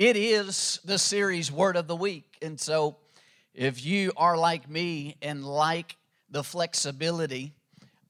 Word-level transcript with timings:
it 0.00 0.16
is 0.16 0.80
the 0.82 0.98
series 0.98 1.52
Word 1.52 1.76
of 1.76 1.86
the 1.86 1.94
Week. 1.94 2.38
And 2.40 2.58
so, 2.58 2.96
if 3.52 3.84
you 3.84 4.12
are 4.16 4.34
like 4.34 4.66
me 4.66 5.16
and 5.20 5.44
like 5.44 5.94
the 6.30 6.42
flexibility 6.42 7.52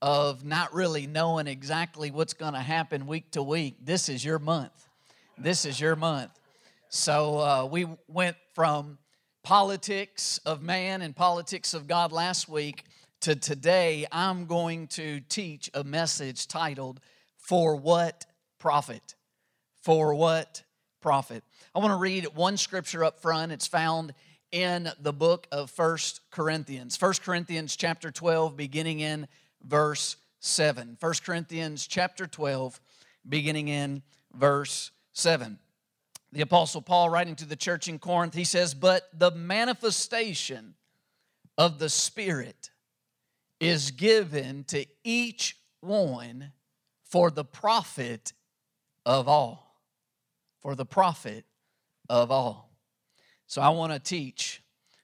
of 0.01 0.45
not 0.45 0.73
really 0.73 1.09
knowing 1.09 1.49
exactly 1.49 2.13
what's 2.13 2.33
going 2.33 2.53
to 2.53 2.61
happen 2.61 3.09
week 3.09 3.33
to 3.33 3.43
week, 3.43 3.75
this 3.83 4.09
is 4.09 4.25
your 4.25 4.39
month. 4.39 4.71
This 5.37 5.65
is 5.65 5.81
your 5.81 5.97
month. 5.97 6.31
So, 6.91 7.41
uh, 7.41 7.65
we 7.69 7.89
went 8.07 8.37
from 8.55 8.97
politics 9.43 10.39
of 10.47 10.63
man 10.63 11.03
and 11.03 11.17
politics 11.17 11.75
of 11.75 11.89
God 11.89 12.13
last 12.13 12.49
week 12.49 12.85
to 13.23 13.35
today. 13.35 14.07
I'm 14.13 14.47
going 14.47 14.87
to 14.89 15.19
teach 15.29 15.69
a 15.75 15.83
message 15.83 16.47
titled, 16.47 17.01
For 17.37 17.75
What 17.75 18.27
Profit? 18.61 19.17
For 19.83 20.15
What 20.15 20.63
Profit? 21.01 21.43
I 21.73 21.79
want 21.79 21.93
to 21.93 21.99
read 21.99 22.25
one 22.35 22.57
scripture 22.57 23.05
up 23.05 23.21
front. 23.21 23.53
It's 23.53 23.69
found 23.69 24.13
in 24.51 24.91
the 25.01 25.13
book 25.13 25.47
of 25.53 25.71
First 25.71 26.21
Corinthians. 26.33 26.97
First 26.97 27.23
Corinthians 27.23 27.77
chapter 27.77 28.11
12, 28.11 28.57
beginning 28.57 28.99
in 28.99 29.29
verse 29.63 30.17
7. 30.41 30.97
First 31.01 31.25
Corinthians 31.25 31.87
chapter 31.87 32.27
12, 32.27 32.81
beginning 33.29 33.69
in 33.69 34.03
verse 34.35 34.91
7. 35.13 35.61
The 36.33 36.41
Apostle 36.41 36.83
Paul, 36.83 37.09
writing 37.09 37.37
to 37.37 37.47
the 37.47 37.55
church 37.55 37.87
in 37.87 38.01
Corinth, 38.01 38.35
he 38.35 38.43
says, 38.43 38.75
But 38.75 39.09
the 39.17 39.31
manifestation 39.31 40.75
of 41.57 41.79
the 41.79 41.89
Spirit 41.89 42.71
is 43.61 43.93
given 43.93 44.65
to 44.65 44.87
each 45.05 45.57
one 45.79 46.51
for 47.05 47.31
the 47.31 47.45
profit 47.45 48.33
of 49.07 49.29
all. 49.29 49.69
For 50.63 50.75
the 50.75 50.85
profit 50.85 51.45
of 52.11 52.33
all. 52.33 52.69
So 53.47 53.63
I 53.63 53.69
want 53.69 53.93
to 53.93 54.01
teach 54.01 54.63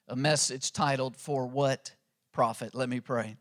a 0.08 0.16
message 0.16 0.72
titled, 0.72 1.16
For 1.16 1.46
What 1.46 1.94
Profit? 2.32 2.74
Let 2.74 2.88
me 2.88 3.00
pray. 3.00 3.36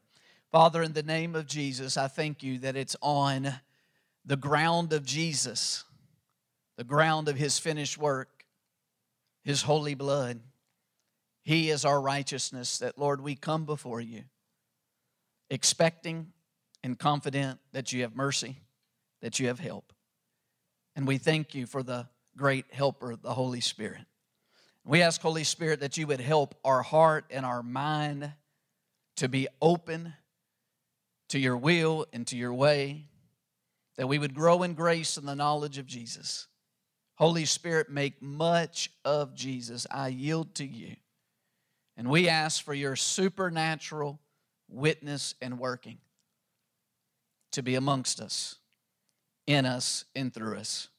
Father, 0.51 0.83
in 0.83 0.93
the 0.93 1.03
name 1.03 1.35
of 1.35 1.47
Jesus, 1.47 1.97
I 1.97 2.07
thank 2.07 2.43
you 2.43 2.59
that 2.59 2.75
it's 2.75 2.95
on 3.01 3.51
the 4.23 4.37
ground 4.37 4.93
of 4.93 5.03
Jesus, 5.03 5.83
the 6.77 6.83
ground 6.83 7.27
of 7.27 7.37
his 7.37 7.57
finished 7.57 7.97
work, 7.97 8.45
his 9.43 9.63
holy 9.63 9.95
blood. 9.95 10.39
He 11.43 11.71
is 11.71 11.85
our 11.85 11.99
righteousness, 11.99 12.77
that, 12.79 12.97
Lord, 12.97 13.19
we 13.21 13.35
come 13.35 13.65
before 13.65 13.99
you 13.99 14.23
expecting 15.49 16.31
and 16.83 16.97
confident 16.97 17.59
that 17.71 17.91
you 17.93 18.01
have 18.03 18.15
mercy, 18.15 18.61
that 19.21 19.39
you 19.39 19.47
have 19.47 19.59
help. 19.59 19.91
And 20.95 21.07
we 21.07 21.17
thank 21.17 21.53
you 21.53 21.65
for 21.65 21.83
the 21.83 22.07
great 22.37 22.65
helper, 22.71 23.15
the 23.15 23.33
Holy 23.33 23.61
Spirit. 23.61 24.05
We 24.83 25.01
ask, 25.01 25.21
Holy 25.21 25.43
Spirit, 25.43 25.79
that 25.79 25.97
you 25.97 26.07
would 26.07 26.19
help 26.19 26.55
our 26.63 26.81
heart 26.81 27.25
and 27.31 27.45
our 27.45 27.63
mind 27.63 28.31
to 29.17 29.27
be 29.27 29.47
open 29.61 30.13
to 31.29 31.39
your 31.39 31.57
will 31.57 32.05
and 32.13 32.27
to 32.27 32.37
your 32.37 32.53
way, 32.53 33.05
that 33.97 34.07
we 34.07 34.19
would 34.19 34.35
grow 34.35 34.61
in 34.63 34.73
grace 34.73 35.17
and 35.17 35.27
the 35.27 35.35
knowledge 35.35 35.77
of 35.77 35.87
Jesus. 35.87 36.47
Holy 37.15 37.45
Spirit, 37.45 37.89
make 37.89 38.21
much 38.21 38.91
of 39.03 39.33
Jesus. 39.33 39.87
I 39.89 40.09
yield 40.09 40.53
to 40.55 40.65
you. 40.65 40.95
And 41.97 42.09
we 42.09 42.27
ask 42.27 42.63
for 42.63 42.73
your 42.73 42.95
supernatural 42.95 44.19
witness 44.69 45.33
and 45.41 45.57
working 45.57 45.97
to 47.53 47.63
be 47.63 47.75
amongst 47.75 48.19
us, 48.19 48.55
in 49.47 49.65
us, 49.65 50.03
and 50.13 50.33
through 50.33 50.57
us 50.57 50.89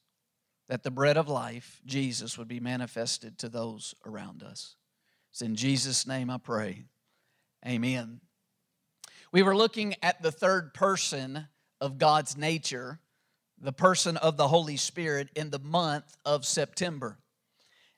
that 0.67 0.83
the 0.83 0.91
bread 0.91 1.17
of 1.17 1.29
life, 1.29 1.81
Jesus, 1.85 2.37
would 2.37 2.47
be 2.47 2.59
manifested 2.59 3.37
to 3.39 3.49
those 3.49 3.95
around 4.05 4.43
us. 4.43 4.75
It's 5.31 5.41
in 5.41 5.55
Jesus' 5.55 6.07
name 6.07 6.29
I 6.29 6.37
pray. 6.37 6.83
Amen. 7.65 8.21
We 9.31 9.43
were 9.43 9.55
looking 9.55 9.95
at 10.01 10.21
the 10.21 10.31
third 10.31 10.73
person 10.73 11.47
of 11.79 11.97
God's 11.97 12.37
nature, 12.37 12.99
the 13.59 13.73
person 13.73 14.17
of 14.17 14.37
the 14.37 14.47
Holy 14.47 14.77
Spirit, 14.77 15.29
in 15.35 15.49
the 15.49 15.59
month 15.59 16.15
of 16.25 16.45
September. 16.45 17.17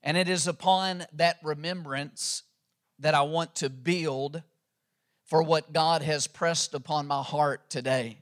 And 0.02 0.18
it 0.18 0.30
is 0.30 0.48
upon 0.48 1.06
that 1.14 1.38
remembrance 1.44 2.44
that 3.00 3.16
I 3.16 3.22
want 3.24 3.56
to 3.56 3.70
build 3.70 4.44
for 5.26 5.44
what 5.44 5.74
God 5.74 6.02
has 6.02 6.28
pressed 6.28 6.74
upon 6.74 7.08
my 7.08 7.22
heart 7.22 7.70
today. 7.70 8.20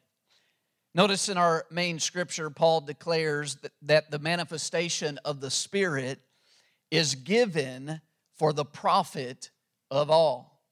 Notice 0.97 1.30
in 1.30 1.38
our 1.38 1.63
main 1.69 2.00
scripture, 2.00 2.50
Paul 2.50 2.81
declares 2.81 3.59
that, 3.84 4.09
the 4.09 4.18
manifestation 4.18 5.19
of 5.24 5.41
the 5.41 5.52
Spirit 5.52 6.19
is 6.90 7.13
given 7.13 8.02
for 8.40 8.52
the 8.52 8.66
profit 8.66 9.52
of 9.91 10.09
all. 10.09 10.63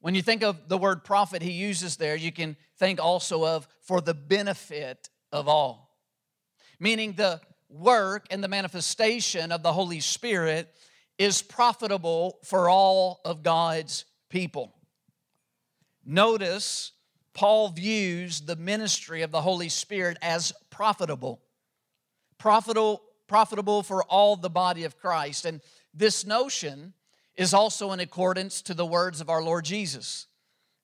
When 0.00 0.14
you 0.14 0.20
think 0.20 0.42
of 0.42 0.68
the 0.68 0.76
word 0.76 1.02
profit 1.02 1.40
he 1.40 1.52
uses 1.52 1.96
there, 1.96 2.14
you 2.14 2.30
can 2.30 2.58
think 2.78 3.00
also 3.00 3.46
of 3.46 3.66
for 3.80 4.02
the 4.02 4.12
benefit 4.12 5.08
of 5.32 5.48
all. 5.48 5.96
Meaning 6.78 7.14
the 7.14 7.40
work 7.70 8.26
and 8.30 8.44
the 8.44 8.48
manifestation 8.48 9.50
of 9.50 9.62
the 9.62 9.72
Holy 9.72 10.00
Spirit 10.00 10.68
is 11.16 11.40
profitable 11.40 12.38
for 12.44 12.68
all 12.68 13.22
of 13.24 13.42
God's 13.42 14.04
people. 14.28 14.74
Notice 16.04 16.92
Paul 17.38 17.68
views 17.68 18.40
the 18.40 18.56
ministry 18.56 19.22
of 19.22 19.30
the 19.30 19.42
Holy 19.42 19.68
Spirit 19.68 20.18
as 20.20 20.52
profitable. 20.70 21.40
Profitable, 22.36 23.00
profitable 23.28 23.84
for 23.84 24.02
all 24.02 24.34
the 24.34 24.50
body 24.50 24.82
of 24.82 24.98
Christ. 24.98 25.44
And 25.44 25.60
this 25.94 26.26
notion 26.26 26.94
is 27.36 27.54
also 27.54 27.92
in 27.92 28.00
accordance 28.00 28.60
to 28.62 28.74
the 28.74 28.84
words 28.84 29.20
of 29.20 29.30
our 29.30 29.40
Lord 29.40 29.64
Jesus. 29.64 30.26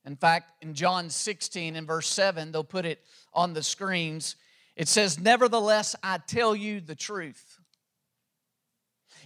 In 0.04 0.14
fact, 0.14 0.62
in 0.62 0.74
John 0.74 1.10
16 1.10 1.74
and 1.74 1.88
verse 1.88 2.06
7, 2.06 2.52
they'll 2.52 2.62
put 2.62 2.86
it 2.86 3.00
on 3.32 3.52
the 3.52 3.62
screens. 3.64 4.36
It 4.76 4.86
says, 4.86 5.18
Nevertheless, 5.18 5.96
I 6.04 6.18
tell 6.18 6.54
you 6.54 6.80
the 6.80 6.94
truth. 6.94 7.58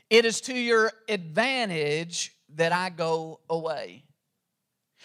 It 0.08 0.24
is 0.24 0.40
to 0.42 0.54
your 0.54 0.92
advantage 1.10 2.34
that 2.54 2.72
I 2.72 2.88
go 2.88 3.40
away. 3.50 4.04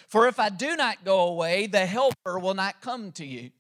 For 0.08 0.28
if 0.28 0.40
I 0.40 0.50
do 0.50 0.76
not 0.76 1.04
go 1.04 1.28
away, 1.28 1.68
the 1.68 1.86
Helper 1.86 2.40
will 2.40 2.54
not 2.54 2.82
come 2.82 3.12
to 3.14 3.26
you. 3.26 3.52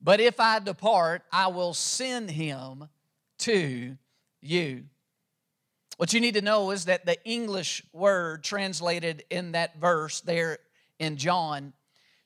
But 0.00 0.20
if 0.20 0.38
I 0.38 0.58
depart, 0.58 1.22
I 1.32 1.48
will 1.48 1.74
send 1.74 2.30
him 2.30 2.88
to 3.38 3.96
you. 4.40 4.84
What 5.96 6.12
you 6.12 6.20
need 6.20 6.34
to 6.34 6.42
know 6.42 6.70
is 6.70 6.86
that 6.86 7.06
the 7.06 7.22
English 7.24 7.82
word 7.92 8.44
translated 8.44 9.24
in 9.30 9.52
that 9.52 9.80
verse 9.80 10.20
there 10.20 10.58
in 10.98 11.16
John, 11.16 11.72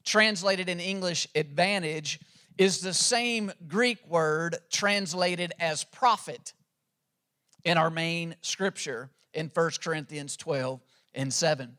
translated 0.05 0.69
in 0.69 0.81
English 0.81 1.29
advantage, 1.35 2.19
is 2.59 2.81
the 2.81 2.93
same 2.93 3.53
Greek 3.69 3.99
word 4.09 4.57
translated 4.71 5.53
as 5.61 5.85
profit 5.85 6.53
in 7.65 7.79
our 7.79 7.91
main 7.91 8.35
scripture 8.41 9.11
in 9.33 9.51
1 9.55 9.71
Corinthians 9.81 10.37
12 10.37 10.81
and 11.15 11.33
7. 11.33 11.78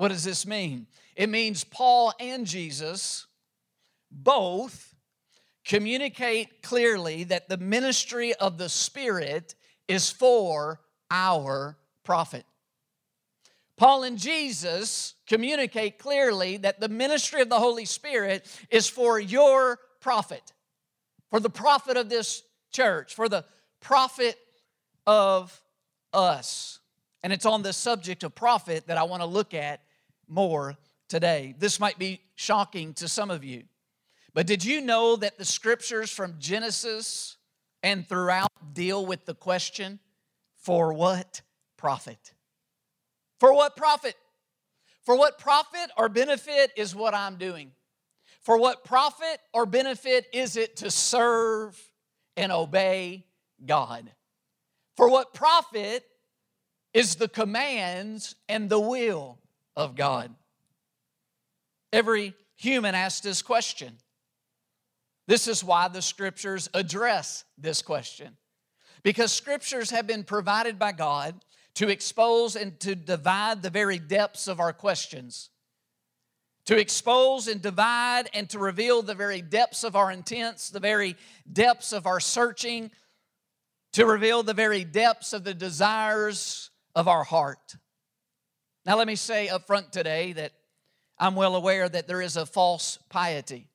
What 0.00 0.08
does 0.08 0.24
this 0.24 0.46
mean? 0.46 0.86
It 1.14 1.28
means 1.28 1.62
Paul 1.62 2.14
and 2.18 2.46
Jesus 2.46 3.26
both 4.10 4.94
communicate 5.62 6.62
clearly 6.62 7.24
that 7.24 7.50
the 7.50 7.58
ministry 7.58 8.32
of 8.32 8.56
the 8.56 8.70
Spirit 8.70 9.54
is 9.88 10.08
for 10.08 10.80
our 11.10 11.76
profit. 12.02 12.46
Paul 13.76 14.04
and 14.04 14.16
Jesus 14.16 15.16
communicate 15.26 15.98
clearly 15.98 16.56
that 16.56 16.80
the 16.80 16.88
ministry 16.88 17.42
of 17.42 17.50
the 17.50 17.58
Holy 17.58 17.84
Spirit 17.84 18.46
is 18.70 18.88
for 18.88 19.20
your 19.20 19.80
profit, 20.00 20.54
for 21.28 21.40
the 21.40 21.50
profit 21.50 21.98
of 21.98 22.08
this 22.08 22.42
church, 22.72 23.14
for 23.14 23.28
the 23.28 23.44
profit 23.80 24.38
of 25.06 25.62
us. 26.14 26.78
And 27.22 27.34
it's 27.34 27.44
on 27.44 27.60
the 27.60 27.74
subject 27.74 28.24
of 28.24 28.34
profit 28.34 28.86
that 28.86 28.96
I 28.96 29.02
want 29.02 29.20
to 29.20 29.26
look 29.26 29.52
at 29.52 29.82
more 30.30 30.76
today. 31.08 31.54
This 31.58 31.80
might 31.80 31.98
be 31.98 32.20
shocking 32.36 32.94
to 32.94 33.08
some 33.08 33.30
of 33.30 33.44
you, 33.44 33.64
but 34.32 34.46
did 34.46 34.64
you 34.64 34.80
know 34.80 35.16
that 35.16 35.38
the 35.38 35.44
scriptures 35.44 36.10
from 36.10 36.36
Genesis 36.38 37.36
and 37.82 38.08
throughout 38.08 38.50
deal 38.74 39.04
with 39.04 39.26
the 39.26 39.34
question 39.34 39.98
For 40.56 40.92
what 40.92 41.42
profit? 41.76 42.32
For 43.38 43.52
what 43.52 43.76
profit? 43.76 44.14
For 45.02 45.16
what 45.16 45.38
profit 45.38 45.90
or 45.96 46.08
benefit 46.08 46.72
is 46.76 46.94
what 46.94 47.14
I'm 47.14 47.36
doing? 47.36 47.72
For 48.42 48.58
what 48.58 48.84
profit 48.84 49.40
or 49.52 49.66
benefit 49.66 50.26
is 50.32 50.56
it 50.56 50.76
to 50.76 50.90
serve 50.90 51.78
and 52.36 52.52
obey 52.52 53.26
God? 53.64 54.10
For 54.96 55.08
what 55.08 55.34
profit 55.34 56.04
is 56.92 57.16
the 57.16 57.28
commands 57.28 58.34
and 58.48 58.68
the 58.68 58.80
will 58.80 59.38
of 59.76 59.94
God? 59.96 60.34
Every 61.92 62.34
human 62.56 62.94
asks 62.94 63.20
this 63.20 63.42
question. 63.42 63.96
This 65.26 65.48
is 65.48 65.62
why 65.62 65.88
the 65.88 66.02
scriptures 66.02 66.68
address 66.74 67.44
this 67.56 67.82
question. 67.82 68.36
Because 69.02 69.32
scriptures 69.32 69.90
have 69.90 70.06
been 70.06 70.24
provided 70.24 70.78
by 70.78 70.92
God 70.92 71.34
to 71.74 71.88
expose 71.88 72.56
and 72.56 72.78
to 72.80 72.94
divide 72.94 73.62
the 73.62 73.70
very 73.70 73.98
depths 73.98 74.48
of 74.48 74.60
our 74.60 74.72
questions, 74.72 75.50
to 76.66 76.76
expose 76.76 77.48
and 77.48 77.62
divide 77.62 78.28
and 78.34 78.50
to 78.50 78.58
reveal 78.58 79.02
the 79.02 79.14
very 79.14 79.40
depths 79.40 79.84
of 79.84 79.96
our 79.96 80.10
intents, 80.10 80.70
the 80.70 80.80
very 80.80 81.16
depths 81.50 81.92
of 81.92 82.06
our 82.06 82.20
searching, 82.20 82.90
to 83.92 84.04
reveal 84.06 84.42
the 84.42 84.54
very 84.54 84.84
depths 84.84 85.32
of 85.32 85.44
the 85.44 85.54
desires 85.54 86.70
of 86.94 87.08
our 87.08 87.24
heart. 87.24 87.76
Now, 88.90 88.96
let 88.96 89.06
me 89.06 89.14
say 89.14 89.48
up 89.48 89.68
front 89.68 89.92
today 89.92 90.32
that 90.32 90.50
I'm 91.16 91.36
well 91.36 91.54
aware 91.54 91.88
that 91.88 92.08
there 92.08 92.20
is 92.20 92.36
a 92.36 92.44
false 92.44 92.98
piety, 93.08 93.68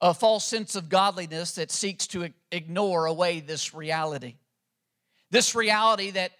a 0.00 0.14
false 0.14 0.46
sense 0.46 0.74
of 0.74 0.88
godliness 0.88 1.56
that 1.56 1.70
seeks 1.70 2.06
to 2.06 2.30
ignore 2.50 3.04
away 3.04 3.40
this 3.40 3.74
reality. 3.74 4.36
This 5.30 5.54
reality 5.54 6.12
that 6.12 6.30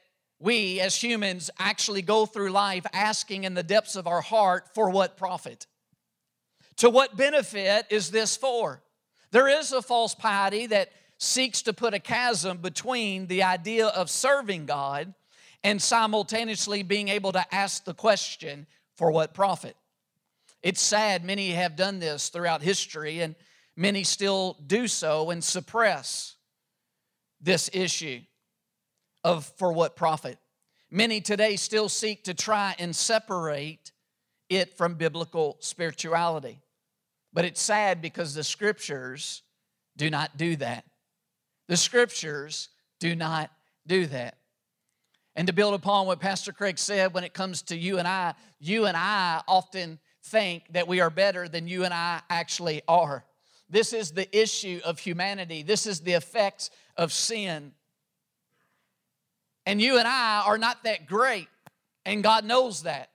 we 0.40 0.80
as 0.80 0.96
humans 0.96 1.50
actually 1.58 2.00
go 2.00 2.24
through 2.24 2.48
life 2.48 2.86
asking 2.94 3.44
in 3.44 3.52
the 3.52 3.62
depths 3.62 3.94
of 3.94 4.06
our 4.06 4.22
heart 4.22 4.70
for 4.74 4.88
what 4.88 5.18
profit? 5.18 5.66
To 6.76 6.88
what 6.88 7.18
benefit 7.18 7.84
is 7.90 8.10
this 8.10 8.38
for? 8.38 8.82
There 9.32 9.48
is 9.48 9.70
a 9.70 9.82
false 9.82 10.14
piety 10.14 10.64
that 10.68 10.92
seeks 11.18 11.60
to 11.60 11.74
put 11.74 11.92
a 11.92 11.98
chasm 11.98 12.56
between 12.56 13.26
the 13.26 13.42
idea 13.42 13.88
of 13.88 14.08
serving 14.08 14.64
God 14.64 15.12
and 15.64 15.80
simultaneously 15.80 16.82
being 16.82 17.08
able 17.08 17.32
to 17.32 17.54
ask 17.54 17.84
the 17.84 17.94
question, 17.94 18.66
for 18.96 19.10
what 19.10 19.34
profit? 19.34 19.76
It's 20.62 20.80
sad 20.80 21.24
many 21.24 21.50
have 21.52 21.76
done 21.76 21.98
this 21.98 22.28
throughout 22.28 22.62
history, 22.62 23.20
and 23.20 23.34
many 23.76 24.04
still 24.04 24.56
do 24.66 24.86
so 24.86 25.30
and 25.30 25.42
suppress 25.42 26.36
this 27.40 27.70
issue 27.72 28.20
of 29.24 29.44
for 29.56 29.72
what 29.72 29.96
profit. 29.96 30.38
Many 30.90 31.20
today 31.20 31.56
still 31.56 31.88
seek 31.88 32.24
to 32.24 32.34
try 32.34 32.74
and 32.78 32.94
separate 32.94 33.92
it 34.48 34.76
from 34.76 34.94
biblical 34.94 35.56
spirituality. 35.60 36.60
But 37.32 37.46
it's 37.46 37.62
sad 37.62 38.02
because 38.02 38.34
the 38.34 38.44
scriptures 38.44 39.42
do 39.96 40.10
not 40.10 40.36
do 40.36 40.56
that. 40.56 40.84
The 41.68 41.76
scriptures 41.76 42.68
do 43.00 43.16
not 43.16 43.50
do 43.86 44.06
that. 44.06 44.36
And 45.34 45.46
to 45.46 45.52
build 45.52 45.75
upon 45.75 46.06
what 46.06 46.20
Pastor 46.20 46.52
Craig 46.52 46.79
said 46.79 47.14
when 47.14 47.25
it 47.25 47.32
comes 47.32 47.62
to 47.62 47.76
you 47.76 47.99
and 47.99 48.06
I, 48.06 48.34
you 48.61 48.87
and 48.87 48.96
I 48.96 49.43
often 49.49 49.99
think 50.25 50.64
that 50.73 50.87
we 50.87 51.00
are 51.00 51.11
better 51.11 51.49
than 51.49 51.67
you 51.67 51.84
and 51.84 51.94
I 51.94 52.20
actually 52.29 52.82
are. 52.87 53.25
This 53.70 53.94
is 53.94 54.11
the 54.11 54.29
issue 54.38 54.81
of 54.84 54.99
humanity, 54.99 55.62
this 55.62 55.87
is 55.87 56.00
the 56.00 56.12
effects 56.12 56.70
of 56.96 57.12
sin. 57.12 57.73
And 59.64 59.81
you 59.81 59.99
and 59.99 60.06
I 60.06 60.43
are 60.44 60.58
not 60.58 60.82
that 60.84 61.06
great, 61.06 61.49
and 62.05 62.23
God 62.23 62.44
knows 62.44 62.82
that. 62.82 63.11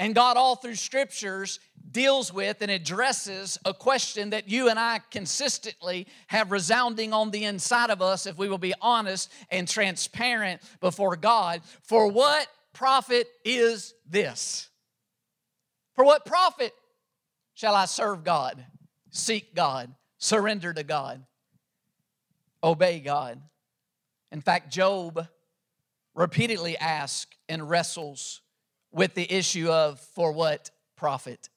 And 0.00 0.14
God, 0.14 0.38
all 0.38 0.56
through 0.56 0.76
scriptures, 0.76 1.60
deals 1.90 2.32
with 2.32 2.62
and 2.62 2.70
addresses 2.70 3.58
a 3.66 3.74
question 3.74 4.30
that 4.30 4.48
you 4.48 4.70
and 4.70 4.78
I 4.78 5.02
consistently 5.10 6.06
have 6.28 6.50
resounding 6.50 7.12
on 7.12 7.30
the 7.30 7.44
inside 7.44 7.90
of 7.90 8.00
us 8.00 8.24
if 8.24 8.38
we 8.38 8.48
will 8.48 8.56
be 8.56 8.72
honest 8.80 9.30
and 9.50 9.68
transparent 9.68 10.62
before 10.80 11.16
God. 11.16 11.60
For 11.82 12.10
what 12.10 12.46
profit 12.72 13.28
is 13.44 13.92
this? 14.08 14.70
For 15.96 16.02
what 16.02 16.24
profit 16.24 16.72
shall 17.52 17.74
I 17.74 17.84
serve 17.84 18.24
God, 18.24 18.64
seek 19.10 19.54
God, 19.54 19.94
surrender 20.16 20.72
to 20.72 20.82
God, 20.82 21.22
obey 22.64 23.00
God? 23.00 23.38
In 24.32 24.40
fact, 24.40 24.72
Job 24.72 25.28
repeatedly 26.14 26.78
asks 26.78 27.36
and 27.50 27.68
wrestles 27.68 28.40
with 28.92 29.14
the 29.14 29.30
issue 29.32 29.68
of 29.68 30.00
for 30.00 30.32
what 30.32 30.70
profit? 30.96 31.48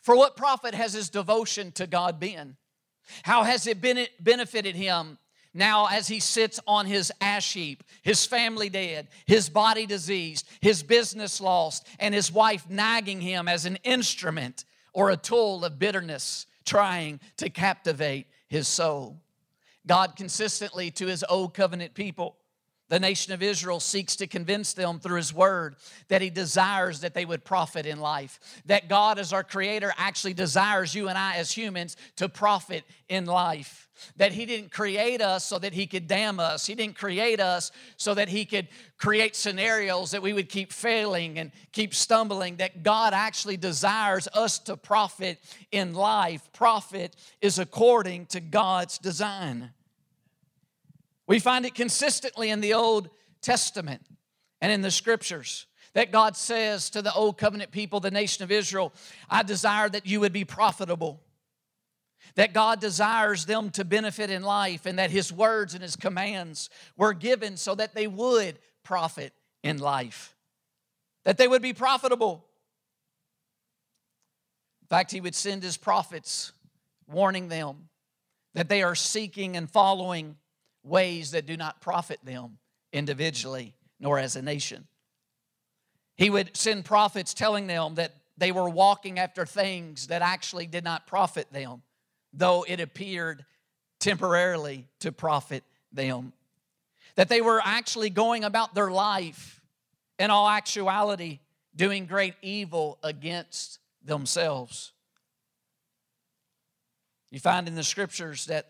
For 0.00 0.16
what 0.16 0.36
profit 0.36 0.74
has 0.74 0.92
his 0.92 1.10
devotion 1.10 1.72
to 1.72 1.86
God 1.86 2.18
been? 2.18 2.56
How 3.22 3.42
has 3.42 3.66
it 3.66 3.80
been, 3.80 4.06
benefited 4.18 4.76
him 4.76 5.18
now 5.52 5.86
as 5.86 6.08
he 6.08 6.20
sits 6.20 6.60
on 6.66 6.86
his 6.86 7.12
ash 7.20 7.52
heap, 7.52 7.82
his 8.02 8.24
family 8.24 8.68
dead, 8.68 9.08
his 9.26 9.48
body 9.48 9.84
diseased, 9.84 10.48
his 10.60 10.82
business 10.82 11.40
lost, 11.40 11.86
and 11.98 12.14
his 12.14 12.32
wife 12.32 12.68
nagging 12.70 13.20
him 13.20 13.48
as 13.48 13.66
an 13.66 13.76
instrument 13.82 14.64
or 14.92 15.10
a 15.10 15.16
tool 15.16 15.64
of 15.64 15.78
bitterness, 15.78 16.46
trying 16.64 17.20
to 17.36 17.50
captivate 17.50 18.26
his 18.48 18.68
soul? 18.68 19.20
God 19.86 20.14
consistently 20.16 20.90
to 20.92 21.06
his 21.06 21.24
old 21.28 21.52
covenant 21.52 21.94
people 21.94 22.36
the 22.90 23.00
nation 23.00 23.32
of 23.32 23.40
Israel 23.40 23.78
seeks 23.78 24.16
to 24.16 24.26
convince 24.26 24.72
them 24.72 24.98
through 24.98 25.16
His 25.16 25.32
Word 25.32 25.76
that 26.08 26.20
He 26.20 26.28
desires 26.28 27.00
that 27.00 27.14
they 27.14 27.24
would 27.24 27.44
profit 27.44 27.86
in 27.86 28.00
life. 28.00 28.40
That 28.66 28.88
God, 28.88 29.20
as 29.20 29.32
our 29.32 29.44
Creator, 29.44 29.94
actually 29.96 30.34
desires 30.34 30.92
you 30.92 31.08
and 31.08 31.16
I 31.16 31.36
as 31.36 31.52
humans 31.52 31.96
to 32.16 32.28
profit 32.28 32.82
in 33.08 33.26
life. 33.26 33.88
That 34.16 34.32
He 34.32 34.44
didn't 34.44 34.72
create 34.72 35.22
us 35.22 35.44
so 35.44 35.56
that 35.60 35.72
He 35.72 35.86
could 35.86 36.08
damn 36.08 36.40
us. 36.40 36.66
He 36.66 36.74
didn't 36.74 36.96
create 36.96 37.38
us 37.38 37.70
so 37.96 38.12
that 38.14 38.28
He 38.28 38.44
could 38.44 38.66
create 38.98 39.36
scenarios 39.36 40.10
that 40.10 40.22
we 40.22 40.32
would 40.32 40.48
keep 40.48 40.72
failing 40.72 41.38
and 41.38 41.52
keep 41.70 41.94
stumbling. 41.94 42.56
That 42.56 42.82
God 42.82 43.14
actually 43.14 43.56
desires 43.56 44.26
us 44.34 44.58
to 44.60 44.76
profit 44.76 45.38
in 45.70 45.94
life. 45.94 46.52
Profit 46.52 47.14
is 47.40 47.60
according 47.60 48.26
to 48.26 48.40
God's 48.40 48.98
design. 48.98 49.70
We 51.30 51.38
find 51.38 51.64
it 51.64 51.76
consistently 51.76 52.50
in 52.50 52.60
the 52.60 52.74
Old 52.74 53.08
Testament 53.40 54.02
and 54.60 54.72
in 54.72 54.80
the 54.80 54.90
scriptures 54.90 55.66
that 55.92 56.10
God 56.10 56.36
says 56.36 56.90
to 56.90 57.02
the 57.02 57.14
Old 57.14 57.38
Covenant 57.38 57.70
people, 57.70 58.00
the 58.00 58.10
nation 58.10 58.42
of 58.42 58.50
Israel, 58.50 58.92
I 59.30 59.44
desire 59.44 59.88
that 59.90 60.08
you 60.08 60.18
would 60.18 60.32
be 60.32 60.44
profitable. 60.44 61.22
That 62.34 62.52
God 62.52 62.80
desires 62.80 63.44
them 63.44 63.70
to 63.70 63.84
benefit 63.84 64.28
in 64.28 64.42
life, 64.42 64.86
and 64.86 64.98
that 64.98 65.12
His 65.12 65.32
words 65.32 65.72
and 65.74 65.84
His 65.84 65.94
commands 65.94 66.68
were 66.96 67.12
given 67.12 67.56
so 67.56 67.76
that 67.76 67.94
they 67.94 68.08
would 68.08 68.58
profit 68.82 69.32
in 69.62 69.78
life, 69.78 70.34
that 71.24 71.38
they 71.38 71.46
would 71.46 71.62
be 71.62 71.72
profitable. 71.72 72.44
In 74.82 74.88
fact, 74.88 75.12
He 75.12 75.20
would 75.20 75.36
send 75.36 75.62
His 75.62 75.76
prophets 75.76 76.50
warning 77.06 77.46
them 77.46 77.88
that 78.54 78.68
they 78.68 78.82
are 78.82 78.96
seeking 78.96 79.56
and 79.56 79.70
following 79.70 80.34
ways 80.82 81.32
that 81.32 81.46
do 81.46 81.56
not 81.56 81.80
profit 81.80 82.18
them 82.24 82.58
individually 82.92 83.74
nor 83.98 84.18
as 84.18 84.36
a 84.36 84.42
nation. 84.42 84.86
He 86.16 86.30
would 86.30 86.56
send 86.56 86.84
prophets 86.84 87.34
telling 87.34 87.66
them 87.66 87.94
that 87.94 88.12
they 88.36 88.52
were 88.52 88.68
walking 88.68 89.18
after 89.18 89.44
things 89.44 90.08
that 90.08 90.22
actually 90.22 90.66
did 90.66 90.84
not 90.84 91.06
profit 91.06 91.52
them, 91.52 91.82
though 92.32 92.64
it 92.66 92.80
appeared 92.80 93.44
temporarily 93.98 94.86
to 95.00 95.12
profit 95.12 95.62
them. 95.92 96.32
That 97.16 97.28
they 97.28 97.40
were 97.40 97.60
actually 97.64 98.10
going 98.10 98.44
about 98.44 98.74
their 98.74 98.90
life 98.90 99.60
in 100.18 100.30
all 100.30 100.48
actuality 100.48 101.40
doing 101.76 102.06
great 102.06 102.34
evil 102.42 102.98
against 103.02 103.78
themselves. 104.04 104.92
You 107.30 107.40
find 107.40 107.68
in 107.68 107.74
the 107.74 107.84
scriptures 107.84 108.46
that 108.46 108.68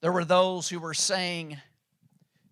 there 0.00 0.12
were 0.12 0.24
those 0.24 0.68
who 0.68 0.80
were 0.80 0.94
saying 0.94 1.58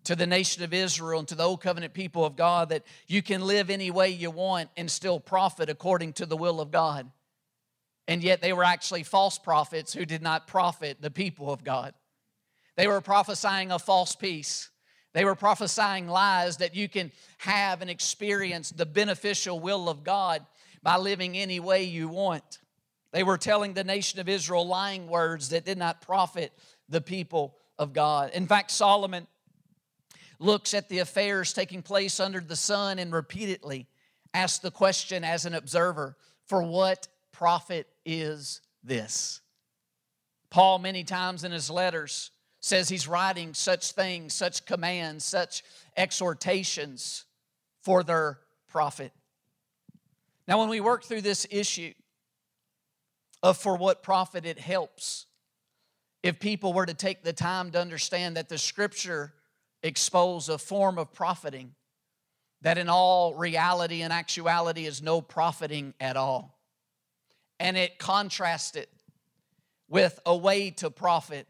to 0.03 0.15
the 0.15 0.27
nation 0.27 0.63
of 0.63 0.73
Israel 0.73 1.19
and 1.19 1.27
to 1.27 1.35
the 1.35 1.43
old 1.43 1.61
covenant 1.61 1.93
people 1.93 2.25
of 2.25 2.35
God 2.35 2.69
that 2.69 2.83
you 3.07 3.21
can 3.21 3.41
live 3.41 3.69
any 3.69 3.91
way 3.91 4.09
you 4.09 4.31
want 4.31 4.69
and 4.77 4.89
still 4.89 5.19
profit 5.19 5.69
according 5.69 6.13
to 6.13 6.25
the 6.25 6.37
will 6.37 6.61
of 6.61 6.71
God. 6.71 7.09
And 8.07 8.23
yet 8.23 8.41
they 8.41 8.53
were 8.53 8.63
actually 8.63 9.03
false 9.03 9.37
prophets 9.37 9.93
who 9.93 10.05
did 10.05 10.21
not 10.21 10.47
profit 10.47 11.01
the 11.01 11.11
people 11.11 11.51
of 11.51 11.63
God. 11.63 11.93
They 12.75 12.87
were 12.87 13.01
prophesying 13.01 13.71
a 13.71 13.77
false 13.77 14.15
peace. 14.15 14.69
They 15.13 15.25
were 15.25 15.35
prophesying 15.35 16.07
lies 16.07 16.57
that 16.57 16.75
you 16.75 16.87
can 16.87 17.11
have 17.39 17.81
and 17.81 17.89
experience 17.89 18.71
the 18.71 18.85
beneficial 18.85 19.59
will 19.59 19.89
of 19.89 20.03
God 20.03 20.45
by 20.81 20.97
living 20.97 21.37
any 21.37 21.59
way 21.59 21.83
you 21.83 22.07
want. 22.07 22.59
They 23.11 23.23
were 23.23 23.37
telling 23.37 23.73
the 23.73 23.83
nation 23.83 24.19
of 24.19 24.29
Israel 24.29 24.67
lying 24.67 25.07
words 25.07 25.49
that 25.49 25.65
did 25.65 25.77
not 25.77 26.01
profit 26.01 26.53
the 26.89 27.01
people 27.01 27.55
of 27.77 27.93
God. 27.93 28.31
In 28.33 28.47
fact, 28.47 28.71
Solomon 28.71 29.27
looks 30.39 30.73
at 30.73 30.89
the 30.89 30.99
affairs 30.99 31.53
taking 31.53 31.81
place 31.81 32.19
under 32.19 32.39
the 32.39 32.55
sun 32.55 32.99
and 32.99 33.13
repeatedly 33.13 33.87
asks 34.33 34.59
the 34.59 34.71
question 34.71 35.23
as 35.23 35.45
an 35.45 35.53
observer 35.53 36.17
for 36.45 36.63
what 36.63 37.07
profit 37.31 37.87
is 38.05 38.61
this? 38.83 39.41
Paul, 40.49 40.79
many 40.79 41.03
times 41.03 41.43
in 41.43 41.51
his 41.51 41.69
letters, 41.69 42.31
says 42.61 42.89
he's 42.89 43.07
writing 43.07 43.53
such 43.53 43.91
things, 43.91 44.33
such 44.33 44.65
commands, 44.65 45.23
such 45.23 45.63
exhortations 45.95 47.25
for 47.81 48.03
their 48.03 48.39
profit. 48.67 49.11
Now, 50.47 50.59
when 50.59 50.69
we 50.69 50.81
work 50.81 51.03
through 51.03 51.21
this 51.21 51.45
issue 51.51 51.93
of 53.43 53.57
for 53.57 53.77
what 53.77 54.03
profit 54.03 54.45
it 54.45 54.59
helps, 54.59 55.27
if 56.23 56.39
people 56.39 56.73
were 56.73 56.85
to 56.85 56.93
take 56.93 57.23
the 57.23 57.33
time 57.33 57.71
to 57.71 57.79
understand 57.79 58.37
that 58.37 58.49
the 58.49 58.57
scripture 58.57 59.33
expose 59.83 60.49
a 60.49 60.57
form 60.57 60.97
of 60.97 61.13
profiting 61.13 61.75
that 62.61 62.77
in 62.77 62.89
all 62.89 63.33
reality 63.35 64.01
and 64.01 64.11
actuality 64.11 64.85
is 64.85 65.01
no 65.01 65.21
profiting 65.21 65.93
at 65.99 66.17
all. 66.17 66.59
And 67.59 67.77
it 67.77 67.97
contrasts 67.97 68.75
it 68.75 68.89
with 69.87 70.19
a 70.25 70.35
way 70.35 70.71
to 70.71 70.89
profit 70.89 71.47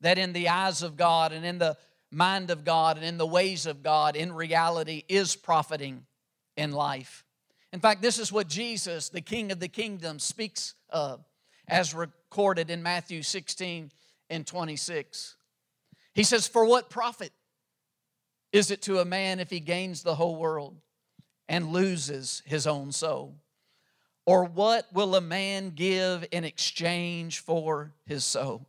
that 0.00 0.18
in 0.18 0.32
the 0.32 0.48
eyes 0.48 0.82
of 0.82 0.96
God 0.96 1.32
and 1.32 1.44
in 1.44 1.58
the 1.58 1.76
mind 2.10 2.50
of 2.50 2.64
God 2.64 2.96
and 2.96 3.04
in 3.04 3.18
the 3.18 3.26
ways 3.26 3.66
of 3.66 3.82
God, 3.82 4.16
in 4.16 4.32
reality, 4.32 5.04
is 5.08 5.34
profiting 5.36 6.04
in 6.56 6.72
life. 6.72 7.24
In 7.72 7.80
fact, 7.80 8.02
this 8.02 8.18
is 8.18 8.30
what 8.30 8.48
Jesus, 8.48 9.08
the 9.08 9.20
King 9.20 9.50
of 9.50 9.60
the 9.60 9.68
kingdom, 9.68 10.18
speaks 10.18 10.74
of 10.90 11.24
as 11.68 11.94
recorded 11.94 12.70
in 12.70 12.82
Matthew 12.82 13.22
16 13.22 13.90
and 14.32 14.46
26. 14.46 15.36
He 16.14 16.24
says, 16.24 16.48
For 16.48 16.64
what 16.64 16.90
profit 16.90 17.32
is 18.52 18.70
it 18.70 18.82
to 18.82 18.98
a 18.98 19.04
man 19.04 19.38
if 19.38 19.50
he 19.50 19.60
gains 19.60 20.02
the 20.02 20.14
whole 20.14 20.36
world 20.36 20.76
and 21.48 21.72
loses 21.72 22.42
his 22.44 22.66
own 22.66 22.92
soul? 22.92 23.36
Or 24.24 24.44
what 24.44 24.86
will 24.92 25.14
a 25.14 25.20
man 25.20 25.70
give 25.70 26.24
in 26.32 26.44
exchange 26.44 27.40
for 27.40 27.92
his 28.06 28.24
soul? 28.24 28.68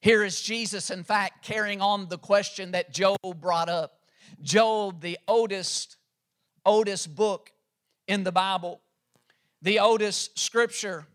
Here 0.00 0.24
is 0.24 0.42
Jesus, 0.42 0.90
in 0.90 1.04
fact, 1.04 1.44
carrying 1.44 1.80
on 1.80 2.08
the 2.08 2.18
question 2.18 2.72
that 2.72 2.92
Job 2.92 3.18
brought 3.40 3.68
up. 3.68 4.00
Job, 4.42 5.00
the 5.00 5.18
oldest, 5.28 5.96
oldest 6.66 7.14
book 7.14 7.52
in 8.08 8.24
the 8.24 8.32
Bible, 8.32 8.80
the 9.60 9.78
oldest 9.78 10.38
scripture 10.38 11.06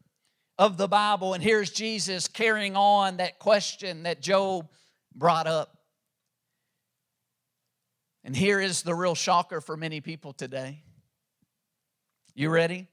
of 0.57 0.77
the 0.77 0.87
Bible. 0.87 1.33
And 1.33 1.43
here's 1.43 1.71
Jesus 1.71 2.27
carrying 2.27 2.75
on 2.75 3.17
that 3.17 3.39
question 3.39 4.03
that 4.03 4.21
Job 4.21 4.67
brought 5.15 5.47
up. 5.47 5.77
And 8.23 8.35
here 8.35 8.59
is 8.59 8.81
the 8.81 8.95
real 8.95 9.15
shocker 9.15 9.61
for 9.61 9.77
many 9.77 10.01
people 10.01 10.33
today. 10.33 10.81
You 12.35 12.49
ready? 12.49 12.87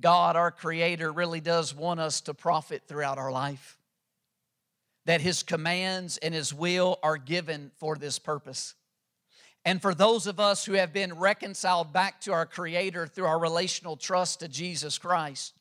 God, 0.00 0.36
our 0.36 0.50
Creator, 0.50 1.10
really 1.12 1.40
does 1.40 1.74
want 1.74 2.00
us 2.00 2.20
to 2.22 2.34
profit 2.34 2.82
throughout 2.86 3.18
our 3.18 3.32
life 3.32 3.78
that 5.06 5.20
His 5.20 5.42
commands 5.42 6.16
and 6.18 6.34
His 6.34 6.52
will 6.52 6.98
are 7.02 7.16
given 7.16 7.70
for 7.76 7.96
this 7.96 8.18
purpose. 8.18 8.74
And 9.64 9.80
for 9.80 9.94
those 9.94 10.26
of 10.26 10.40
us 10.40 10.64
who 10.64 10.74
have 10.74 10.92
been 10.92 11.14
reconciled 11.14 11.92
back 11.92 12.20
to 12.22 12.32
our 12.32 12.46
Creator 12.46 13.06
through 13.06 13.26
our 13.26 13.38
relational 13.38 13.96
trust 13.96 14.40
to 14.40 14.48
Jesus 14.48 14.98
Christ 14.98 15.54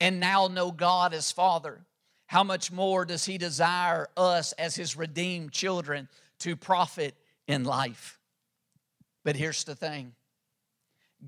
and 0.00 0.20
now 0.20 0.48
know 0.48 0.70
God 0.70 1.12
as 1.12 1.32
Father, 1.32 1.84
how 2.26 2.44
much 2.44 2.70
more 2.70 3.04
does 3.04 3.24
He 3.24 3.38
desire 3.38 4.08
us 4.16 4.52
as 4.52 4.76
His 4.76 4.96
redeemed 4.96 5.52
children 5.52 6.08
to 6.40 6.56
profit 6.56 7.14
in 7.46 7.64
life? 7.64 8.18
But 9.24 9.36
here's 9.36 9.64
the 9.64 9.74
thing 9.74 10.12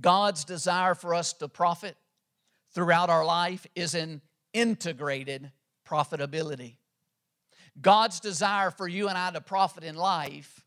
God's 0.00 0.44
desire 0.44 0.94
for 0.94 1.14
us 1.14 1.32
to 1.34 1.48
profit 1.48 1.96
throughout 2.72 3.10
our 3.10 3.24
life 3.24 3.66
is 3.74 3.94
an 3.94 4.20
integrated 4.52 5.50
profitability. 5.86 6.74
God's 7.80 8.20
desire 8.20 8.70
for 8.70 8.86
you 8.86 9.08
and 9.08 9.16
I 9.16 9.30
to 9.30 9.40
profit 9.40 9.84
in 9.84 9.96
life 9.96 10.64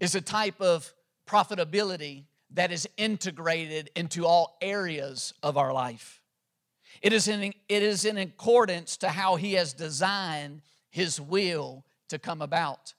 is 0.00 0.14
a 0.14 0.20
type 0.20 0.60
of 0.60 0.92
profitability 1.26 2.24
that 2.50 2.72
is 2.72 2.88
integrated 2.96 3.90
into 3.94 4.26
all 4.26 4.56
areas 4.60 5.34
of 5.42 5.56
our 5.56 5.72
life. 5.72 6.20
It 7.04 7.12
is 7.12 7.28
in, 7.28 7.52
it 7.68 7.82
is 7.82 8.06
in 8.06 8.16
accordance 8.16 8.96
to 8.96 9.10
how 9.10 9.36
He 9.36 9.52
has 9.52 9.74
designed 9.74 10.62
His 10.90 11.20
will 11.20 11.84
to 12.08 12.18
come 12.18 12.40
about. 12.40 12.94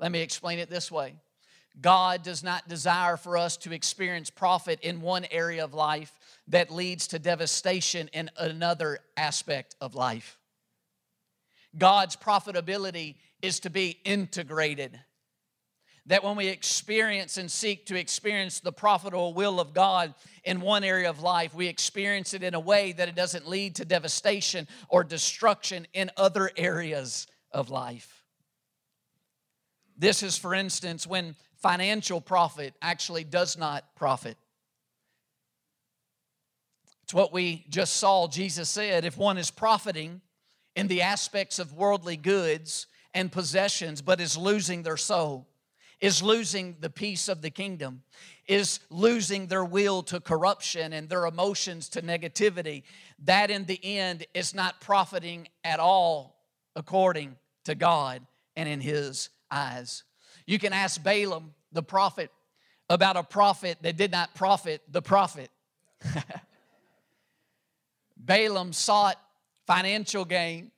Let 0.00 0.10
me 0.10 0.22
explain 0.22 0.58
it 0.58 0.68
this 0.68 0.90
way 0.90 1.14
God 1.80 2.24
does 2.24 2.42
not 2.42 2.66
desire 2.66 3.16
for 3.16 3.36
us 3.36 3.56
to 3.58 3.72
experience 3.72 4.28
profit 4.28 4.80
in 4.80 5.00
one 5.00 5.24
area 5.30 5.62
of 5.62 5.72
life 5.72 6.18
that 6.48 6.72
leads 6.72 7.06
to 7.08 7.20
devastation 7.20 8.10
in 8.12 8.28
another 8.36 8.98
aspect 9.16 9.76
of 9.80 9.94
life. 9.94 10.36
God's 11.78 12.16
profitability 12.16 13.14
is 13.40 13.60
to 13.60 13.70
be 13.70 14.00
integrated. 14.04 14.98
That 16.06 16.22
when 16.22 16.36
we 16.36 16.48
experience 16.48 17.38
and 17.38 17.50
seek 17.50 17.86
to 17.86 17.98
experience 17.98 18.60
the 18.60 18.72
profitable 18.72 19.32
will 19.32 19.58
of 19.58 19.72
God 19.72 20.14
in 20.44 20.60
one 20.60 20.84
area 20.84 21.08
of 21.08 21.20
life, 21.20 21.54
we 21.54 21.66
experience 21.66 22.34
it 22.34 22.42
in 22.42 22.54
a 22.54 22.60
way 22.60 22.92
that 22.92 23.08
it 23.08 23.14
doesn't 23.14 23.48
lead 23.48 23.76
to 23.76 23.84
devastation 23.84 24.68
or 24.88 25.02
destruction 25.02 25.86
in 25.94 26.10
other 26.16 26.50
areas 26.56 27.26
of 27.52 27.70
life. 27.70 28.22
This 29.96 30.22
is, 30.22 30.36
for 30.36 30.54
instance, 30.54 31.06
when 31.06 31.36
financial 31.56 32.20
profit 32.20 32.74
actually 32.82 33.24
does 33.24 33.56
not 33.56 33.84
profit. 33.96 34.36
It's 37.04 37.14
what 37.14 37.32
we 37.32 37.64
just 37.70 37.96
saw. 37.96 38.28
Jesus 38.28 38.68
said 38.68 39.04
if 39.04 39.16
one 39.16 39.38
is 39.38 39.50
profiting, 39.50 40.20
in 40.76 40.88
the 40.88 41.02
aspects 41.02 41.58
of 41.58 41.72
worldly 41.72 42.16
goods 42.16 42.86
and 43.12 43.30
possessions, 43.30 44.02
but 44.02 44.20
is 44.20 44.36
losing 44.36 44.82
their 44.82 44.96
soul, 44.96 45.48
is 46.04 46.22
losing 46.22 46.76
the 46.80 46.90
peace 46.90 47.28
of 47.28 47.40
the 47.40 47.48
kingdom, 47.48 48.02
is 48.46 48.80
losing 48.90 49.46
their 49.46 49.64
will 49.64 50.02
to 50.02 50.20
corruption 50.20 50.92
and 50.92 51.08
their 51.08 51.24
emotions 51.24 51.88
to 51.88 52.02
negativity. 52.02 52.82
That 53.24 53.50
in 53.50 53.64
the 53.64 53.82
end 53.82 54.26
is 54.34 54.54
not 54.54 54.82
profiting 54.82 55.48
at 55.64 55.80
all 55.80 56.36
according 56.76 57.36
to 57.64 57.74
God 57.74 58.20
and 58.54 58.68
in 58.68 58.82
His 58.82 59.30
eyes. 59.50 60.04
You 60.46 60.58
can 60.58 60.74
ask 60.74 61.02
Balaam, 61.02 61.54
the 61.72 61.82
prophet, 61.82 62.30
about 62.90 63.16
a 63.16 63.22
prophet 63.22 63.78
that 63.80 63.96
did 63.96 64.12
not 64.12 64.34
profit 64.34 64.82
the 64.90 65.00
prophet. 65.00 65.50
Balaam 68.18 68.74
sought 68.74 69.18
financial 69.66 70.26
gain 70.26 70.70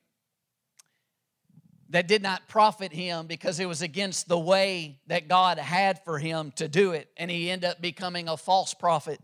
that 1.89 2.07
did 2.07 2.21
not 2.21 2.47
profit 2.47 2.91
him 2.91 3.27
because 3.27 3.59
it 3.59 3.65
was 3.65 3.81
against 3.81 4.27
the 4.27 4.37
way 4.37 4.99
that 5.07 5.27
God 5.27 5.57
had 5.57 6.03
for 6.03 6.19
him 6.19 6.51
to 6.57 6.67
do 6.67 6.91
it. 6.91 7.09
And 7.15 7.31
he 7.31 7.49
ended 7.49 7.69
up 7.69 7.81
becoming 7.81 8.27
a 8.27 8.35
false 8.35 8.73
prophet 8.73 9.19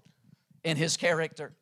in 0.63 0.77
his 0.77 0.95
character. 0.95 1.53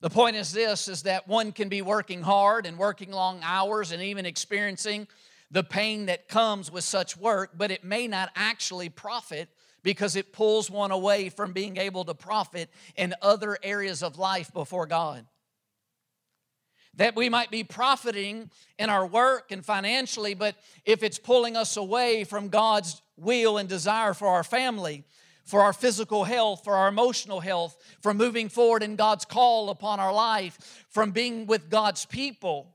The 0.00 0.10
point 0.10 0.36
is 0.36 0.52
this 0.52 0.88
is 0.88 1.02
that 1.02 1.28
one 1.28 1.52
can 1.52 1.68
be 1.68 1.82
working 1.82 2.22
hard 2.22 2.66
and 2.66 2.78
working 2.78 3.10
long 3.10 3.40
hours 3.42 3.92
and 3.92 4.02
even 4.02 4.26
experiencing 4.26 5.08
the 5.50 5.64
pain 5.64 6.06
that 6.06 6.28
comes 6.28 6.70
with 6.70 6.84
such 6.84 7.16
work, 7.16 7.52
but 7.56 7.70
it 7.70 7.82
may 7.82 8.06
not 8.06 8.30
actually 8.36 8.88
profit 8.88 9.48
because 9.82 10.16
it 10.16 10.32
pulls 10.32 10.70
one 10.70 10.90
away 10.90 11.30
from 11.30 11.52
being 11.52 11.78
able 11.78 12.04
to 12.04 12.14
profit 12.14 12.68
in 12.96 13.14
other 13.22 13.56
areas 13.62 14.02
of 14.02 14.18
life 14.18 14.52
before 14.52 14.86
God 14.86 15.24
that 16.98 17.14
we 17.14 17.28
might 17.28 17.50
be 17.50 17.64
profiting 17.64 18.50
in 18.78 18.90
our 18.90 19.06
work 19.06 19.50
and 19.50 19.64
financially, 19.64 20.34
but 20.34 20.56
if 20.84 21.02
it's 21.02 21.18
pulling 21.18 21.56
us 21.56 21.76
away 21.76 22.24
from 22.24 22.48
God's 22.48 23.00
will 23.16 23.56
and 23.56 23.68
desire 23.68 24.14
for 24.14 24.26
our 24.28 24.42
family, 24.42 25.04
for 25.44 25.62
our 25.62 25.72
physical 25.72 26.24
health, 26.24 26.64
for 26.64 26.74
our 26.74 26.88
emotional 26.88 27.38
health, 27.38 27.76
from 28.02 28.16
moving 28.16 28.48
forward 28.48 28.82
in 28.82 28.96
God's 28.96 29.24
call 29.24 29.70
upon 29.70 30.00
our 30.00 30.12
life, 30.12 30.84
from 30.90 31.12
being 31.12 31.46
with 31.46 31.70
God's 31.70 32.04
people, 32.04 32.74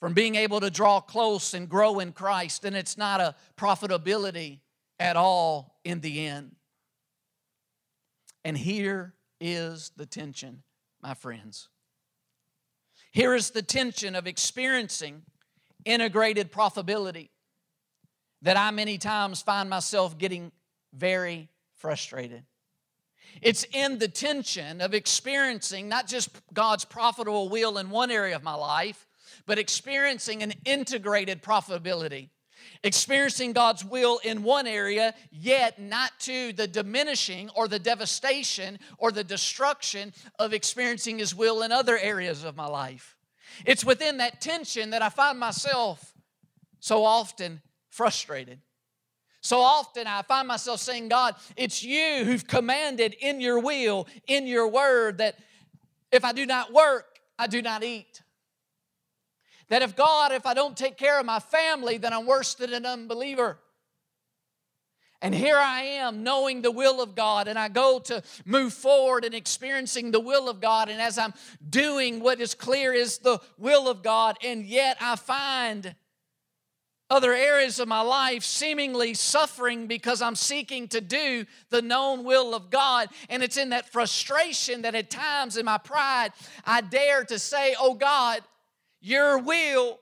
from 0.00 0.14
being 0.14 0.36
able 0.36 0.60
to 0.60 0.70
draw 0.70 1.00
close 1.00 1.52
and 1.52 1.68
grow 1.68 2.00
in 2.00 2.12
Christ, 2.12 2.62
then 2.62 2.74
it's 2.74 2.96
not 2.96 3.20
a 3.20 3.34
profitability 3.58 4.60
at 4.98 5.16
all 5.16 5.78
in 5.84 6.00
the 6.00 6.26
end. 6.26 6.56
And 8.42 8.56
here 8.56 9.14
is 9.38 9.92
the 9.96 10.06
tension, 10.06 10.62
my 11.02 11.12
friends. 11.12 11.68
Here 13.14 13.32
is 13.32 13.50
the 13.50 13.62
tension 13.62 14.16
of 14.16 14.26
experiencing 14.26 15.22
integrated 15.84 16.50
profitability 16.50 17.28
that 18.42 18.56
I 18.56 18.72
many 18.72 18.98
times 18.98 19.40
find 19.40 19.70
myself 19.70 20.18
getting 20.18 20.50
very 20.92 21.48
frustrated. 21.76 22.42
It's 23.40 23.64
in 23.72 24.00
the 24.00 24.08
tension 24.08 24.80
of 24.80 24.94
experiencing 24.94 25.88
not 25.88 26.08
just 26.08 26.28
God's 26.52 26.84
profitable 26.84 27.48
will 27.48 27.78
in 27.78 27.88
one 27.88 28.10
area 28.10 28.34
of 28.34 28.42
my 28.42 28.54
life, 28.54 29.06
but 29.46 29.60
experiencing 29.60 30.42
an 30.42 30.52
integrated 30.64 31.40
profitability 31.40 32.30
experiencing 32.82 33.52
God's 33.52 33.84
will 33.84 34.18
in 34.24 34.42
one 34.42 34.66
area, 34.66 35.14
yet 35.30 35.78
not 35.80 36.12
to 36.20 36.52
the 36.52 36.66
diminishing 36.66 37.50
or 37.54 37.68
the 37.68 37.78
devastation 37.78 38.78
or 38.98 39.12
the 39.12 39.24
destruction 39.24 40.12
of 40.38 40.52
experiencing 40.52 41.18
His 41.18 41.34
will 41.34 41.62
in 41.62 41.72
other 41.72 41.98
areas 41.98 42.44
of 42.44 42.56
my 42.56 42.66
life. 42.66 43.16
It's 43.64 43.84
within 43.84 44.18
that 44.18 44.40
tension 44.40 44.90
that 44.90 45.02
I 45.02 45.08
find 45.08 45.38
myself 45.38 46.12
so 46.80 47.04
often 47.04 47.62
frustrated. 47.90 48.60
So 49.40 49.60
often 49.60 50.06
I 50.06 50.22
find 50.22 50.48
myself 50.48 50.80
saying, 50.80 51.08
God, 51.08 51.34
it's 51.56 51.82
you 51.82 52.24
who've 52.24 52.46
commanded 52.46 53.14
in 53.20 53.40
your 53.40 53.60
will, 53.60 54.08
in 54.26 54.46
your 54.46 54.68
word, 54.68 55.18
that 55.18 55.36
if 56.10 56.24
I 56.24 56.32
do 56.32 56.46
not 56.46 56.72
work, 56.72 57.18
I 57.38 57.46
do 57.46 57.60
not 57.60 57.84
eat. 57.84 58.22
That 59.68 59.82
if 59.82 59.96
God, 59.96 60.32
if 60.32 60.46
I 60.46 60.54
don't 60.54 60.76
take 60.76 60.96
care 60.96 61.18
of 61.18 61.26
my 61.26 61.40
family, 61.40 61.98
then 61.98 62.12
I'm 62.12 62.26
worse 62.26 62.54
than 62.54 62.72
an 62.72 62.84
unbeliever. 62.84 63.58
And 65.24 65.34
here 65.34 65.56
I 65.56 65.80
am 65.80 66.22
knowing 66.22 66.60
the 66.60 66.70
will 66.70 67.00
of 67.00 67.14
God, 67.14 67.48
and 67.48 67.58
I 67.58 67.68
go 67.68 67.98
to 67.98 68.22
move 68.44 68.74
forward 68.74 69.24
and 69.24 69.34
experiencing 69.34 70.10
the 70.10 70.20
will 70.20 70.50
of 70.50 70.60
God. 70.60 70.90
And 70.90 71.00
as 71.00 71.16
I'm 71.16 71.32
doing 71.66 72.20
what 72.20 72.40
is 72.40 72.54
clear 72.54 72.92
is 72.92 73.18
the 73.18 73.38
will 73.56 73.88
of 73.88 74.02
God, 74.02 74.36
and 74.44 74.66
yet 74.66 74.98
I 75.00 75.16
find 75.16 75.94
other 77.08 77.32
areas 77.32 77.78
of 77.78 77.88
my 77.88 78.00
life 78.00 78.42
seemingly 78.42 79.14
suffering 79.14 79.86
because 79.86 80.20
I'm 80.20 80.34
seeking 80.34 80.88
to 80.88 81.00
do 81.00 81.46
the 81.70 81.80
known 81.80 82.24
will 82.24 82.54
of 82.54 82.70
God. 82.70 83.08
And 83.28 83.42
it's 83.42 83.56
in 83.56 83.70
that 83.70 83.90
frustration 83.90 84.82
that 84.82 84.94
at 84.94 85.10
times 85.10 85.56
in 85.56 85.64
my 85.64 85.78
pride, 85.78 86.32
I 86.66 86.80
dare 86.80 87.24
to 87.24 87.38
say, 87.38 87.74
Oh 87.78 87.94
God, 87.94 88.42
your 89.04 89.36
will, 89.36 90.00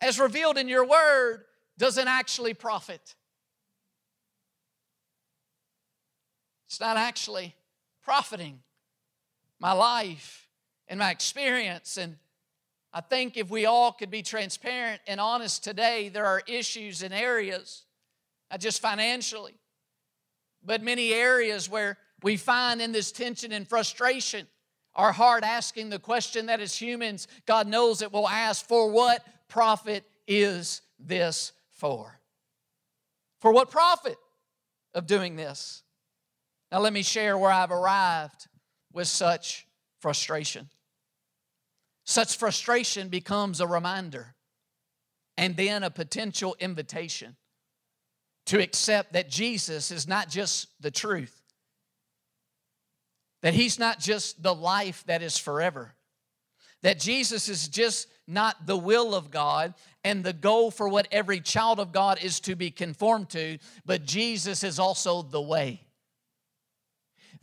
as 0.00 0.18
revealed 0.18 0.56
in 0.56 0.68
your 0.68 0.86
word, 0.86 1.44
doesn't 1.76 2.08
actually 2.08 2.54
profit. 2.54 3.14
It's 6.66 6.80
not 6.80 6.96
actually 6.96 7.54
profiting 8.02 8.60
my 9.60 9.72
life 9.72 10.48
and 10.88 10.98
my 10.98 11.10
experience. 11.10 11.98
And 11.98 12.16
I 12.90 13.02
think 13.02 13.36
if 13.36 13.50
we 13.50 13.66
all 13.66 13.92
could 13.92 14.10
be 14.10 14.22
transparent 14.22 15.02
and 15.06 15.20
honest 15.20 15.62
today, 15.62 16.08
there 16.08 16.24
are 16.24 16.42
issues 16.46 17.02
in 17.02 17.12
areas, 17.12 17.84
not 18.50 18.60
just 18.60 18.80
financially, 18.80 19.56
but 20.64 20.82
many 20.82 21.12
areas 21.12 21.68
where 21.68 21.98
we 22.22 22.38
find 22.38 22.80
in 22.80 22.92
this 22.92 23.12
tension 23.12 23.52
and 23.52 23.68
frustration 23.68 24.46
our 24.98 25.12
heart 25.12 25.44
asking 25.44 25.88
the 25.88 26.00
question 26.00 26.46
that 26.46 26.60
as 26.60 26.74
humans, 26.74 27.28
God 27.46 27.68
knows 27.68 28.02
it 28.02 28.12
will 28.12 28.28
ask, 28.28 28.66
For 28.66 28.90
what 28.90 29.24
profit 29.46 30.04
is 30.26 30.82
this 30.98 31.52
for? 31.70 32.20
For 33.40 33.52
what 33.52 33.70
profit 33.70 34.16
of 34.94 35.06
doing 35.06 35.36
this? 35.36 35.84
Now, 36.72 36.80
let 36.80 36.92
me 36.92 37.02
share 37.02 37.38
where 37.38 37.52
I've 37.52 37.70
arrived 37.70 38.48
with 38.92 39.06
such 39.06 39.66
frustration. 40.00 40.68
Such 42.04 42.36
frustration 42.36 43.08
becomes 43.08 43.60
a 43.60 43.66
reminder 43.66 44.34
and 45.36 45.56
then 45.56 45.84
a 45.84 45.90
potential 45.90 46.56
invitation 46.58 47.36
to 48.46 48.60
accept 48.60 49.12
that 49.12 49.30
Jesus 49.30 49.90
is 49.90 50.08
not 50.08 50.28
just 50.28 50.68
the 50.80 50.90
truth, 50.90 51.37
that 53.42 53.54
He's 53.54 53.78
not 53.78 53.98
just 53.98 54.42
the 54.42 54.54
life 54.54 55.04
that 55.06 55.22
is 55.22 55.38
forever, 55.38 55.94
that 56.82 57.00
Jesus 57.00 57.48
is 57.48 57.68
just 57.68 58.08
not 58.26 58.66
the 58.66 58.76
will 58.76 59.14
of 59.14 59.30
God 59.30 59.74
and 60.04 60.22
the 60.22 60.32
goal 60.32 60.70
for 60.70 60.88
what 60.88 61.08
every 61.10 61.40
child 61.40 61.80
of 61.80 61.92
God 61.92 62.22
is 62.22 62.40
to 62.40 62.54
be 62.54 62.70
conformed 62.70 63.30
to, 63.30 63.58
but 63.84 64.04
Jesus 64.04 64.62
is 64.62 64.78
also 64.78 65.22
the 65.22 65.40
way. 65.40 65.80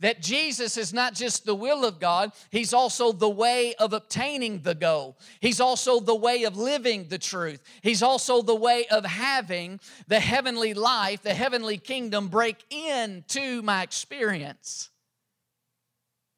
That 0.00 0.20
Jesus 0.20 0.76
is 0.76 0.92
not 0.92 1.14
just 1.14 1.46
the 1.46 1.54
will 1.54 1.84
of 1.86 1.98
God, 1.98 2.32
He's 2.50 2.74
also 2.74 3.12
the 3.12 3.30
way 3.30 3.74
of 3.78 3.94
obtaining 3.94 4.60
the 4.60 4.74
goal. 4.74 5.18
He's 5.40 5.60
also 5.60 6.00
the 6.00 6.14
way 6.14 6.44
of 6.44 6.56
living 6.56 7.08
the 7.08 7.18
truth. 7.18 7.62
He's 7.82 8.02
also 8.02 8.42
the 8.42 8.54
way 8.54 8.86
of 8.90 9.06
having 9.06 9.80
the 10.06 10.20
heavenly 10.20 10.74
life, 10.74 11.22
the 11.22 11.32
heavenly 11.32 11.78
kingdom 11.78 12.28
break 12.28 12.62
into 12.70 13.62
my 13.62 13.82
experience 13.82 14.90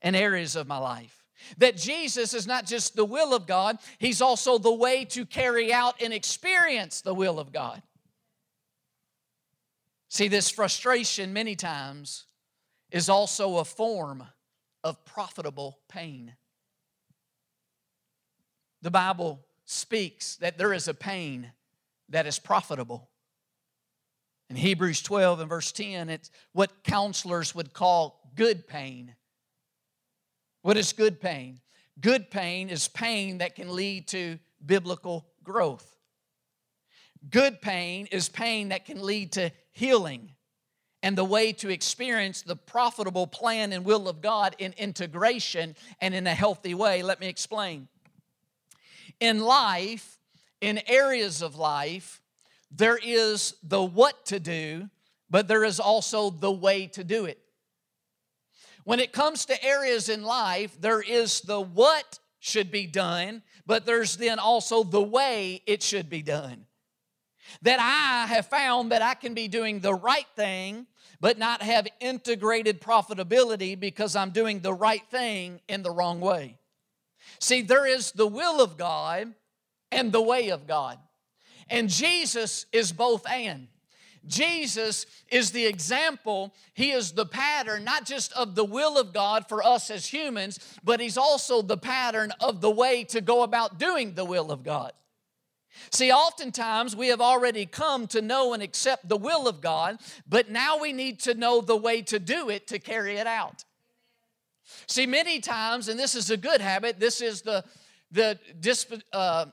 and 0.03 0.15
areas 0.17 0.57
of 0.57 0.67
my 0.67 0.79
life. 0.79 1.25
That 1.59 1.77
Jesus 1.77 2.35
is 2.35 2.47
not 2.47 2.67
just 2.67 2.97
the 2.97 3.05
will 3.05 3.35
of 3.35 3.47
God, 3.47 3.79
He's 3.99 4.21
also 4.21 4.59
the 4.59 4.73
way 4.73 5.05
to 5.07 5.25
carry 5.25 5.73
out 5.73 6.03
and 6.03 6.13
experience 6.13 7.01
the 7.01 7.15
will 7.15 7.39
of 7.39 7.53
God. 7.53 7.83
See, 10.09 10.29
this 10.29 10.51
frustration 10.51 11.33
many 11.33 11.55
times 11.55 12.25
is 12.91 13.09
also 13.09 13.59
a 13.59 13.65
form 13.65 14.25
of 14.83 15.05
profitable 15.05 15.79
pain. 15.89 16.35
The 18.83 18.91
Bible 18.91 19.45
speaks 19.65 20.37
that 20.37 20.57
there 20.57 20.73
is 20.73 20.89
a 20.89 20.95
pain 20.95 21.53
that 22.09 22.27
is 22.27 22.39
profitable. 22.39 23.11
In 24.49 24.57
Hebrews 24.57 25.03
12 25.03 25.41
and 25.41 25.49
verse 25.49 25.73
10, 25.73 26.09
it's 26.09 26.31
what 26.53 26.85
counselors 26.85 27.55
would 27.55 27.75
call 27.75 28.33
good 28.35 28.67
pain. 28.67 29.15
What 30.63 30.77
is 30.77 30.93
good 30.93 31.21
pain? 31.21 31.61
Good 32.01 32.31
pain 32.31 32.69
is 32.69 32.89
pain 32.89 33.39
that 33.39 33.55
can 33.55 33.75
lead 33.75 34.09
to 34.09 34.39
biblical 34.65 35.27
growth. 35.43 35.97
Good 37.31 37.61
pain 37.61 38.07
is 38.13 38.29
pain 38.29 38.69
that 38.69 38.85
can 38.85 39.05
lead 39.05 39.33
to 39.33 39.51
healing 39.73 40.33
and 41.03 41.17
the 41.17 41.25
way 41.25 41.53
to 41.53 41.69
experience 41.69 42.43
the 42.43 42.57
profitable 42.57 43.27
plan 43.27 43.73
and 43.73 43.85
will 43.85 44.09
of 44.09 44.21
God 44.21 44.57
in 44.59 44.75
integration 44.77 45.77
and 46.01 46.15
in 46.15 46.27
a 46.27 46.35
healthy 46.35 46.75
way. 46.75 47.03
Let 47.03 47.21
me 47.21 47.29
explain. 47.29 47.89
In 49.21 49.41
life, 49.41 50.19
in 50.61 50.81
areas 50.87 51.43
of 51.43 51.57
life, 51.57 52.21
there 52.71 52.99
is 53.03 53.55
the 53.63 53.83
what 53.83 54.27
to 54.27 54.41
do, 54.41 54.89
but 55.31 55.49
there 55.49 55.65
is 55.65 55.81
also 55.81 56.31
the 56.31 56.53
way 56.53 56.87
to 56.89 57.05
do 57.05 57.25
it. 57.25 57.39
When 58.89 59.01
it 59.01 59.13
comes 59.13 59.45
to 59.45 59.63
areas 59.63 60.09
in 60.09 60.23
life, 60.23 60.81
there 60.81 61.03
is 61.03 61.43
the 61.43 61.61
what 61.61 62.19
should 62.39 62.71
be 62.71 62.87
done, 62.87 63.43
but 63.67 63.85
there's 63.85 64.17
then 64.17 64.39
also 64.39 64.83
the 64.83 65.03
way 65.03 65.61
it 65.67 65.83
should 65.83 66.09
be 66.09 66.23
done. 66.23 66.65
That 67.61 67.81
I 67.81 68.33
have 68.33 68.47
found 68.47 68.93
that 68.93 69.03
I 69.03 69.13
can 69.13 69.35
be 69.35 69.47
doing 69.47 69.81
the 69.81 69.93
right 69.93 70.25
thing, 70.37 70.87
but 71.21 71.37
not 71.37 71.61
have 71.61 71.87
integrated 72.01 72.81
profitability 72.81 73.79
because 73.79 74.17
I'm 74.17 74.31
doing 74.31 74.61
the 74.61 74.73
right 74.73 75.07
thing 75.11 75.61
in 75.69 75.83
the 75.83 75.91
wrong 75.91 76.19
way. 76.19 76.57
See, 77.41 77.61
there 77.61 77.85
is 77.85 78.13
the 78.13 78.27
will 78.27 78.59
of 78.59 78.79
God 78.79 79.35
and 79.93 80.13
the 80.13 80.23
way 80.23 80.49
of 80.49 80.67
God. 80.67 80.99
And 81.69 81.91
Jesus 81.91 82.65
is 82.73 82.91
both 82.95 83.29
and. 83.31 83.69
Jesus 84.27 85.07
is 85.31 85.51
the 85.51 85.67
example, 85.67 86.55
He 86.75 86.91
is 86.91 87.13
the 87.13 87.27
pattern, 87.27 87.85
not 87.85 88.05
just 88.05 88.33
of 88.33 88.55
the 88.55 88.65
will 88.65 88.99
of 88.99 89.13
God 89.13 89.49
for 89.49 89.63
us 89.63 89.91
as 89.91 90.07
humans, 90.07 90.59
but 90.83 91.01
He's 91.01 91.19
also 91.19 91.63
the 91.63 91.77
pattern 91.77 92.33
of 92.41 92.61
the 92.61 92.71
way 92.71 93.05
to 93.05 93.21
go 93.21 93.43
about 93.43 93.79
doing 93.79 94.15
the 94.15 94.25
will 94.25 94.51
of 94.51 94.63
God. 94.63 94.93
See, 95.91 96.11
oftentimes 96.11 96.97
we 96.97 97.09
have 97.09 97.21
already 97.21 97.67
come 97.67 98.07
to 98.09 98.21
know 98.21 98.53
and 98.53 98.63
accept 98.63 99.09
the 99.09 99.17
will 99.17 99.47
of 99.47 99.61
God, 99.61 99.99
but 100.29 100.51
now 100.51 100.79
we 100.79 100.93
need 100.93 101.21
to 101.21 101.35
know 101.35 101.61
the 101.61 101.77
way 101.77 102.03
to 102.03 102.19
do 102.19 102.51
it 102.51 102.67
to 102.69 102.79
carry 102.79 103.17
it 103.17 103.27
out. 103.27 103.65
See, 104.87 105.07
many 105.07 105.41
times, 105.41 105.89
and 105.89 105.99
this 105.99 106.15
is 106.15 106.31
a 106.31 106.37
good 106.37 106.61
habit, 106.61 107.01
this 107.01 107.21
is 107.21 107.43
the, 107.43 107.65
the 108.11 108.39
uh, 109.13 109.47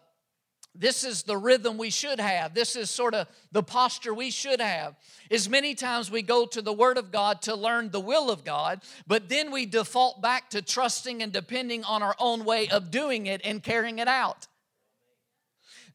this 0.78 1.04
is 1.04 1.24
the 1.24 1.38
rhythm 1.38 1.78
we 1.78 1.90
should 1.90 2.20
have. 2.20 2.54
This 2.54 2.76
is 2.76 2.90
sort 2.90 3.14
of 3.14 3.28
the 3.52 3.64
posture 3.64 4.14
we 4.14 4.30
should 4.32 4.60
have. 4.60 4.96
Is 5.30 5.50
many 5.50 5.74
times 5.76 6.12
we 6.12 6.22
go 6.22 6.46
to 6.46 6.62
the 6.62 6.74
Word 6.74 6.98
of 6.98 7.12
God 7.12 7.42
to 7.44 7.56
learn 7.56 7.90
the 7.92 8.00
will 8.00 8.30
of 8.30 8.44
God, 8.44 8.82
but 9.08 9.30
then 9.30 9.52
we 9.52 9.66
default 9.66 10.22
back 10.22 10.50
to 10.52 10.62
trusting 10.62 11.24
and 11.24 11.32
depending 11.32 11.84
on 11.84 12.04
our 12.04 12.16
own 12.20 12.46
way 12.46 12.68
of 12.68 12.92
doing 12.92 13.26
it 13.26 13.42
and 13.44 13.64
carrying 13.64 14.00
it 14.00 14.08
out. 14.08 14.48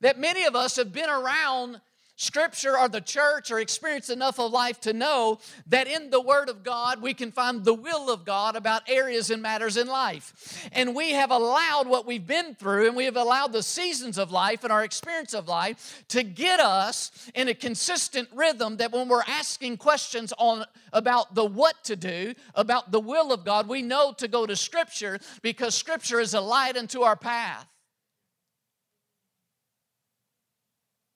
That 0.01 0.19
many 0.19 0.45
of 0.45 0.57
us 0.57 0.77
have 0.77 0.93
been 0.93 1.11
around 1.11 1.81
Scripture 2.21 2.79
or 2.79 2.87
the 2.87 3.01
church 3.01 3.51
or 3.51 3.61
experience 3.61 4.11
enough 4.11 4.39
of 4.39 4.53
life 4.53 4.79
to 4.79 4.93
know 4.93 5.39
that 5.67 5.89
in 5.89 6.11
the 6.11 6.21
Word 6.21 6.51
of 6.51 6.63
God 6.63 7.01
we 7.01 7.15
can 7.15 7.33
find 7.33 7.65
the 7.65 7.73
will 7.73 8.11
of 8.11 8.27
God 8.27 8.57
about 8.57 8.83
areas 8.91 9.31
and 9.31 9.41
matters 9.41 9.79
in 9.79 9.87
life. 9.87 10.69
And 10.73 10.95
we 10.95 11.13
have 11.13 11.31
allowed 11.31 11.89
what 11.89 12.07
we've 12.07 12.27
been 12.27 12.55
through 12.55 12.89
and 12.89 12.95
we 12.95 13.07
have 13.07 13.17
allowed 13.17 13.55
the 13.55 13.63
seasons 13.63 14.19
of 14.19 14.31
life 14.31 14.65
and 14.65 14.73
our 14.73 14.85
experience 14.85 15.33
of 15.33 15.49
life 15.49 16.05
to 16.09 16.23
get 16.23 16.61
us 16.61 17.31
in 17.35 17.49
a 17.49 17.55
consistent 17.55 18.29
rhythm 18.35 18.77
that 18.77 18.93
when 18.93 19.09
we're 19.09 19.23
asking 19.27 19.79
questions 19.79 20.35
on 20.37 20.67
about 20.93 21.35
the 21.35 21.47
what 21.47 21.83
to 21.85 21.97
do, 21.97 22.35
about 22.55 22.93
the 22.93 23.01
will 23.01 23.33
of 23.33 23.47
God, 23.47 23.67
we 23.67 23.81
know 23.81 24.13
to 24.19 24.29
go 24.29 24.45
to 24.45 24.57
Scripture 24.57 25.21
because 25.41 25.75
Scripture 25.75 26.21
is 26.21 26.35
a 26.35 26.41
light 26.43 26.77
unto 26.77 27.01
our 27.01 27.17
path. 27.17 27.67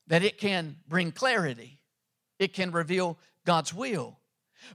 That 0.07 0.23
it 0.23 0.39
can 0.39 0.77
bring 0.89 1.13
clarity, 1.13 1.81
it 2.39 2.53
can 2.53 2.71
reveal 2.71 3.19
God's 3.45 3.73
will. 3.73 4.19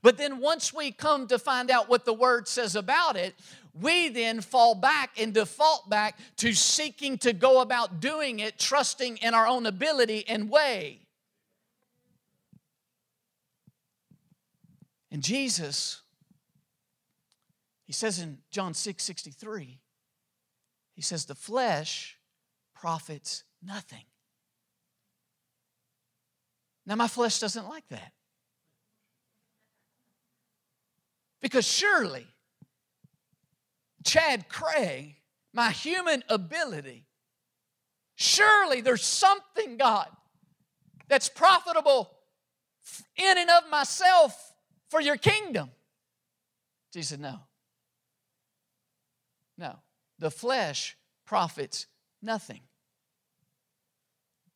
But 0.02 0.18
then 0.18 0.40
once 0.40 0.74
we 0.74 0.92
come 0.92 1.28
to 1.28 1.40
find 1.40 1.72
out 1.72 1.90
what 1.90 2.06
the 2.06 2.14
word 2.14 2.48
says 2.48 2.76
about 2.76 3.16
it, 3.16 3.36
we 3.74 4.10
then 4.10 4.42
fall 4.42 4.76
back 4.76 5.20
and 5.20 5.34
default 5.34 5.90
back 5.90 6.18
to 6.38 6.54
seeking 6.54 7.18
to 7.20 7.34
go 7.34 7.62
about 7.62 8.00
doing 8.00 8.40
it, 8.40 8.60
trusting 8.60 9.18
in 9.18 9.34
our 9.34 9.48
own 9.48 9.66
ability 9.66 10.26
and 10.28 10.50
way. 10.50 11.02
And 15.12 15.24
Jesus, 15.24 16.02
he 17.86 17.94
says 17.94 18.20
in 18.20 18.40
John 18.52 18.74
6 18.74 19.04
63, 19.04 19.80
he 20.94 21.02
says, 21.02 21.26
the 21.26 21.36
flesh 21.36 22.18
profits 22.76 23.44
nothing. 23.64 24.04
Now, 26.90 26.96
my 26.96 27.08
flesh 27.08 27.40
doesn't 27.40 27.70
like 27.70 27.88
that. 27.90 28.12
Because 31.40 31.66
surely, 31.66 32.26
Chad 34.04 34.50
Craig, 34.50 35.16
my 35.54 35.70
human 35.70 36.24
ability, 36.30 37.06
surely 38.16 38.82
there's 38.82 39.04
something, 39.04 39.78
God, 39.78 40.08
that's 41.08 41.30
profitable 41.30 42.10
in 43.16 43.38
and 43.38 43.52
of 43.52 43.70
myself 43.70 44.54
for 44.90 45.00
your 45.00 45.16
kingdom. 45.16 45.70
Jesus 46.92 47.10
said, 47.10 47.20
No. 47.20 47.40
No. 49.60 49.76
The 50.18 50.32
flesh 50.32 50.98
profits 51.28 51.86
nothing. 52.20 52.62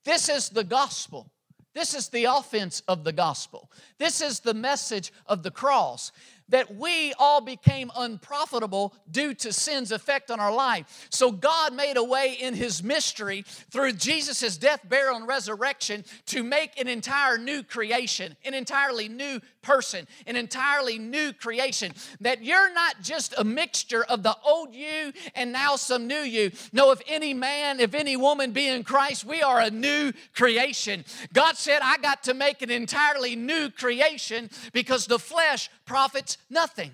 This 0.03 0.29
is 0.29 0.49
the 0.49 0.63
gospel. 0.63 1.32
This 1.73 1.93
is 1.93 2.09
the 2.09 2.25
offense 2.25 2.83
of 2.87 3.03
the 3.03 3.11
gospel. 3.11 3.71
This 3.97 4.21
is 4.21 4.39
the 4.41 4.53
message 4.53 5.11
of 5.25 5.43
the 5.43 5.51
cross 5.51 6.11
that 6.49 6.75
we 6.75 7.13
all 7.17 7.41
became 7.41 7.91
unprofitable 7.95 8.93
due 9.09 9.33
to 9.33 9.53
sin's 9.53 9.91
effect 9.91 10.29
on 10.29 10.39
our 10.39 10.53
life. 10.53 11.07
So 11.09 11.31
God 11.31 11.73
made 11.73 11.97
a 11.97 12.03
way 12.03 12.33
in 12.33 12.53
his 12.53 12.83
mystery 12.83 13.43
through 13.71 13.93
Jesus' 13.93 14.57
death, 14.57 14.81
burial, 14.87 15.15
and 15.15 15.27
resurrection 15.27 16.03
to 16.27 16.43
make 16.43 16.79
an 16.79 16.87
entire 16.87 17.37
new 17.37 17.63
creation, 17.63 18.35
an 18.45 18.53
entirely 18.53 19.09
new 19.09 19.39
person, 19.63 20.07
an 20.27 20.35
entirely 20.35 20.99
new 20.99 21.33
creation. 21.33 21.93
That 22.21 22.43
you're 22.43 22.71
not 22.73 23.01
just 23.01 23.33
a 23.37 23.43
mixture 23.43 24.03
of 24.03 24.21
the 24.21 24.35
old 24.45 24.75
you 24.75 25.13
and 25.33 25.51
now 25.51 25.75
some 25.75 26.05
new 26.05 26.15
you. 26.15 26.51
No, 26.71 26.91
if 26.91 27.01
any 27.07 27.33
man, 27.33 27.79
if 27.79 27.95
any 27.95 28.15
woman 28.15 28.51
be 28.51 28.67
in 28.67 28.83
Christ, 28.83 29.25
we 29.25 29.41
are 29.41 29.59
a 29.59 29.71
new 29.71 30.11
creation. 30.35 31.05
God 31.33 31.57
said, 31.57 31.79
I 31.81 31.97
got 31.97 32.23
to 32.23 32.33
make 32.33 32.61
an 32.61 32.69
entirely 32.69 33.35
new 33.35 33.71
creation 33.71 34.49
because 34.73 35.07
the 35.07 35.19
flesh 35.19 35.69
profits 35.85 36.37
nothing. 36.49 36.91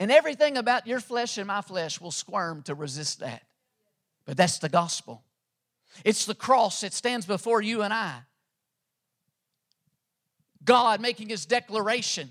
And 0.00 0.10
everything 0.10 0.56
about 0.56 0.86
your 0.86 1.00
flesh 1.00 1.38
and 1.38 1.46
my 1.46 1.60
flesh 1.60 2.00
will 2.00 2.10
squirm 2.10 2.62
to 2.62 2.74
resist 2.74 3.20
that. 3.20 3.42
But 4.26 4.36
that's 4.36 4.58
the 4.58 4.68
gospel. 4.68 5.22
It's 6.04 6.26
the 6.26 6.34
cross 6.34 6.80
that 6.80 6.92
stands 6.92 7.26
before 7.26 7.62
you 7.62 7.82
and 7.82 7.92
I. 7.92 8.22
God 10.64 11.00
making 11.00 11.28
his 11.28 11.46
declaration 11.46 12.30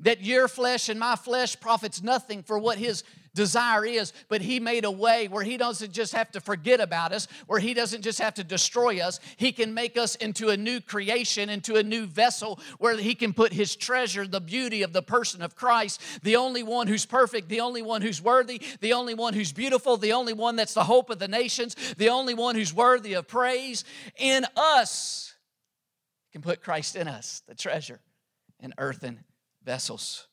that 0.00 0.20
your 0.20 0.48
flesh 0.48 0.88
and 0.88 1.00
my 1.00 1.16
flesh 1.16 1.58
profits 1.58 2.02
nothing 2.02 2.42
for 2.42 2.58
what 2.58 2.78
his 2.78 3.02
desire 3.36 3.84
is, 3.84 4.12
but 4.28 4.40
He 4.40 4.58
made 4.58 4.84
a 4.84 4.90
way 4.90 5.28
where 5.28 5.44
He 5.44 5.56
doesn't 5.56 5.92
just 5.92 6.12
have 6.14 6.32
to 6.32 6.40
forget 6.40 6.80
about 6.80 7.12
us, 7.12 7.28
where 7.46 7.60
He 7.60 7.74
doesn't 7.74 8.02
just 8.02 8.18
have 8.18 8.34
to 8.34 8.42
destroy 8.42 8.98
us. 8.98 9.20
He 9.36 9.52
can 9.52 9.74
make 9.74 9.96
us 9.96 10.16
into 10.16 10.48
a 10.48 10.56
new 10.56 10.80
creation, 10.80 11.48
into 11.48 11.76
a 11.76 11.84
new 11.84 12.06
vessel 12.06 12.58
where 12.78 12.96
He 12.96 13.14
can 13.14 13.32
put 13.32 13.52
His 13.52 13.76
treasure, 13.76 14.26
the 14.26 14.40
beauty 14.40 14.82
of 14.82 14.92
the 14.92 15.02
person 15.02 15.42
of 15.42 15.54
Christ, 15.54 16.00
the 16.24 16.34
only 16.34 16.64
one 16.64 16.88
who's 16.88 17.06
perfect, 17.06 17.48
the 17.48 17.60
only 17.60 17.82
one 17.82 18.02
who's 18.02 18.20
worthy, 18.20 18.60
the 18.80 18.94
only 18.94 19.14
one 19.14 19.34
who's 19.34 19.52
beautiful, 19.52 19.96
the 19.96 20.14
only 20.14 20.32
one 20.32 20.56
that's 20.56 20.74
the 20.74 20.84
hope 20.84 21.10
of 21.10 21.20
the 21.20 21.28
nations, 21.28 21.76
the 21.98 22.08
only 22.08 22.34
one 22.34 22.56
who's 22.56 22.74
worthy 22.74 23.12
of 23.12 23.28
praise 23.28 23.84
in 24.16 24.44
us. 24.56 25.25
Can 26.36 26.42
put 26.42 26.60
Christ 26.60 26.96
in 26.96 27.08
us, 27.08 27.40
the 27.48 27.54
treasure, 27.54 27.98
in 28.60 28.74
earthen 28.76 29.24
vessels. 29.64 30.28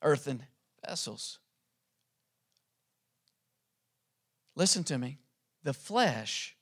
Earthen 0.00 0.44
vessels. 0.86 1.40
Listen 4.54 4.84
to 4.84 4.96
me. 4.98 5.18
The 5.64 5.74
flesh 5.74 6.56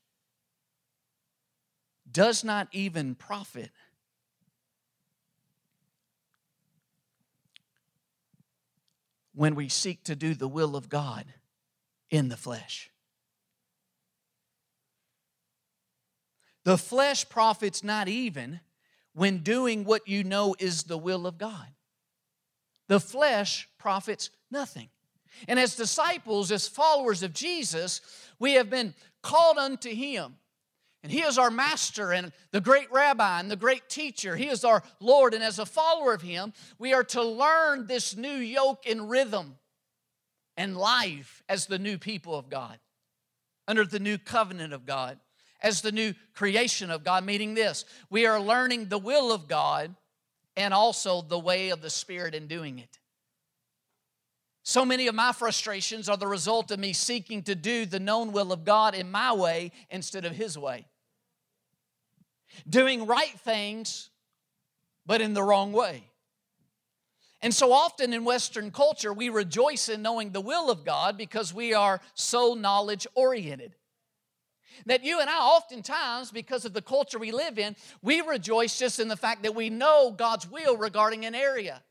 does 2.10 2.42
not 2.42 2.68
even 2.72 3.14
profit 3.14 3.70
when 9.34 9.54
we 9.54 9.68
seek 9.68 10.04
to 10.04 10.16
do 10.16 10.32
the 10.32 10.48
will 10.48 10.74
of 10.74 10.88
God 10.88 11.26
in 12.08 12.30
the 12.30 12.38
flesh. 12.38 12.90
The 16.64 16.78
flesh 16.78 17.28
profits 17.28 17.82
not 17.82 18.08
even 18.08 18.60
when 19.14 19.38
doing 19.38 19.84
what 19.84 20.06
you 20.06 20.24
know 20.24 20.54
is 20.58 20.84
the 20.84 20.98
will 20.98 21.26
of 21.26 21.38
God. 21.38 21.66
The 22.88 23.00
flesh 23.00 23.68
profits 23.78 24.30
nothing. 24.50 24.88
And 25.48 25.58
as 25.58 25.76
disciples, 25.76 26.50
as 26.50 26.68
followers 26.68 27.22
of 27.22 27.32
Jesus, 27.32 28.00
we 28.38 28.54
have 28.54 28.68
been 28.68 28.94
called 29.22 29.58
unto 29.58 29.90
Him. 29.90 30.36
And 31.02 31.10
He 31.10 31.22
is 31.22 31.38
our 31.38 31.50
master 31.50 32.12
and 32.12 32.32
the 32.50 32.60
great 32.60 32.90
rabbi 32.92 33.40
and 33.40 33.50
the 33.50 33.56
great 33.56 33.88
teacher. 33.88 34.36
He 34.36 34.48
is 34.48 34.64
our 34.64 34.82
Lord. 35.00 35.32
And 35.32 35.42
as 35.42 35.58
a 35.58 35.66
follower 35.66 36.12
of 36.12 36.22
Him, 36.22 36.52
we 36.78 36.92
are 36.92 37.04
to 37.04 37.22
learn 37.22 37.86
this 37.86 38.16
new 38.16 38.36
yoke 38.36 38.84
and 38.88 39.08
rhythm 39.08 39.56
and 40.56 40.76
life 40.76 41.42
as 41.48 41.66
the 41.66 41.78
new 41.78 41.96
people 41.96 42.34
of 42.34 42.50
God, 42.50 42.78
under 43.66 43.84
the 43.84 44.00
new 44.00 44.18
covenant 44.18 44.74
of 44.74 44.84
God, 44.84 45.18
as 45.62 45.80
the 45.80 45.92
new 45.92 46.14
creation 46.34 46.90
of 46.90 47.04
God, 47.04 47.24
meaning 47.24 47.54
this 47.54 47.84
we 48.08 48.26
are 48.26 48.40
learning 48.40 48.88
the 48.88 48.98
will 48.98 49.32
of 49.32 49.48
God 49.48 49.94
and 50.56 50.74
also 50.74 51.22
the 51.22 51.38
way 51.38 51.70
of 51.70 51.82
the 51.82 51.90
Spirit 51.90 52.34
in 52.34 52.46
doing 52.46 52.78
it. 52.78 52.98
So 54.62 54.84
many 54.84 55.06
of 55.06 55.14
my 55.14 55.32
frustrations 55.32 56.08
are 56.08 56.16
the 56.16 56.26
result 56.26 56.70
of 56.70 56.78
me 56.78 56.92
seeking 56.92 57.42
to 57.44 57.54
do 57.54 57.86
the 57.86 58.00
known 58.00 58.32
will 58.32 58.52
of 58.52 58.64
God 58.64 58.94
in 58.94 59.10
my 59.10 59.32
way 59.32 59.72
instead 59.88 60.24
of 60.24 60.32
His 60.32 60.56
way. 60.58 60.86
Doing 62.68 63.06
right 63.06 63.38
things, 63.40 64.10
but 65.06 65.20
in 65.20 65.34
the 65.34 65.42
wrong 65.42 65.72
way. 65.72 66.04
And 67.42 67.54
so 67.54 67.72
often 67.72 68.12
in 68.12 68.24
Western 68.24 68.70
culture, 68.70 69.14
we 69.14 69.30
rejoice 69.30 69.88
in 69.88 70.02
knowing 70.02 70.30
the 70.30 70.42
will 70.42 70.70
of 70.70 70.84
God 70.84 71.16
because 71.16 71.54
we 71.54 71.72
are 71.72 72.00
so 72.14 72.52
knowledge 72.52 73.06
oriented. 73.14 73.74
That 74.86 75.04
you 75.04 75.20
and 75.20 75.28
I, 75.28 75.36
oftentimes, 75.36 76.30
because 76.30 76.64
of 76.64 76.72
the 76.72 76.82
culture 76.82 77.18
we 77.18 77.32
live 77.32 77.58
in, 77.58 77.76
we 78.02 78.20
rejoice 78.20 78.78
just 78.78 79.00
in 79.00 79.08
the 79.08 79.16
fact 79.16 79.42
that 79.42 79.54
we 79.54 79.70
know 79.70 80.10
God's 80.10 80.50
will 80.50 80.76
regarding 80.76 81.24
an 81.24 81.34
area. 81.34 81.82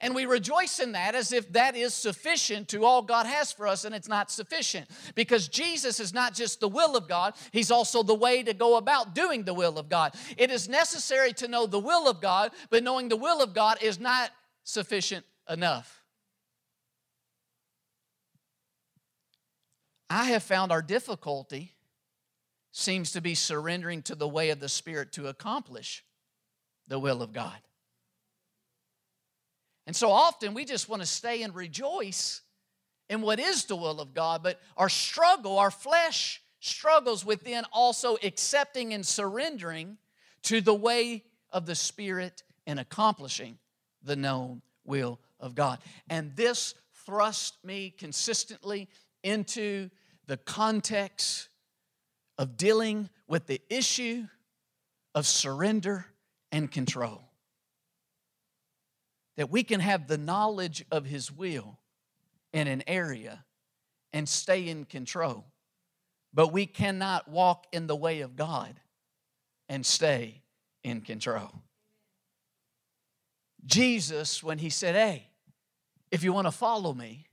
And 0.00 0.14
we 0.14 0.26
rejoice 0.26 0.78
in 0.78 0.92
that 0.92 1.14
as 1.14 1.32
if 1.32 1.52
that 1.52 1.74
is 1.74 1.94
sufficient 1.94 2.68
to 2.68 2.84
all 2.84 3.02
God 3.02 3.26
has 3.26 3.50
for 3.50 3.66
us, 3.66 3.84
and 3.84 3.94
it's 3.94 4.08
not 4.08 4.30
sufficient. 4.30 4.88
Because 5.14 5.48
Jesus 5.48 5.98
is 5.98 6.14
not 6.14 6.34
just 6.34 6.60
the 6.60 6.68
will 6.68 6.96
of 6.96 7.08
God, 7.08 7.34
He's 7.50 7.70
also 7.70 8.02
the 8.02 8.14
way 8.14 8.42
to 8.42 8.54
go 8.54 8.76
about 8.76 9.14
doing 9.14 9.42
the 9.42 9.54
will 9.54 9.78
of 9.78 9.88
God. 9.88 10.14
It 10.36 10.50
is 10.50 10.68
necessary 10.68 11.32
to 11.34 11.48
know 11.48 11.66
the 11.66 11.80
will 11.80 12.08
of 12.08 12.20
God, 12.20 12.52
but 12.70 12.84
knowing 12.84 13.08
the 13.08 13.16
will 13.16 13.42
of 13.42 13.52
God 13.52 13.82
is 13.82 13.98
not 13.98 14.30
sufficient 14.62 15.24
enough. 15.48 16.04
I 20.08 20.24
have 20.24 20.42
found 20.42 20.72
our 20.72 20.82
difficulty 20.82 21.74
seems 22.80 23.12
to 23.12 23.20
be 23.20 23.34
surrendering 23.34 24.02
to 24.02 24.14
the 24.14 24.28
way 24.28 24.50
of 24.50 24.60
the 24.60 24.68
Spirit 24.68 25.12
to 25.12 25.28
accomplish 25.28 26.04
the 26.88 26.98
will 26.98 27.22
of 27.22 27.32
God. 27.32 27.58
And 29.86 29.94
so 29.94 30.10
often 30.10 30.54
we 30.54 30.64
just 30.64 30.88
want 30.88 31.02
to 31.02 31.06
stay 31.06 31.42
and 31.42 31.54
rejoice 31.54 32.42
in 33.08 33.22
what 33.22 33.40
is 33.40 33.64
the 33.64 33.76
will 33.76 34.00
of 34.00 34.14
God, 34.14 34.42
but 34.42 34.60
our 34.76 34.88
struggle, 34.88 35.58
our 35.58 35.70
flesh 35.70 36.40
struggles 36.60 37.24
within 37.24 37.64
also 37.72 38.16
accepting 38.22 38.94
and 38.94 39.04
surrendering 39.04 39.98
to 40.42 40.60
the 40.60 40.74
way 40.74 41.24
of 41.50 41.66
the 41.66 41.74
Spirit 41.74 42.42
and 42.66 42.78
accomplishing 42.78 43.58
the 44.02 44.16
known 44.16 44.62
will 44.84 45.18
of 45.38 45.54
God. 45.54 45.80
And 46.08 46.34
this 46.36 46.74
thrust 47.04 47.56
me 47.64 47.90
consistently 47.90 48.88
into 49.22 49.90
the 50.26 50.36
context 50.36 51.49
of 52.40 52.56
dealing 52.56 53.10
with 53.28 53.46
the 53.46 53.60
issue 53.68 54.26
of 55.14 55.26
surrender 55.26 56.06
and 56.50 56.72
control. 56.72 57.20
That 59.36 59.50
we 59.50 59.62
can 59.62 59.80
have 59.80 60.06
the 60.06 60.16
knowledge 60.16 60.86
of 60.90 61.04
His 61.04 61.30
will 61.30 61.78
in 62.54 62.66
an 62.66 62.82
area 62.86 63.44
and 64.14 64.26
stay 64.26 64.68
in 64.68 64.86
control. 64.86 65.44
But 66.32 66.50
we 66.50 66.64
cannot 66.64 67.28
walk 67.28 67.66
in 67.72 67.86
the 67.86 67.94
way 67.94 68.22
of 68.22 68.36
God 68.36 68.80
and 69.68 69.84
stay 69.84 70.40
in 70.82 71.02
control. 71.02 71.50
Jesus, 73.66 74.42
when 74.42 74.56
he 74.56 74.70
said, 74.70 74.94
Hey, 74.94 75.28
if 76.10 76.24
you 76.24 76.32
want 76.32 76.46
to 76.46 76.52
follow 76.52 76.94
me, 76.94 77.26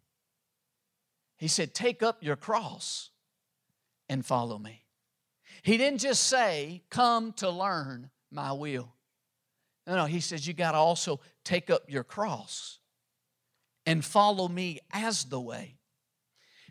he 1.38 1.48
said, 1.48 1.74
Take 1.74 2.04
up 2.04 2.22
your 2.22 2.36
cross 2.36 3.10
and 4.10 4.26
follow 4.26 4.58
me. 4.60 4.84
He 5.62 5.78
didn't 5.78 6.00
just 6.00 6.24
say, 6.24 6.84
Come 6.90 7.34
to 7.34 7.50
learn 7.50 8.10
my 8.32 8.52
will. 8.52 8.94
No, 9.86 9.96
no, 9.96 10.06
he 10.06 10.20
says, 10.20 10.48
You 10.48 10.54
got 10.54 10.72
to 10.72 10.78
also 10.78 11.20
take 11.44 11.70
up 11.70 11.84
your 11.88 12.04
cross 12.04 12.80
and 13.86 14.04
follow 14.04 14.48
me 14.48 14.80
as 14.92 15.26
the 15.26 15.40
way. 15.40 15.78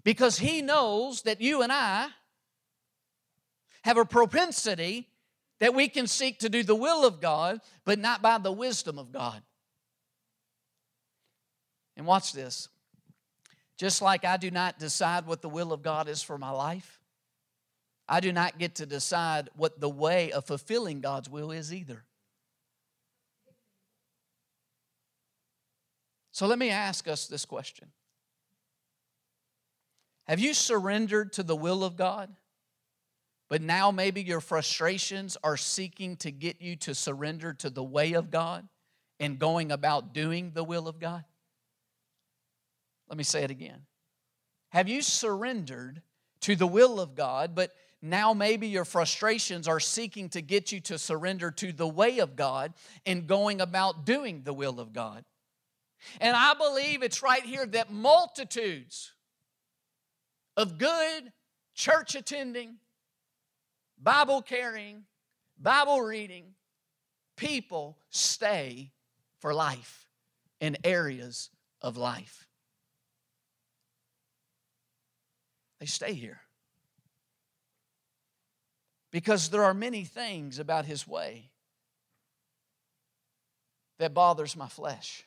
Because 0.05 0.38
he 0.38 0.62
knows 0.62 1.22
that 1.22 1.40
you 1.40 1.62
and 1.62 1.72
I 1.72 2.09
have 3.83 3.96
a 3.96 4.05
propensity 4.05 5.09
that 5.59 5.75
we 5.75 5.88
can 5.88 6.07
seek 6.07 6.40
to 6.40 6.49
do 6.49 6.62
the 6.62 6.75
will 6.75 7.07
of 7.07 7.20
God, 7.20 7.61
but 7.85 7.99
not 7.99 8.20
by 8.20 8.38
the 8.38 8.53
wisdom 8.53 8.99
of 8.99 9.11
God. 9.11 9.42
And 11.96 12.07
watch 12.07 12.33
this. 12.33 12.68
Just 13.79 14.03
like 14.03 14.25
I 14.25 14.37
do 14.37 14.51
not 14.51 14.79
decide 14.79 15.27
what 15.27 15.42
the 15.42 15.49
will 15.49 15.72
of 15.72 15.83
God 15.83 16.09
is 16.09 16.22
for 16.22 16.38
my 16.38 16.51
life, 16.51 16.96
I 18.09 18.21
do 18.21 18.33
not 18.33 18.59
get 18.59 18.77
to 18.77 18.87
decide 18.87 19.51
what 19.57 19.81
the 19.81 19.88
way 19.88 20.31
of 20.31 20.45
fulfilling 20.45 21.01
God's 21.01 21.29
will 21.29 21.51
is 21.51 21.73
either. 21.73 22.05
So 26.31 26.47
let 26.47 26.59
me 26.59 26.71
ask 26.71 27.09
us 27.09 27.27
this 27.27 27.45
question 27.45 27.88
Have 30.27 30.38
you 30.38 30.55
surrendered 30.55 31.33
to 31.35 31.42
the 31.42 31.57
will 31.57 31.83
of 31.83 31.97
God? 31.97 32.35
But 33.49 33.62
now 33.62 33.92
maybe 33.92 34.23
your 34.23 34.40
frustrations 34.40 35.37
are 35.45 35.57
seeking 35.57 36.16
to 36.16 36.33
get 36.33 36.61
you 36.61 36.75
to 36.77 36.95
surrender 36.95 37.55
to 37.55 37.71
the 37.71 37.83
way 37.83 38.14
of 38.14 38.31
God 38.31 38.69
and 39.21 39.38
going 39.38 39.71
about 39.71 40.12
doing 40.12 40.51
the 40.53 40.64
will 40.64 40.88
of 40.88 40.99
God? 40.99 41.25
Let 43.09 43.16
me 43.16 43.25
say 43.25 43.45
it 43.45 43.53
again. 43.53 43.83
Have 44.71 44.88
you 44.88 45.01
surrendered 45.01 46.03
to 46.40 46.57
the 46.57 46.66
will 46.66 47.01
of 47.01 47.14
God, 47.14 47.55
but 47.55 47.73
now 48.03 48.35
maybe 48.35 48.69
your 48.69 48.85
frustrations 48.85 49.67
are 49.67 49.81
seeking 49.81 50.29
to 50.31 50.43
get 50.43 50.73
you 50.73 50.81
to 50.81 50.99
surrender 50.99 51.51
to 51.53 51.73
the 51.73 51.89
way 51.89 52.19
of 52.19 52.37
God 52.37 52.75
and 53.05 53.27
going 53.27 53.61
about 53.61 54.05
doing 54.05 54.43
the 54.43 54.53
will 54.53 54.79
of 54.79 54.93
God? 54.93 55.25
And 56.21 56.37
I 56.37 56.55
believe 56.55 57.03
it's 57.03 57.23
right 57.23 57.43
here 57.43 57.67
that 57.67 57.91
multitudes 57.91 59.13
of 60.57 60.79
good 60.79 61.33
church 61.75 62.15
attending, 62.15 62.77
Bible 63.99 64.43
carrying, 64.43 65.05
Bible 65.59 66.01
reading 66.03 66.55
people 67.37 67.99
stay 68.11 68.93
for 69.41 69.55
life 69.55 70.07
in 70.61 70.77
areas 70.85 71.51
of 71.83 71.97
life. 71.97 72.47
They 75.81 75.87
stay 75.87 76.15
here. 76.15 76.41
Because 79.11 79.49
there 79.49 79.64
are 79.64 79.75
many 79.75 80.05
things 80.05 80.59
about 80.59 80.85
his 80.85 81.07
way 81.07 81.51
that 83.99 84.14
bothers 84.14 84.57
my 84.57 84.69
flesh. 84.69 85.25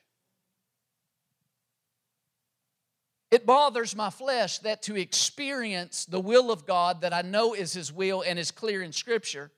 It 3.32 3.46
bothers 3.46 3.96
my 3.96 4.10
flesh 4.10 4.60
that 4.60 4.82
to 4.84 4.96
experience 4.96 6.06
the 6.06 6.20
will 6.20 6.52
of 6.52 6.66
God 6.66 7.02
that 7.02 7.14
I 7.14 7.22
know 7.22 7.54
is 7.54 7.74
His 7.74 7.94
will 7.94 8.24
and 8.26 8.40
is 8.40 8.50
clear 8.50 8.82
in 8.82 8.92
Scripture, 8.92 9.52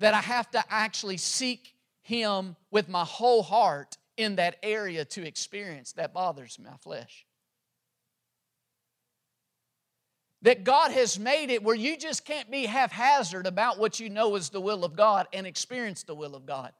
that 0.00 0.14
I 0.14 0.20
have 0.20 0.50
to 0.50 0.64
actually 0.68 1.16
seek 1.16 1.74
Him 2.02 2.56
with 2.72 2.88
my 2.88 3.04
whole 3.04 3.42
heart 3.42 3.96
in 4.16 4.36
that 4.36 4.56
area 4.64 5.04
to 5.04 5.24
experience. 5.24 5.92
That 5.92 6.12
bothers 6.12 6.58
my 6.58 6.76
flesh. 6.78 7.24
That 10.42 10.64
God 10.64 10.90
has 10.90 11.18
made 11.18 11.50
it 11.50 11.62
where 11.62 11.76
you 11.76 11.96
just 11.96 12.24
can't 12.24 12.50
be 12.50 12.66
haphazard 12.66 13.46
about 13.46 13.78
what 13.78 14.00
you 14.00 14.10
know 14.10 14.34
is 14.34 14.48
the 14.48 14.60
will 14.60 14.84
of 14.84 14.96
God 14.96 15.28
and 15.32 15.46
experience 15.46 16.02
the 16.02 16.14
will 16.14 16.34
of 16.34 16.46
God. 16.46 16.72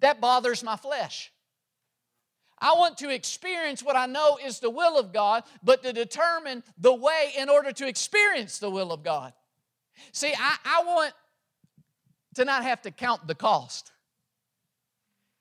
That 0.00 0.20
bothers 0.20 0.62
my 0.62 0.76
flesh. 0.76 1.32
I 2.58 2.74
want 2.76 2.98
to 2.98 3.10
experience 3.10 3.82
what 3.82 3.96
I 3.96 4.06
know 4.06 4.38
is 4.44 4.60
the 4.60 4.70
will 4.70 4.98
of 4.98 5.12
God, 5.12 5.44
but 5.62 5.82
to 5.82 5.92
determine 5.92 6.62
the 6.78 6.94
way 6.94 7.32
in 7.36 7.48
order 7.48 7.72
to 7.72 7.86
experience 7.86 8.58
the 8.58 8.70
will 8.70 8.92
of 8.92 9.02
God. 9.02 9.32
See, 10.12 10.32
I, 10.38 10.56
I 10.64 10.84
want 10.84 11.14
to 12.34 12.44
not 12.44 12.62
have 12.62 12.82
to 12.82 12.90
count 12.90 13.26
the 13.26 13.34
cost. 13.34 13.92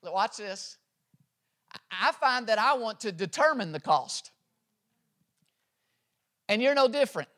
Watch 0.03 0.37
this. 0.37 0.77
I 1.91 2.11
find 2.13 2.47
that 2.47 2.59
I 2.59 2.75
want 2.75 3.01
to 3.01 3.11
determine 3.11 3.71
the 3.71 3.79
cost. 3.79 4.31
And 6.47 6.61
you're 6.61 6.75
no 6.75 6.87
different. 6.87 7.29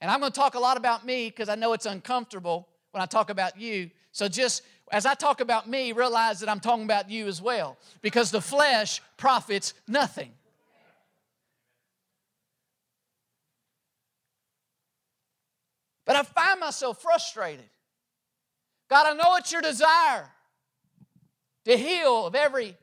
And 0.00 0.10
I'm 0.10 0.20
going 0.20 0.32
to 0.32 0.38
talk 0.38 0.54
a 0.54 0.60
lot 0.60 0.76
about 0.76 1.04
me 1.04 1.28
because 1.28 1.48
I 1.48 1.54
know 1.54 1.72
it's 1.72 1.86
uncomfortable 1.86 2.68
when 2.92 3.02
I 3.02 3.06
talk 3.06 3.30
about 3.30 3.60
you. 3.60 3.90
So 4.12 4.28
just 4.28 4.62
as 4.90 5.06
I 5.06 5.14
talk 5.14 5.40
about 5.40 5.68
me, 5.68 5.92
realize 5.92 6.40
that 6.40 6.48
I'm 6.48 6.60
talking 6.60 6.84
about 6.84 7.10
you 7.10 7.26
as 7.26 7.42
well 7.42 7.76
because 8.00 8.30
the 8.30 8.40
flesh 8.40 9.00
profits 9.16 9.74
nothing. 9.86 10.32
But 16.04 16.16
I 16.16 16.22
find 16.22 16.60
myself 16.60 17.02
frustrated. 17.02 17.68
God, 18.88 19.06
I 19.06 19.12
know 19.12 19.36
it's 19.36 19.52
your 19.52 19.60
desire 19.60 20.30
to 21.66 21.76
heal 21.76 22.26
of 22.26 22.34
every 22.34 22.76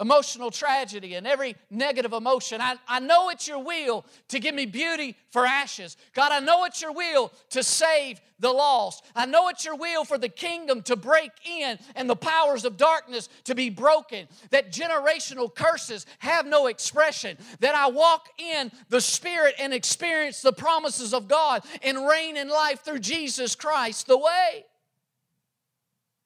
emotional 0.00 0.50
tragedy 0.50 1.14
and 1.14 1.26
every 1.26 1.54
negative 1.70 2.12
emotion. 2.12 2.60
I, 2.60 2.76
I 2.88 2.98
know 3.00 3.28
it's 3.28 3.46
your 3.46 3.62
will 3.62 4.06
to 4.28 4.40
give 4.40 4.54
me 4.54 4.64
beauty 4.66 5.16
for 5.30 5.46
ashes. 5.46 5.96
God, 6.14 6.32
I 6.32 6.40
know 6.40 6.64
it's 6.64 6.80
your 6.80 6.92
will 6.92 7.30
to 7.50 7.62
save 7.62 8.20
the 8.40 8.50
lost. 8.50 9.04
I 9.14 9.26
know 9.26 9.48
it's 9.48 9.64
your 9.64 9.76
will 9.76 10.04
for 10.04 10.16
the 10.16 10.30
kingdom 10.30 10.82
to 10.82 10.96
break 10.96 11.30
in 11.44 11.78
and 11.94 12.08
the 12.08 12.16
powers 12.16 12.64
of 12.64 12.76
darkness 12.76 13.28
to 13.44 13.54
be 13.54 13.68
broken, 13.68 14.28
that 14.50 14.72
generational 14.72 15.54
curses 15.54 16.06
have 16.18 16.46
no 16.46 16.66
expression, 16.66 17.36
that 17.60 17.74
I 17.74 17.88
walk 17.88 18.28
in 18.38 18.72
the 18.88 19.00
Spirit 19.00 19.54
and 19.58 19.74
experience 19.74 20.40
the 20.40 20.52
promises 20.52 21.12
of 21.12 21.28
God 21.28 21.62
and 21.82 22.08
reign 22.08 22.36
in 22.36 22.48
life 22.48 22.80
through 22.80 23.00
Jesus 23.00 23.54
Christ 23.54 24.06
the 24.06 24.18
way. 24.18 24.64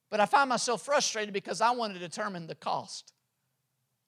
But 0.09 0.21
I 0.21 0.25
find 0.25 0.47
myself 0.47 0.83
frustrated 0.83 1.33
because 1.33 1.59
I 1.59 1.71
want 1.71 1.93
to 1.93 1.99
determine 1.99 2.47
the 2.47 2.55
cost 2.55 3.13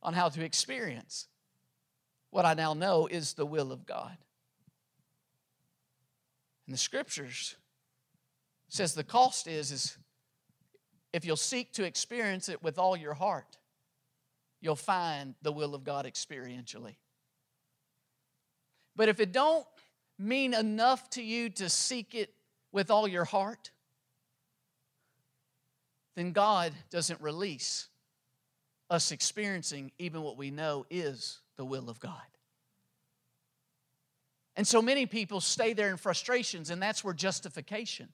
on 0.01 0.13
how 0.13 0.29
to 0.29 0.43
experience 0.43 1.27
what 2.31 2.45
I 2.45 2.53
now 2.53 2.73
know 2.73 3.07
is 3.07 3.33
the 3.33 3.45
will 3.45 3.71
of 3.71 3.85
God. 3.85 4.17
And 6.67 6.73
the 6.73 6.77
scriptures 6.77 7.55
says 8.67 8.93
the 8.93 9.03
cost 9.03 9.47
is 9.47 9.71
is 9.71 9.97
if 11.11 11.25
you'll 11.25 11.35
seek 11.35 11.73
to 11.73 11.83
experience 11.83 12.49
it 12.49 12.61
with 12.61 12.77
all 12.77 12.95
your 12.95 13.15
heart, 13.15 13.57
you'll 14.61 14.75
find 14.75 15.33
the 15.41 15.51
will 15.51 15.73
of 15.73 15.83
God 15.83 16.05
experientially. 16.05 16.95
But 18.95 19.09
if 19.09 19.19
it 19.19 19.31
don't 19.31 19.65
mean 20.19 20.53
enough 20.53 21.09
to 21.11 21.23
you 21.23 21.49
to 21.49 21.69
seek 21.69 22.13
it 22.13 22.33
with 22.71 22.91
all 22.91 23.07
your 23.07 23.25
heart, 23.25 23.71
then 26.15 26.31
God 26.31 26.73
doesn't 26.91 27.19
release 27.21 27.88
us 28.89 29.11
experiencing 29.11 29.91
even 29.99 30.21
what 30.21 30.37
we 30.37 30.51
know 30.51 30.85
is 30.89 31.39
the 31.57 31.65
will 31.65 31.89
of 31.89 31.99
God. 31.99 32.13
And 34.55 34.67
so 34.67 34.81
many 34.81 35.05
people 35.05 35.39
stay 35.41 35.73
there 35.73 35.89
in 35.89 35.97
frustrations, 35.97 36.69
and 36.69 36.81
that's 36.81 37.03
where 37.03 37.13
justification. 37.13 38.09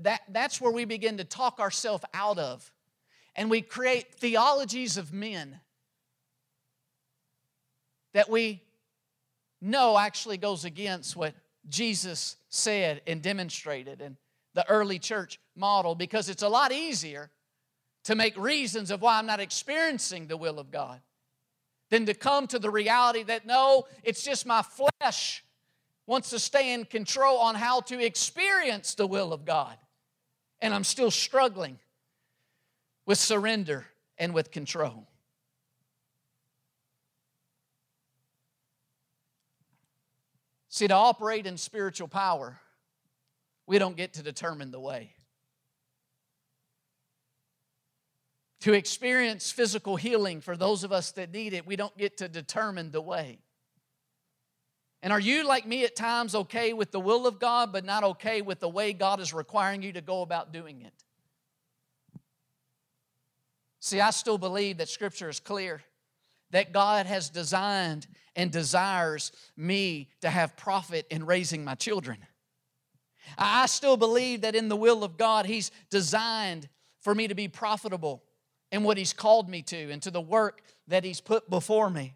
That, 0.00 0.22
that's 0.28 0.60
where 0.60 0.72
we 0.72 0.84
begin 0.84 1.18
to 1.18 1.24
talk 1.24 1.58
ourselves 1.58 2.04
out 2.14 2.38
of. 2.38 2.70
And 3.36 3.50
we 3.50 3.60
create 3.60 4.14
theologies 4.14 4.96
of 4.96 5.12
men 5.12 5.60
that 8.12 8.28
we 8.28 8.62
know 9.60 9.98
actually 9.98 10.36
goes 10.36 10.64
against 10.64 11.16
what 11.16 11.34
Jesus 11.68 12.36
said 12.48 13.02
and 13.06 13.22
demonstrated 13.22 14.00
and 14.00 14.16
the 14.54 14.68
early 14.68 14.98
church 14.98 15.38
model 15.54 15.94
because 15.94 16.28
it's 16.28 16.42
a 16.42 16.48
lot 16.48 16.72
easier 16.72 17.30
to 18.04 18.14
make 18.14 18.36
reasons 18.36 18.90
of 18.90 19.02
why 19.02 19.18
I'm 19.18 19.26
not 19.26 19.40
experiencing 19.40 20.26
the 20.26 20.36
will 20.36 20.58
of 20.58 20.70
God 20.70 21.00
than 21.90 22.06
to 22.06 22.14
come 22.14 22.46
to 22.48 22.58
the 22.58 22.70
reality 22.70 23.22
that 23.24 23.46
no, 23.46 23.86
it's 24.02 24.22
just 24.22 24.46
my 24.46 24.62
flesh 24.62 25.44
wants 26.06 26.30
to 26.30 26.38
stay 26.38 26.72
in 26.72 26.84
control 26.84 27.38
on 27.38 27.54
how 27.54 27.80
to 27.80 28.04
experience 28.04 28.94
the 28.94 29.06
will 29.06 29.32
of 29.32 29.44
God. 29.44 29.76
And 30.60 30.74
I'm 30.74 30.84
still 30.84 31.10
struggling 31.10 31.78
with 33.06 33.18
surrender 33.18 33.86
and 34.18 34.34
with 34.34 34.50
control. 34.50 35.06
See, 40.68 40.86
to 40.86 40.94
operate 40.94 41.46
in 41.46 41.56
spiritual 41.56 42.08
power, 42.08 42.60
we 43.66 43.78
don't 43.78 43.96
get 43.96 44.14
to 44.14 44.22
determine 44.22 44.70
the 44.70 44.80
way. 44.80 45.14
To 48.60 48.74
experience 48.74 49.50
physical 49.50 49.96
healing 49.96 50.40
for 50.40 50.56
those 50.56 50.84
of 50.84 50.92
us 50.92 51.12
that 51.12 51.32
need 51.32 51.54
it, 51.54 51.66
we 51.66 51.76
don't 51.76 51.96
get 51.96 52.18
to 52.18 52.28
determine 52.28 52.90
the 52.90 53.00
way. 53.00 53.38
And 55.02 55.14
are 55.14 55.20
you, 55.20 55.46
like 55.46 55.66
me, 55.66 55.84
at 55.84 55.96
times 55.96 56.34
okay 56.34 56.74
with 56.74 56.90
the 56.90 57.00
will 57.00 57.26
of 57.26 57.38
God, 57.38 57.72
but 57.72 57.86
not 57.86 58.04
okay 58.04 58.42
with 58.42 58.60
the 58.60 58.68
way 58.68 58.92
God 58.92 59.18
is 59.18 59.32
requiring 59.32 59.80
you 59.80 59.92
to 59.92 60.02
go 60.02 60.20
about 60.20 60.52
doing 60.52 60.82
it? 60.82 60.92
See, 63.80 63.98
I 63.98 64.10
still 64.10 64.36
believe 64.36 64.76
that 64.76 64.90
Scripture 64.90 65.30
is 65.30 65.40
clear 65.40 65.80
that 66.50 66.72
God 66.72 67.06
has 67.06 67.30
designed 67.30 68.06
and 68.36 68.50
desires 68.50 69.32
me 69.56 70.10
to 70.20 70.28
have 70.28 70.54
profit 70.56 71.06
in 71.10 71.24
raising 71.24 71.64
my 71.64 71.76
children. 71.76 72.18
I 73.38 73.66
still 73.66 73.96
believe 73.96 74.42
that 74.42 74.54
in 74.54 74.68
the 74.68 74.76
will 74.76 75.02
of 75.02 75.16
God, 75.16 75.46
He's 75.46 75.70
designed 75.88 76.68
for 77.00 77.14
me 77.14 77.28
to 77.28 77.34
be 77.34 77.48
profitable 77.48 78.22
in 78.72 78.82
what 78.82 78.96
He's 78.96 79.12
called 79.12 79.48
me 79.48 79.62
to 79.62 79.90
and 79.90 80.02
to 80.02 80.10
the 80.10 80.20
work 80.20 80.62
that 80.88 81.04
He's 81.04 81.20
put 81.20 81.48
before 81.50 81.90
me. 81.90 82.14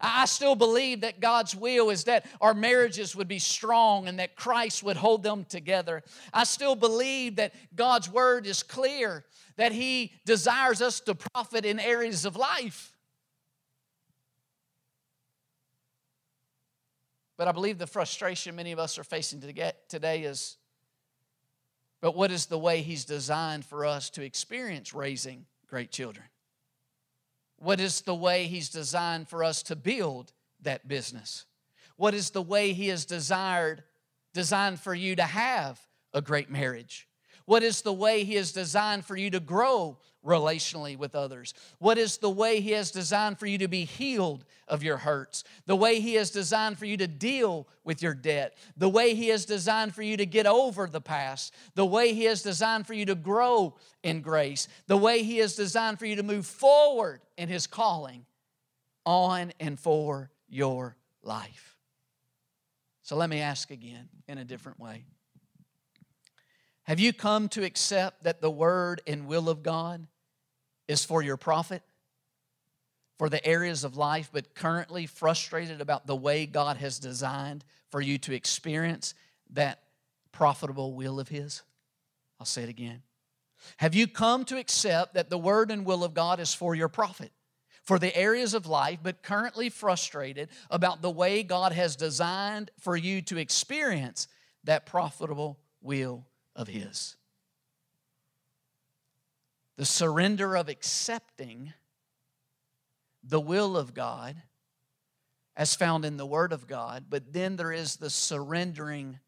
I 0.00 0.26
still 0.26 0.56
believe 0.56 1.02
that 1.02 1.20
God's 1.20 1.54
will 1.54 1.90
is 1.90 2.04
that 2.04 2.26
our 2.40 2.54
marriages 2.54 3.14
would 3.14 3.28
be 3.28 3.38
strong 3.38 4.08
and 4.08 4.18
that 4.18 4.36
Christ 4.36 4.82
would 4.82 4.96
hold 4.96 5.22
them 5.22 5.44
together. 5.44 6.02
I 6.32 6.44
still 6.44 6.74
believe 6.74 7.36
that 7.36 7.54
God's 7.74 8.10
word 8.10 8.46
is 8.46 8.62
clear, 8.62 9.24
that 9.56 9.72
He 9.72 10.12
desires 10.24 10.82
us 10.82 11.00
to 11.00 11.14
profit 11.14 11.64
in 11.64 11.78
areas 11.78 12.24
of 12.24 12.36
life. 12.36 12.92
But 17.36 17.48
I 17.48 17.52
believe 17.52 17.78
the 17.78 17.86
frustration 17.86 18.56
many 18.56 18.72
of 18.72 18.78
us 18.78 18.98
are 18.98 19.04
facing 19.04 19.40
today 19.88 20.22
is 20.22 20.56
but 22.02 22.14
what 22.14 22.30
is 22.30 22.46
the 22.46 22.58
way 22.58 22.82
He's 22.82 23.04
designed 23.04 23.64
for 23.64 23.84
us 23.84 24.10
to 24.10 24.22
experience 24.22 24.92
raising 24.92 25.46
great 25.68 25.90
children? 25.90 26.26
What 27.58 27.80
is 27.80 28.02
the 28.02 28.14
way 28.14 28.46
He's 28.46 28.68
designed 28.68 29.28
for 29.28 29.42
us 29.42 29.62
to 29.64 29.76
build 29.76 30.32
that 30.62 30.88
business? 30.88 31.46
What 31.96 32.14
is 32.14 32.30
the 32.30 32.42
way 32.42 32.72
He 32.72 32.88
has 32.88 33.04
desired, 33.06 33.82
designed 34.34 34.80
for 34.80 34.94
you 34.94 35.16
to 35.16 35.22
have 35.22 35.80
a 36.12 36.20
great 36.20 36.50
marriage? 36.50 37.08
What 37.46 37.62
is 37.62 37.82
the 37.82 37.92
way 37.92 38.24
He 38.24 38.34
has 38.34 38.52
designed 38.52 39.04
for 39.04 39.16
you 39.16 39.30
to 39.30 39.40
grow 39.40 39.98
relationally 40.24 40.98
with 40.98 41.14
others? 41.14 41.54
What 41.78 41.96
is 41.96 42.18
the 42.18 42.30
way 42.30 42.60
He 42.60 42.72
has 42.72 42.90
designed 42.90 43.38
for 43.38 43.46
you 43.46 43.58
to 43.58 43.68
be 43.68 43.84
healed 43.84 44.44
of 44.66 44.82
your 44.82 44.96
hurts? 44.96 45.44
The 45.66 45.76
way 45.76 46.00
He 46.00 46.14
has 46.14 46.30
designed 46.30 46.78
for 46.78 46.86
you 46.86 46.96
to 46.96 47.06
deal 47.06 47.68
with 47.84 48.02
your 48.02 48.14
debt? 48.14 48.58
The 48.76 48.88
way 48.88 49.14
He 49.14 49.28
has 49.28 49.46
designed 49.46 49.94
for 49.94 50.02
you 50.02 50.16
to 50.16 50.26
get 50.26 50.46
over 50.46 50.88
the 50.88 51.00
past? 51.00 51.54
The 51.76 51.86
way 51.86 52.12
He 52.12 52.24
has 52.24 52.42
designed 52.42 52.86
for 52.86 52.94
you 52.94 53.06
to 53.06 53.14
grow 53.14 53.76
in 54.02 54.20
grace? 54.20 54.66
The 54.88 54.96
way 54.96 55.22
He 55.22 55.38
has 55.38 55.54
designed 55.54 56.00
for 56.00 56.06
you 56.06 56.16
to 56.16 56.24
move 56.24 56.46
forward 56.46 57.20
in 57.38 57.48
His 57.48 57.68
calling 57.68 58.26
on 59.04 59.52
and 59.60 59.78
for 59.78 60.30
your 60.48 60.96
life? 61.22 61.76
So 63.02 63.14
let 63.14 63.30
me 63.30 63.38
ask 63.38 63.70
again 63.70 64.08
in 64.26 64.38
a 64.38 64.44
different 64.44 64.80
way. 64.80 65.04
Have 66.86 67.00
you 67.00 67.12
come 67.12 67.48
to 67.48 67.64
accept 67.64 68.22
that 68.22 68.40
the 68.40 68.50
word 68.50 69.02
and 69.08 69.26
will 69.26 69.48
of 69.48 69.64
God 69.64 70.06
is 70.86 71.04
for 71.04 71.20
your 71.20 71.36
profit, 71.36 71.82
for 73.18 73.28
the 73.28 73.44
areas 73.44 73.82
of 73.82 73.96
life, 73.96 74.30
but 74.32 74.54
currently 74.54 75.06
frustrated 75.06 75.80
about 75.80 76.06
the 76.06 76.14
way 76.14 76.46
God 76.46 76.76
has 76.76 77.00
designed 77.00 77.64
for 77.90 78.00
you 78.00 78.18
to 78.18 78.32
experience 78.32 79.14
that 79.50 79.82
profitable 80.30 80.94
will 80.94 81.18
of 81.18 81.28
His? 81.28 81.62
I'll 82.38 82.46
say 82.46 82.62
it 82.62 82.68
again. 82.68 83.02
Have 83.78 83.96
you 83.96 84.06
come 84.06 84.44
to 84.44 84.58
accept 84.58 85.14
that 85.14 85.28
the 85.28 85.38
word 85.38 85.72
and 85.72 85.84
will 85.84 86.04
of 86.04 86.14
God 86.14 86.38
is 86.38 86.54
for 86.54 86.76
your 86.76 86.88
profit? 86.88 87.32
For 87.82 87.98
the 87.98 88.16
areas 88.16 88.54
of 88.54 88.66
life, 88.66 89.00
but 89.02 89.24
currently 89.24 89.70
frustrated 89.70 90.50
about 90.70 91.02
the 91.02 91.10
way 91.10 91.42
God 91.42 91.72
has 91.72 91.96
designed 91.96 92.70
for 92.78 92.96
you 92.96 93.22
to 93.22 93.38
experience 93.38 94.28
that 94.62 94.86
profitable 94.86 95.58
will 95.80 96.26
of 96.56 96.68
His. 96.68 97.16
The 99.76 99.84
surrender 99.84 100.56
of 100.56 100.68
accepting 100.68 101.74
the 103.22 103.40
will 103.40 103.76
of 103.76 103.94
God 103.94 104.42
as 105.56 105.74
found 105.74 106.04
in 106.04 106.16
the 106.16 106.26
Word 106.26 106.52
of 106.52 106.66
God, 106.66 107.06
but 107.08 107.32
then 107.32 107.56
there 107.56 107.72
is 107.72 107.96
the 107.96 108.10
surrendering 108.10 109.18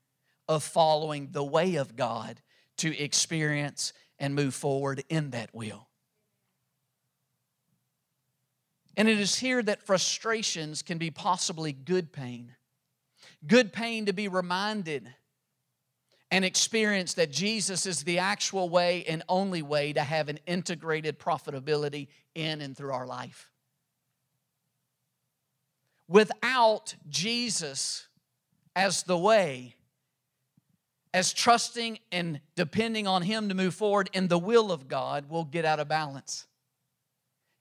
of 0.48 0.64
following 0.64 1.28
the 1.32 1.44
way 1.44 1.76
of 1.76 1.96
God 1.96 2.40
to 2.78 2.96
experience 2.98 3.92
and 4.18 4.34
move 4.34 4.54
forward 4.54 5.04
in 5.08 5.30
that 5.30 5.54
will. 5.54 5.88
And 8.96 9.08
it 9.08 9.20
is 9.20 9.38
here 9.38 9.62
that 9.62 9.86
frustrations 9.86 10.82
can 10.82 10.98
be 10.98 11.10
possibly 11.10 11.72
good 11.72 12.12
pain. 12.12 12.54
Good 13.46 13.72
pain 13.72 14.06
to 14.06 14.12
be 14.12 14.26
reminded 14.26 15.14
and 16.30 16.44
experience 16.44 17.14
that 17.14 17.30
Jesus 17.30 17.86
is 17.86 18.02
the 18.02 18.18
actual 18.18 18.68
way 18.68 19.04
and 19.08 19.22
only 19.28 19.62
way 19.62 19.92
to 19.92 20.02
have 20.02 20.28
an 20.28 20.38
integrated 20.46 21.18
profitability 21.18 22.08
in 22.34 22.60
and 22.60 22.76
through 22.76 22.92
our 22.92 23.06
life. 23.06 23.50
Without 26.06 26.94
Jesus 27.08 28.06
as 28.76 29.02
the 29.02 29.18
way, 29.18 29.74
as 31.14 31.32
trusting 31.32 31.98
and 32.12 32.40
depending 32.54 33.06
on 33.06 33.22
Him 33.22 33.48
to 33.48 33.54
move 33.54 33.74
forward 33.74 34.10
in 34.12 34.28
the 34.28 34.38
will 34.38 34.70
of 34.70 34.88
God, 34.88 35.26
we'll 35.28 35.44
get 35.44 35.64
out 35.64 35.80
of 35.80 35.88
balance. 35.88 36.46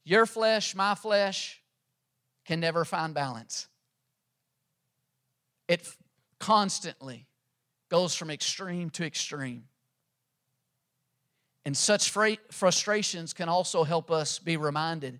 Your 0.03 0.25
flesh, 0.25 0.75
my 0.75 0.95
flesh, 0.95 1.61
can 2.45 2.59
never 2.59 2.85
find 2.85 3.13
balance. 3.13 3.67
It 5.67 5.87
constantly 6.39 7.26
goes 7.89 8.15
from 8.15 8.29
extreme 8.29 8.89
to 8.91 9.05
extreme. 9.05 9.63
And 11.65 11.75
such 11.75 12.09
frustrations 12.09 13.33
can 13.33 13.49
also 13.49 13.83
help 13.83 14.09
us 14.09 14.39
be 14.39 14.55
reminded 14.55 15.19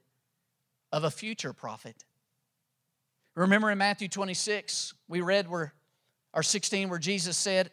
of 0.91 1.03
a 1.03 1.11
future 1.11 1.53
profit. 1.53 2.05
Remember 3.35 3.69
in 3.69 3.77
Matthew 3.77 4.07
26, 4.07 4.93
we 5.07 5.21
read 5.21 5.49
where, 5.49 5.73
or 6.33 6.41
16, 6.41 6.89
where 6.89 6.99
Jesus 6.99 7.37
said, 7.37 7.69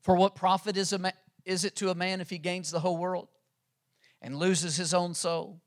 For 0.00 0.16
what 0.16 0.34
profit 0.34 0.76
is, 0.76 0.92
a, 0.92 1.12
is 1.44 1.64
it 1.64 1.76
to 1.76 1.90
a 1.90 1.94
man 1.94 2.20
if 2.20 2.30
he 2.30 2.38
gains 2.38 2.70
the 2.70 2.80
whole 2.80 2.96
world 2.96 3.28
and 4.22 4.36
loses 4.36 4.76
his 4.76 4.94
own 4.94 5.14
soul? 5.14 5.60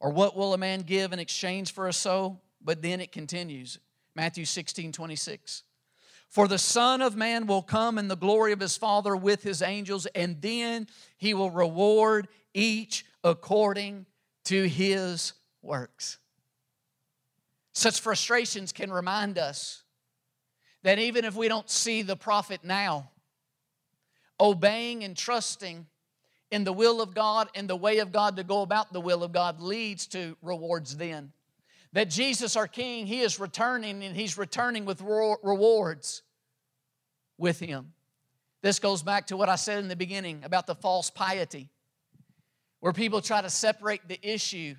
Or 0.00 0.10
what 0.10 0.36
will 0.36 0.52
a 0.52 0.58
man 0.58 0.80
give 0.80 1.12
in 1.12 1.18
exchange 1.18 1.72
for 1.72 1.88
a 1.88 1.92
soul? 1.92 2.42
But 2.60 2.82
then 2.82 3.00
it 3.00 3.12
continues, 3.12 3.78
Matthew 4.14 4.44
16, 4.44 4.92
26. 4.92 5.62
For 6.28 6.48
the 6.48 6.58
Son 6.58 7.00
of 7.00 7.16
Man 7.16 7.46
will 7.46 7.62
come 7.62 7.98
in 7.98 8.08
the 8.08 8.16
glory 8.16 8.52
of 8.52 8.60
his 8.60 8.76
Father 8.76 9.16
with 9.16 9.42
his 9.42 9.62
angels, 9.62 10.06
and 10.06 10.40
then 10.42 10.86
he 11.16 11.34
will 11.34 11.50
reward 11.50 12.28
each 12.52 13.06
according 13.24 14.06
to 14.44 14.68
his 14.68 15.32
works. 15.62 16.18
Such 17.72 18.00
frustrations 18.00 18.72
can 18.72 18.92
remind 18.92 19.38
us 19.38 19.82
that 20.82 20.98
even 20.98 21.24
if 21.24 21.34
we 21.34 21.48
don't 21.48 21.68
see 21.68 22.02
the 22.02 22.16
profit 22.16 22.64
now, 22.64 23.10
obeying 24.38 25.04
and 25.04 25.16
trusting 25.16 25.86
in 26.50 26.64
the 26.64 26.72
will 26.72 27.00
of 27.00 27.14
God 27.14 27.48
and 27.54 27.68
the 27.68 27.76
way 27.76 27.98
of 27.98 28.12
God 28.12 28.36
to 28.36 28.44
go 28.44 28.62
about 28.62 28.92
the 28.92 29.00
will 29.00 29.22
of 29.22 29.32
God 29.32 29.60
leads 29.60 30.06
to 30.08 30.36
rewards 30.42 30.96
then 30.96 31.32
that 31.96 32.10
Jesus, 32.10 32.56
our 32.56 32.68
King, 32.68 33.06
He 33.06 33.22
is 33.22 33.40
returning 33.40 34.04
and 34.04 34.14
He's 34.14 34.36
returning 34.36 34.84
with 34.84 35.00
rewards 35.00 36.20
with 37.38 37.58
Him. 37.58 37.94
This 38.60 38.78
goes 38.78 39.02
back 39.02 39.28
to 39.28 39.36
what 39.38 39.48
I 39.48 39.56
said 39.56 39.78
in 39.78 39.88
the 39.88 39.96
beginning 39.96 40.42
about 40.44 40.66
the 40.66 40.74
false 40.74 41.08
piety, 41.08 41.70
where 42.80 42.92
people 42.92 43.22
try 43.22 43.40
to 43.40 43.48
separate 43.48 44.06
the 44.08 44.18
issue 44.22 44.74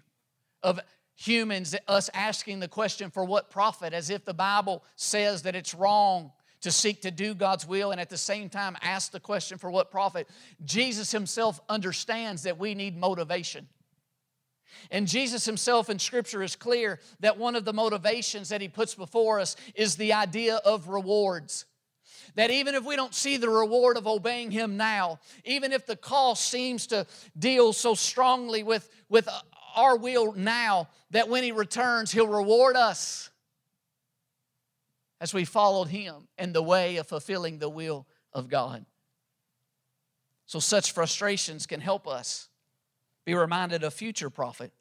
of 0.62 0.80
humans, 1.16 1.76
us 1.88 2.08
asking 2.14 2.60
the 2.60 2.68
question, 2.68 3.10
for 3.10 3.26
what 3.26 3.50
profit, 3.50 3.94
as 3.94 4.12
if 4.12 4.24
the 4.24 4.36
Bible 4.36 4.84
says 4.96 5.42
that 5.42 5.56
it's 5.56 5.74
wrong 5.74 6.32
to 6.62 6.72
seek 6.72 7.02
to 7.02 7.10
do 7.10 7.34
God's 7.34 7.68
will 7.68 7.90
and 7.90 8.00
at 8.00 8.12
the 8.12 8.18
same 8.18 8.48
time 8.48 8.78
ask 8.84 9.12
the 9.12 9.20
question, 9.20 9.58
for 9.58 9.72
what 9.72 9.90
profit. 9.90 10.30
Jesus 10.66 11.12
Himself 11.12 11.60
understands 11.68 12.44
that 12.44 12.60
we 12.60 12.76
need 12.76 12.96
motivation. 12.96 13.68
And 14.92 15.08
Jesus 15.08 15.46
himself 15.46 15.90
in 15.90 16.00
Scripture 16.00 16.44
is 16.44 16.56
clear 16.56 17.00
that 17.20 17.38
one 17.38 17.56
of 17.56 17.66
the 17.66 17.74
motivations 17.74 18.50
that 18.50 18.62
he 18.62 18.68
puts 18.68 18.96
before 18.96 19.40
us 19.40 19.56
is 19.76 19.96
the 19.96 20.14
idea 20.14 20.56
of 20.58 20.88
rewards. 20.88 21.66
That 22.36 22.52
even 22.52 22.76
if 22.76 22.86
we 22.86 22.96
don't 22.96 23.16
see 23.16 23.38
the 23.38 23.50
reward 23.50 23.98
of 23.98 24.08
obeying 24.08 24.52
him 24.52 24.78
now, 24.78 25.20
even 25.46 25.72
if 25.72 25.86
the 25.86 25.96
cost 25.96 26.48
seems 26.48 26.88
to 26.88 27.08
deal 27.38 27.74
so 27.74 27.96
strongly 27.96 28.64
with, 28.64 28.90
with 29.10 29.28
our 29.76 29.96
will 29.98 30.34
now, 30.34 30.90
that 31.12 31.30
when 31.30 31.44
he 31.44 31.52
returns, 31.52 32.12
he'll 32.12 32.28
reward 32.28 32.76
us. 32.76 33.30
as 35.20 35.34
we 35.34 35.46
followed 35.46 35.88
Him 35.88 36.28
in 36.38 36.54
the 36.54 36.62
way 36.62 36.98
of 36.98 37.08
fulfilling 37.08 37.60
the 37.60 37.70
will 37.70 38.06
of 38.34 38.50
God. 38.50 38.86
So, 40.46 40.60
such 40.60 40.92
frustrations 40.92 41.66
can 41.66 41.82
help 41.82 42.08
us 42.08 42.50
be 43.28 43.36
reminded 43.36 43.84
of 43.84 43.94
future 43.94 44.30
profit. 44.30 44.72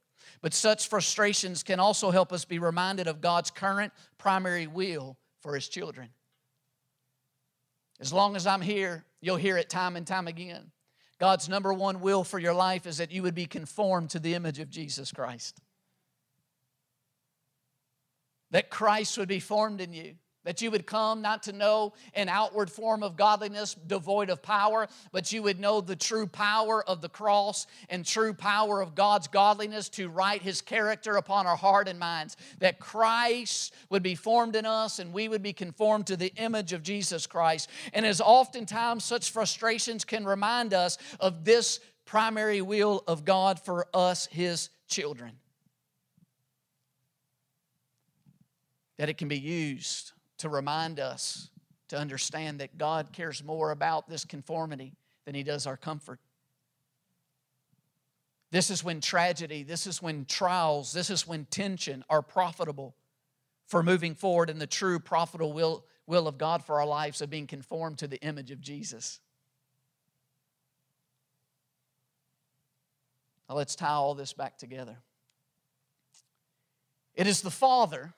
But 0.40 0.54
such 0.54 0.88
frustrations 0.88 1.64
can 1.64 1.80
also 1.80 2.12
help 2.12 2.32
us 2.32 2.44
be 2.44 2.60
reminded 2.60 3.08
of 3.08 3.20
God's 3.20 3.50
current 3.50 3.92
primary 4.18 4.68
will 4.68 5.16
for 5.40 5.56
His 5.56 5.68
children. 5.68 6.10
As 7.98 8.12
long 8.12 8.36
as 8.36 8.46
I'm 8.46 8.60
here, 8.60 9.04
you'll 9.20 9.34
hear 9.34 9.56
it 9.56 9.68
time 9.68 9.96
and 9.96 10.06
time 10.06 10.28
again. 10.28 10.70
God's 11.18 11.48
number 11.48 11.72
one 11.72 12.00
will 12.00 12.22
for 12.22 12.38
your 12.38 12.54
life 12.54 12.86
is 12.86 12.98
that 12.98 13.10
you 13.10 13.24
would 13.24 13.34
be 13.34 13.46
conformed 13.46 14.10
to 14.10 14.20
the 14.20 14.34
image 14.34 14.60
of 14.60 14.70
Jesus 14.70 15.10
Christ. 15.10 15.58
That 18.52 18.70
Christ 18.70 19.18
would 19.18 19.28
be 19.28 19.40
formed 19.40 19.80
in 19.80 19.92
you 19.92 20.14
that 20.46 20.62
you 20.62 20.70
would 20.70 20.86
come 20.86 21.20
not 21.20 21.42
to 21.42 21.52
know 21.52 21.92
an 22.14 22.28
outward 22.28 22.70
form 22.70 23.02
of 23.02 23.16
godliness 23.16 23.74
devoid 23.74 24.30
of 24.30 24.40
power, 24.40 24.86
but 25.10 25.32
you 25.32 25.42
would 25.42 25.58
know 25.58 25.80
the 25.80 25.96
true 25.96 26.28
power 26.28 26.88
of 26.88 27.02
the 27.02 27.08
cross 27.08 27.66
and 27.90 28.06
true 28.06 28.32
power 28.32 28.80
of 28.80 28.94
God's 28.94 29.26
godliness 29.26 29.88
to 29.88 30.08
write 30.08 30.42
his 30.42 30.62
character 30.62 31.16
upon 31.16 31.48
our 31.48 31.56
heart 31.56 31.88
and 31.88 31.98
minds. 31.98 32.36
That 32.60 32.78
Christ 32.78 33.74
would 33.90 34.04
be 34.04 34.14
formed 34.14 34.54
in 34.54 34.64
us 34.66 35.00
and 35.00 35.12
we 35.12 35.26
would 35.28 35.42
be 35.42 35.52
conformed 35.52 36.06
to 36.06 36.16
the 36.16 36.32
image 36.36 36.72
of 36.72 36.84
Jesus 36.84 37.26
Christ. 37.26 37.68
And 37.92 38.06
as 38.06 38.20
oftentimes 38.20 39.04
such 39.04 39.32
frustrations 39.32 40.04
can 40.04 40.24
remind 40.24 40.72
us 40.72 40.96
of 41.18 41.44
this 41.44 41.80
primary 42.04 42.62
will 42.62 43.02
of 43.08 43.24
God 43.24 43.58
for 43.58 43.88
us, 43.92 44.26
his 44.26 44.70
children. 44.86 45.32
That 48.98 49.08
it 49.08 49.18
can 49.18 49.26
be 49.26 49.40
used 49.40 50.12
to 50.38 50.48
remind 50.48 51.00
us 51.00 51.50
to 51.88 51.98
understand 51.98 52.60
that 52.60 52.78
God 52.78 53.12
cares 53.12 53.44
more 53.44 53.70
about 53.70 54.08
this 54.08 54.24
conformity 54.24 54.94
than 55.24 55.34
He 55.34 55.42
does 55.42 55.66
our 55.66 55.76
comfort. 55.76 56.20
This 58.50 58.70
is 58.70 58.82
when 58.82 59.00
tragedy, 59.00 59.62
this 59.62 59.86
is 59.86 60.00
when 60.00 60.24
trials, 60.24 60.92
this 60.92 61.10
is 61.10 61.26
when 61.26 61.46
tension 61.46 62.04
are 62.08 62.22
profitable 62.22 62.94
for 63.66 63.82
moving 63.82 64.14
forward 64.14 64.48
in 64.48 64.58
the 64.58 64.66
true 64.66 64.98
profitable 64.98 65.52
will, 65.52 65.84
will 66.06 66.28
of 66.28 66.38
God 66.38 66.64
for 66.64 66.80
our 66.80 66.86
lives 66.86 67.20
of 67.20 67.30
being 67.30 67.46
conformed 67.46 67.98
to 67.98 68.06
the 68.06 68.20
image 68.22 68.50
of 68.50 68.60
Jesus. 68.60 69.20
Now 73.48 73.56
let's 73.56 73.76
tie 73.76 73.88
all 73.88 74.14
this 74.14 74.32
back 74.32 74.58
together. 74.58 74.96
It 77.14 77.26
is 77.26 77.40
the 77.40 77.50
Father 77.50 78.12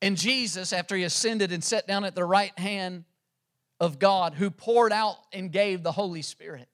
and 0.00 0.16
Jesus, 0.16 0.72
after 0.72 0.96
he 0.96 1.04
ascended 1.04 1.52
and 1.52 1.62
sat 1.62 1.86
down 1.86 2.04
at 2.04 2.14
the 2.14 2.24
right 2.24 2.56
hand 2.58 3.04
of 3.80 3.98
God, 3.98 4.34
who 4.34 4.50
poured 4.50 4.92
out 4.92 5.16
and 5.32 5.52
gave 5.52 5.82
the 5.82 5.92
Holy 5.92 6.22
Spirit. 6.22 6.68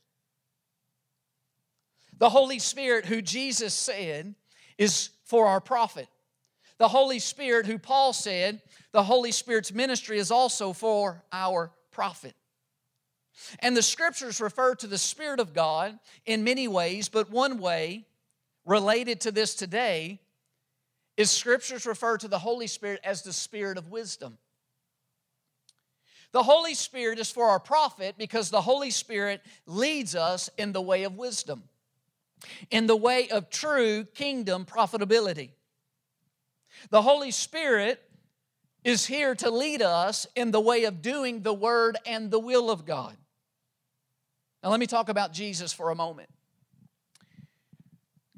The 2.18 2.30
Holy 2.30 2.58
Spirit, 2.58 3.06
who 3.06 3.22
Jesus 3.22 3.74
said 3.74 4.34
is 4.78 5.10
for 5.24 5.46
our 5.46 5.60
profit. 5.60 6.08
The 6.78 6.88
Holy 6.88 7.18
Spirit, 7.18 7.66
who 7.66 7.78
Paul 7.78 8.12
said, 8.12 8.60
the 8.92 9.02
Holy 9.02 9.32
Spirit's 9.32 9.72
ministry 9.72 10.18
is 10.18 10.30
also 10.30 10.72
for 10.72 11.24
our 11.32 11.72
profit. 11.90 12.34
And 13.60 13.76
the 13.76 13.82
scriptures 13.82 14.40
refer 14.40 14.74
to 14.76 14.86
the 14.86 14.98
Spirit 14.98 15.40
of 15.40 15.54
God 15.54 15.98
in 16.24 16.44
many 16.44 16.68
ways, 16.68 17.08
but 17.08 17.30
one 17.30 17.58
way 17.58 18.06
related 18.64 19.20
to 19.22 19.32
this 19.32 19.54
today 19.54 20.20
is 21.16 21.30
scriptures 21.30 21.86
refer 21.86 22.18
to 22.18 22.28
the 22.28 22.38
Holy 22.38 22.66
Spirit 22.66 23.00
as 23.04 23.22
the 23.22 23.32
Spirit 23.32 23.78
of 23.78 23.90
wisdom. 23.90 24.38
The 26.32 26.42
Holy 26.42 26.74
Spirit 26.74 27.20
is 27.20 27.30
for 27.30 27.46
our 27.46 27.60
profit 27.60 28.16
because 28.18 28.50
the 28.50 28.60
Holy 28.60 28.90
Spirit 28.90 29.40
leads 29.66 30.16
us 30.16 30.50
in 30.58 30.72
the 30.72 30.82
way 30.82 31.04
of 31.04 31.16
wisdom, 31.16 31.62
in 32.70 32.88
the 32.88 32.96
way 32.96 33.28
of 33.28 33.50
true 33.50 34.04
kingdom 34.04 34.64
profitability. 34.64 35.50
The 36.90 37.02
Holy 37.02 37.30
Spirit 37.30 38.02
is 38.82 39.06
here 39.06 39.36
to 39.36 39.50
lead 39.50 39.80
us 39.80 40.26
in 40.34 40.50
the 40.50 40.60
way 40.60 40.84
of 40.84 41.02
doing 41.02 41.42
the 41.42 41.54
Word 41.54 41.96
and 42.04 42.30
the 42.30 42.40
will 42.40 42.68
of 42.68 42.84
God. 42.84 43.16
Now, 44.62 44.70
let 44.70 44.80
me 44.80 44.86
talk 44.86 45.08
about 45.08 45.32
Jesus 45.32 45.72
for 45.72 45.90
a 45.90 45.94
moment. 45.94 46.28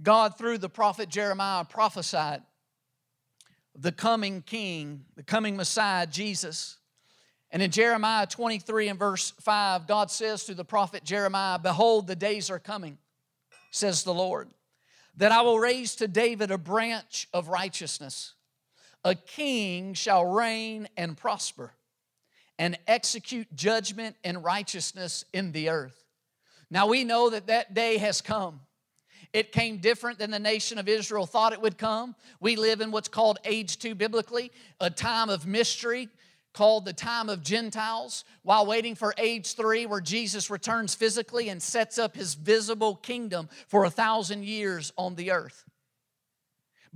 God, 0.03 0.37
through 0.37 0.59
the 0.59 0.69
prophet 0.69 1.09
Jeremiah, 1.09 1.65
prophesied 1.65 2.43
the 3.79 3.93
coming 3.93 4.43
king, 4.43 5.05
the 5.17 5.23
coming 5.23 5.57
Messiah, 5.57 6.07
Jesus. 6.07 6.79
And 7.51 7.63
in 7.63 7.71
Jeremiah 7.71 8.27
23 8.27 8.89
and 8.89 8.99
verse 8.99 9.33
5, 9.41 9.87
God 9.87 10.11
says 10.11 10.45
to 10.45 10.55
the 10.55 10.65
prophet 10.65 11.05
Jeremiah, 11.05 11.59
Behold, 11.59 12.07
the 12.07 12.17
days 12.17 12.51
are 12.51 12.59
coming, 12.59 12.99
says 13.71 14.03
the 14.03 14.15
Lord, 14.15 14.49
that 15.17 15.33
I 15.33 15.43
will 15.43 15.59
raise 15.59 15.97
to 15.97 16.09
David 16.09 16.51
a 16.51 16.59
branch 16.59 17.29
of 17.33 17.49
righteousness. 17.49 18.35
A 19.05 19.15
king 19.15 19.95
shall 19.95 20.25
reign 20.25 20.89
and 20.97 21.17
prosper 21.17 21.73
and 22.59 22.79
execute 22.87 23.55
judgment 23.55 24.17
and 24.25 24.43
righteousness 24.43 25.25
in 25.33 25.53
the 25.53 25.69
earth. 25.69 26.03
Now 26.71 26.89
we 26.89 27.05
know 27.05 27.31
that 27.31 27.47
that 27.47 27.75
day 27.75 27.99
has 27.99 28.21
come. 28.21 28.61
It 29.37 29.53
came 29.53 29.77
different 29.77 30.19
than 30.19 30.31
the 30.31 30.39
nation 30.39 30.79
of 30.79 30.89
Israel 30.89 31.27
thought 31.27 31.53
it 31.53 31.61
would 31.61 31.77
come. 31.77 32.15
We 32.41 32.57
live 32.57 32.81
in 32.81 32.91
what's 32.91 33.09
called 33.09 33.39
age 33.45 33.79
two 33.79 33.95
biblically, 33.95 34.51
a 34.81 34.89
time 34.89 35.29
of 35.29 35.47
mystery 35.47 36.09
called 36.55 36.87
the 36.87 36.95
time 36.95 37.29
of 37.29 37.43
Gentiles, 37.43 38.25
while 38.45 38.65
waiting 38.65 38.95
for 38.95 39.13
age 39.19 39.53
three, 39.53 39.85
where 39.85 40.01
Jesus 40.01 40.49
returns 40.49 40.95
physically 40.95 41.51
and 41.51 41.63
sets 41.63 41.99
up 41.99 42.17
his 42.17 42.33
visible 42.33 42.97
kingdom 42.97 43.51
for 43.69 43.85
a 43.85 43.91
thousand 43.91 44.43
years 44.47 44.91
on 44.97 45.17
the 45.17 45.31
earth. 45.33 45.67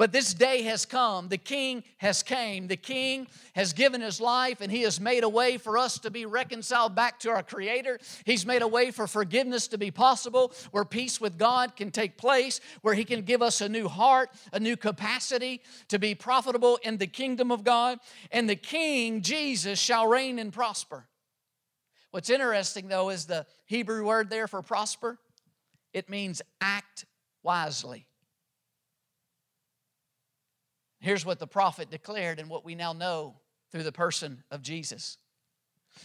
But 0.00 0.12
this 0.12 0.32
day 0.32 0.62
has 0.62 0.86
come. 0.86 1.28
The 1.28 1.36
king 1.36 1.84
has 1.98 2.22
came. 2.22 2.68
The 2.68 2.76
king 2.78 3.26
has 3.54 3.74
given 3.74 4.00
his 4.00 4.18
life 4.18 4.62
and 4.62 4.72
he 4.72 4.80
has 4.80 4.98
made 4.98 5.24
a 5.24 5.28
way 5.28 5.58
for 5.58 5.76
us 5.76 5.98
to 5.98 6.10
be 6.10 6.24
reconciled 6.24 6.94
back 6.94 7.20
to 7.20 7.28
our 7.28 7.42
creator. 7.42 7.98
He's 8.24 8.46
made 8.46 8.62
a 8.62 8.66
way 8.66 8.92
for 8.92 9.06
forgiveness 9.06 9.68
to 9.68 9.76
be 9.76 9.90
possible, 9.90 10.54
where 10.70 10.86
peace 10.86 11.20
with 11.20 11.36
God 11.36 11.76
can 11.76 11.90
take 11.90 12.16
place, 12.16 12.62
where 12.80 12.94
he 12.94 13.04
can 13.04 13.20
give 13.20 13.42
us 13.42 13.60
a 13.60 13.68
new 13.68 13.88
heart, 13.88 14.30
a 14.54 14.58
new 14.58 14.74
capacity 14.74 15.60
to 15.88 15.98
be 15.98 16.14
profitable 16.14 16.78
in 16.82 16.96
the 16.96 17.06
kingdom 17.06 17.52
of 17.52 17.62
God. 17.62 17.98
And 18.32 18.48
the 18.48 18.56
king, 18.56 19.20
Jesus, 19.20 19.78
shall 19.78 20.06
reign 20.06 20.38
and 20.38 20.50
prosper. 20.50 21.08
What's 22.10 22.30
interesting 22.30 22.88
though 22.88 23.10
is 23.10 23.26
the 23.26 23.44
Hebrew 23.66 24.06
word 24.06 24.30
there 24.30 24.48
for 24.48 24.62
prosper. 24.62 25.18
It 25.92 26.08
means 26.08 26.40
act 26.62 27.04
wisely. 27.42 28.06
Here's 31.00 31.24
what 31.24 31.38
the 31.38 31.46
prophet 31.46 31.90
declared 31.90 32.38
and 32.38 32.48
what 32.48 32.64
we 32.64 32.74
now 32.74 32.92
know 32.92 33.36
through 33.72 33.84
the 33.84 33.92
person 33.92 34.42
of 34.50 34.62
Jesus 34.62 35.16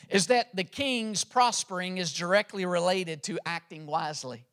is 0.10 0.28
that 0.28 0.56
the 0.56 0.64
king's 0.64 1.24
prospering 1.24 1.98
is 1.98 2.14
directly 2.14 2.66
related 2.66 3.24
to 3.24 3.40
acting 3.46 3.86
wisely. 3.86 4.46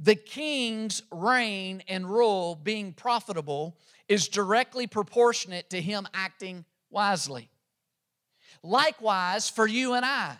The 0.00 0.14
king's 0.14 1.02
reign 1.10 1.82
and 1.88 2.08
rule 2.08 2.54
being 2.54 2.92
profitable 2.92 3.76
is 4.08 4.28
directly 4.28 4.86
proportionate 4.86 5.70
to 5.70 5.80
him 5.80 6.06
acting 6.14 6.64
wisely. 6.90 7.50
Likewise, 8.62 9.48
for 9.50 9.66
you 9.66 9.94
and 9.94 10.04
I, 10.04 10.36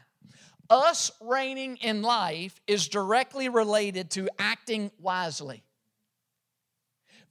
us 0.70 1.10
reigning 1.20 1.76
in 1.78 2.02
life 2.02 2.60
is 2.66 2.88
directly 2.88 3.48
related 3.48 4.10
to 4.12 4.28
acting 4.38 4.90
wisely. 5.00 5.62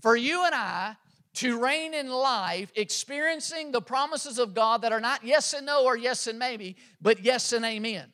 For 0.01 0.15
you 0.15 0.45
and 0.45 0.53
I, 0.53 0.95
to 1.35 1.59
reign 1.59 1.93
in 1.93 2.09
life, 2.09 2.71
experiencing 2.75 3.71
the 3.71 3.81
promises 3.81 4.39
of 4.39 4.53
God 4.53 4.81
that 4.81 4.91
are 4.91 5.01
not 5.01 5.23
yes 5.23 5.53
and 5.53 5.65
no 5.65 5.85
or 5.85 5.97
yes 5.97 6.27
and 6.27 6.39
maybe, 6.39 6.75
but 7.01 7.23
yes 7.23 7.53
and 7.53 7.65
amen. 7.65 8.11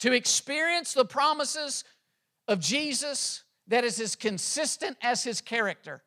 To 0.00 0.12
experience 0.12 0.94
the 0.94 1.04
promises 1.04 1.84
of 2.48 2.60
Jesus 2.60 3.42
that 3.68 3.84
is 3.84 4.00
as 4.00 4.16
consistent 4.16 4.96
as 5.02 5.22
his 5.22 5.40
character, 5.40 6.02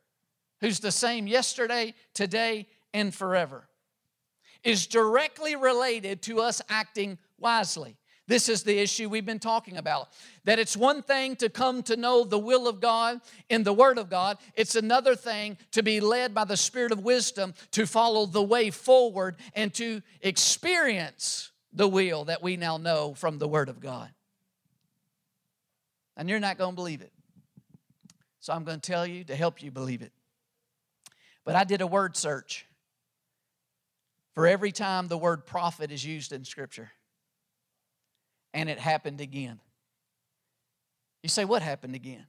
who's 0.61 0.79
the 0.79 0.91
same 0.91 1.27
yesterday, 1.27 1.93
today, 2.13 2.67
and 2.93 3.13
forever, 3.13 3.67
is 4.63 4.87
directly 4.87 5.55
related 5.55 6.21
to 6.23 6.41
us 6.41 6.61
acting 6.69 7.17
wisely. 7.37 7.97
This 8.27 8.47
is 8.47 8.63
the 8.63 8.79
issue 8.79 9.09
we've 9.09 9.25
been 9.25 9.39
talking 9.39 9.77
about. 9.77 10.09
That 10.45 10.59
it's 10.59 10.77
one 10.77 11.01
thing 11.01 11.35
to 11.37 11.49
come 11.49 11.83
to 11.83 11.97
know 11.97 12.23
the 12.23 12.39
will 12.39 12.67
of 12.67 12.79
God 12.79 13.19
in 13.49 13.63
the 13.63 13.73
Word 13.73 13.97
of 13.97 14.09
God, 14.09 14.37
it's 14.55 14.75
another 14.75 15.15
thing 15.15 15.57
to 15.71 15.83
be 15.83 15.99
led 15.99 16.33
by 16.33 16.45
the 16.45 16.55
Spirit 16.55 16.91
of 16.91 17.03
wisdom 17.03 17.53
to 17.71 17.85
follow 17.85 18.25
the 18.25 18.41
way 18.41 18.69
forward 18.69 19.35
and 19.53 19.73
to 19.73 20.01
experience 20.21 21.51
the 21.73 21.87
will 21.87 22.25
that 22.25 22.41
we 22.41 22.55
now 22.55 22.77
know 22.77 23.13
from 23.13 23.39
the 23.39 23.47
Word 23.47 23.67
of 23.67 23.81
God. 23.81 24.09
And 26.15 26.29
you're 26.29 26.39
not 26.39 26.57
going 26.57 26.71
to 26.71 26.75
believe 26.75 27.01
it. 27.01 27.11
So 28.39 28.53
I'm 28.53 28.63
going 28.63 28.79
to 28.79 28.91
tell 28.91 29.07
you 29.07 29.23
to 29.25 29.35
help 29.35 29.61
you 29.63 29.71
believe 29.71 30.01
it. 30.01 30.11
But 31.45 31.55
I 31.55 31.63
did 31.63 31.81
a 31.81 31.87
word 31.87 32.15
search 32.15 32.65
for 34.33 34.47
every 34.47 34.71
time 34.71 35.07
the 35.07 35.17
word 35.17 35.45
profit 35.45 35.91
is 35.91 36.05
used 36.05 36.31
in 36.31 36.45
Scripture. 36.45 36.91
And 38.53 38.69
it 38.69 38.79
happened 38.79 39.21
again. 39.21 39.59
You 41.23 41.29
say, 41.29 41.45
What 41.45 41.61
happened 41.61 41.95
again? 41.95 42.25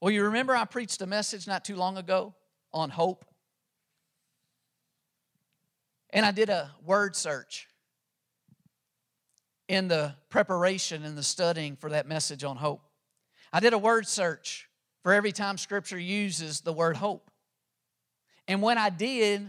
Well, 0.00 0.10
you 0.10 0.24
remember 0.24 0.54
I 0.54 0.64
preached 0.64 1.00
a 1.02 1.06
message 1.06 1.46
not 1.46 1.64
too 1.64 1.76
long 1.76 1.96
ago 1.96 2.34
on 2.72 2.90
hope? 2.90 3.24
And 6.10 6.26
I 6.26 6.30
did 6.30 6.50
a 6.50 6.70
word 6.84 7.16
search 7.16 7.68
in 9.68 9.88
the 9.88 10.14
preparation 10.28 11.04
and 11.04 11.16
the 11.16 11.22
studying 11.22 11.76
for 11.76 11.90
that 11.90 12.06
message 12.06 12.44
on 12.44 12.56
hope. 12.56 12.82
I 13.52 13.60
did 13.60 13.72
a 13.72 13.78
word 13.78 14.06
search 14.06 14.68
for 15.02 15.12
every 15.12 15.32
time 15.32 15.56
Scripture 15.56 15.98
uses 15.98 16.60
the 16.60 16.72
word 16.72 16.96
hope. 16.96 17.30
And 18.46 18.60
when 18.60 18.76
I 18.76 18.90
did, 18.90 19.40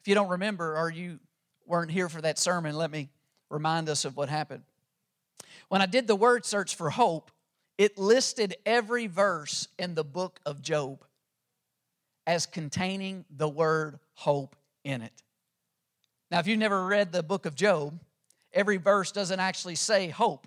if 0.00 0.08
you 0.08 0.14
don't 0.14 0.30
remember 0.30 0.76
or 0.76 0.90
you 0.90 1.18
weren't 1.66 1.90
here 1.90 2.08
for 2.08 2.20
that 2.22 2.38
sermon, 2.38 2.76
let 2.76 2.90
me 2.90 3.10
remind 3.50 3.88
us 3.88 4.04
of 4.04 4.16
what 4.16 4.28
happened. 4.28 4.62
When 5.68 5.82
I 5.82 5.86
did 5.86 6.06
the 6.06 6.16
word 6.16 6.44
search 6.44 6.76
for 6.76 6.90
hope, 6.90 7.30
it 7.78 7.98
listed 7.98 8.54
every 8.64 9.06
verse 9.06 9.68
in 9.78 9.94
the 9.94 10.04
book 10.04 10.40
of 10.46 10.62
Job 10.62 11.04
as 12.26 12.46
containing 12.46 13.24
the 13.30 13.48
word 13.48 13.98
hope 14.14 14.56
in 14.84 15.02
it. 15.02 15.22
Now, 16.30 16.38
if 16.38 16.46
you've 16.46 16.58
never 16.58 16.86
read 16.86 17.12
the 17.12 17.22
book 17.22 17.46
of 17.46 17.54
Job, 17.54 17.98
every 18.52 18.76
verse 18.76 19.12
doesn't 19.12 19.40
actually 19.40 19.74
say 19.74 20.08
hope. 20.08 20.46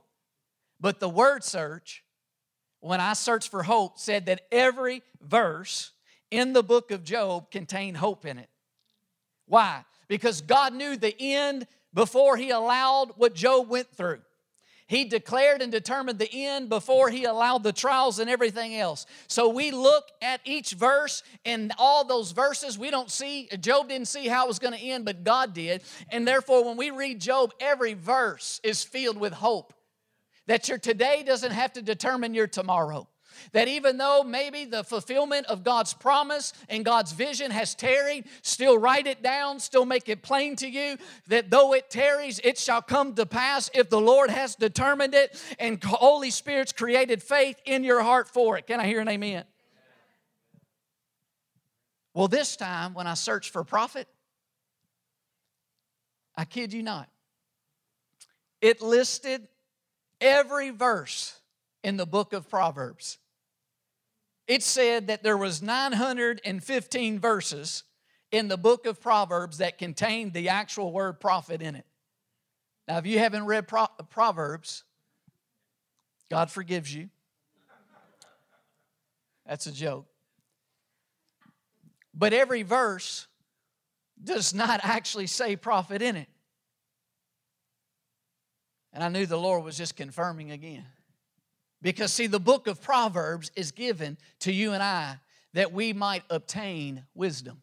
But 0.79 0.99
the 0.99 1.09
word 1.09 1.43
search, 1.43 2.03
when 2.79 2.99
I 2.99 3.13
searched 3.13 3.49
for 3.49 3.63
hope, 3.63 3.99
said 3.99 4.25
that 4.27 4.41
every 4.51 5.03
verse 5.21 5.91
in 6.31 6.53
the 6.53 6.63
book 6.63 6.91
of 6.91 7.03
Job 7.03 7.51
contained 7.51 7.97
hope 7.97 8.25
in 8.25 8.37
it. 8.37 8.49
Why? 9.47 9.85
Because 10.07 10.41
God 10.41 10.73
knew 10.73 10.97
the 10.97 11.15
end 11.19 11.67
before 11.97 12.37
He 12.37 12.51
allowed 12.51 13.13
what 13.15 13.33
Job 13.33 13.67
went 13.69 13.91
through. 13.91 14.21
He 14.85 15.03
declared 15.03 15.63
and 15.63 15.71
determined 15.71 16.19
the 16.19 16.31
end 16.31 16.69
before 16.69 17.09
he 17.09 17.25
allowed 17.25 17.63
the 17.63 17.73
trials 17.73 18.19
and 18.19 18.29
everything 18.29 18.73
else. 18.77 19.05
So 19.27 19.49
we 19.49 19.71
look 19.71 20.05
at 20.21 20.39
each 20.45 20.71
verse 20.71 21.23
and 21.43 21.73
all 21.77 22.05
those 22.05 22.31
verses. 22.31 22.77
We 22.77 22.89
don't 22.89 23.11
see, 23.11 23.49
Job 23.59 23.89
didn't 23.89 24.07
see 24.07 24.29
how 24.29 24.45
it 24.45 24.47
was 24.47 24.59
going 24.59 24.73
to 24.73 24.79
end, 24.79 25.03
but 25.03 25.25
God 25.25 25.53
did. 25.53 25.83
And 26.09 26.25
therefore, 26.25 26.63
when 26.63 26.77
we 26.77 26.89
read 26.91 27.19
Job, 27.19 27.53
every 27.59 27.95
verse 27.95 28.61
is 28.63 28.81
filled 28.81 29.17
with 29.17 29.33
hope 29.33 29.73
that 30.45 30.69
your 30.69 30.77
today 30.77 31.21
doesn't 31.21 31.51
have 31.51 31.73
to 31.73 31.81
determine 31.81 32.33
your 32.33 32.47
tomorrow. 32.47 33.09
That 33.51 33.67
even 33.67 33.97
though 33.97 34.23
maybe 34.23 34.65
the 34.65 34.83
fulfillment 34.83 35.47
of 35.47 35.63
God's 35.63 35.93
promise 35.93 36.53
and 36.69 36.83
God's 36.83 37.11
vision 37.11 37.51
has 37.51 37.75
tarried, 37.75 38.25
still 38.41 38.77
write 38.77 39.07
it 39.07 39.23
down, 39.23 39.59
still 39.59 39.85
make 39.85 40.09
it 40.09 40.21
plain 40.21 40.55
to 40.57 40.67
you 40.67 40.97
that 41.27 41.49
though 41.49 41.73
it 41.73 41.89
tarries, 41.89 42.39
it 42.43 42.57
shall 42.57 42.81
come 42.81 43.15
to 43.15 43.25
pass 43.25 43.69
if 43.73 43.89
the 43.89 44.01
Lord 44.01 44.29
has 44.29 44.55
determined 44.55 45.13
it 45.13 45.41
and 45.59 45.83
Holy 45.83 46.31
Spirit's 46.31 46.71
created 46.71 47.21
faith 47.21 47.59
in 47.65 47.83
your 47.83 48.01
heart 48.01 48.27
for 48.27 48.57
it. 48.57 48.67
Can 48.67 48.79
I 48.79 48.85
hear 48.85 48.99
an 48.99 49.09
amen? 49.09 49.43
Well, 52.13 52.27
this 52.27 52.55
time 52.55 52.93
when 52.93 53.05
I 53.05 53.13
searched 53.13 53.51
for 53.51 53.63
profit, 53.63 54.07
I 56.35 56.45
kid 56.45 56.73
you 56.73 56.81
not, 56.81 57.09
it 58.61 58.81
listed 58.81 59.47
every 60.19 60.71
verse 60.71 61.39
in 61.83 61.97
the 61.97 62.05
book 62.05 62.33
of 62.33 62.49
Proverbs 62.49 63.19
it 64.47 64.63
said 64.63 65.07
that 65.07 65.23
there 65.23 65.37
was 65.37 65.61
915 65.61 67.19
verses 67.19 67.83
in 68.31 68.47
the 68.47 68.57
book 68.57 68.85
of 68.85 69.01
Proverbs 69.01 69.57
that 69.57 69.77
contained 69.77 70.33
the 70.33 70.49
actual 70.49 70.91
word 70.91 71.19
profit 71.19 71.61
in 71.61 71.75
it. 71.75 71.85
Now, 72.87 72.97
if 72.97 73.05
you 73.05 73.19
haven't 73.19 73.45
read 73.45 73.67
Pro- 73.67 73.87
Proverbs, 74.09 74.83
God 76.29 76.49
forgives 76.49 76.93
you. 76.93 77.09
That's 79.45 79.67
a 79.67 79.71
joke. 79.71 80.07
But 82.13 82.33
every 82.33 82.63
verse 82.63 83.27
does 84.21 84.53
not 84.53 84.79
actually 84.83 85.27
say 85.27 85.55
profit 85.55 86.01
in 86.01 86.15
it. 86.15 86.27
And 88.93 89.03
I 89.03 89.09
knew 89.09 89.25
the 89.25 89.37
Lord 89.37 89.63
was 89.63 89.77
just 89.77 89.95
confirming 89.95 90.51
again. 90.51 90.85
Because, 91.81 92.11
see, 92.11 92.27
the 92.27 92.39
book 92.39 92.67
of 92.67 92.81
Proverbs 92.81 93.51
is 93.55 93.71
given 93.71 94.17
to 94.39 94.51
you 94.51 94.73
and 94.73 94.81
I 94.81 95.19
that 95.53 95.73
we 95.73 95.93
might 95.93 96.23
obtain 96.29 97.05
wisdom. 97.15 97.61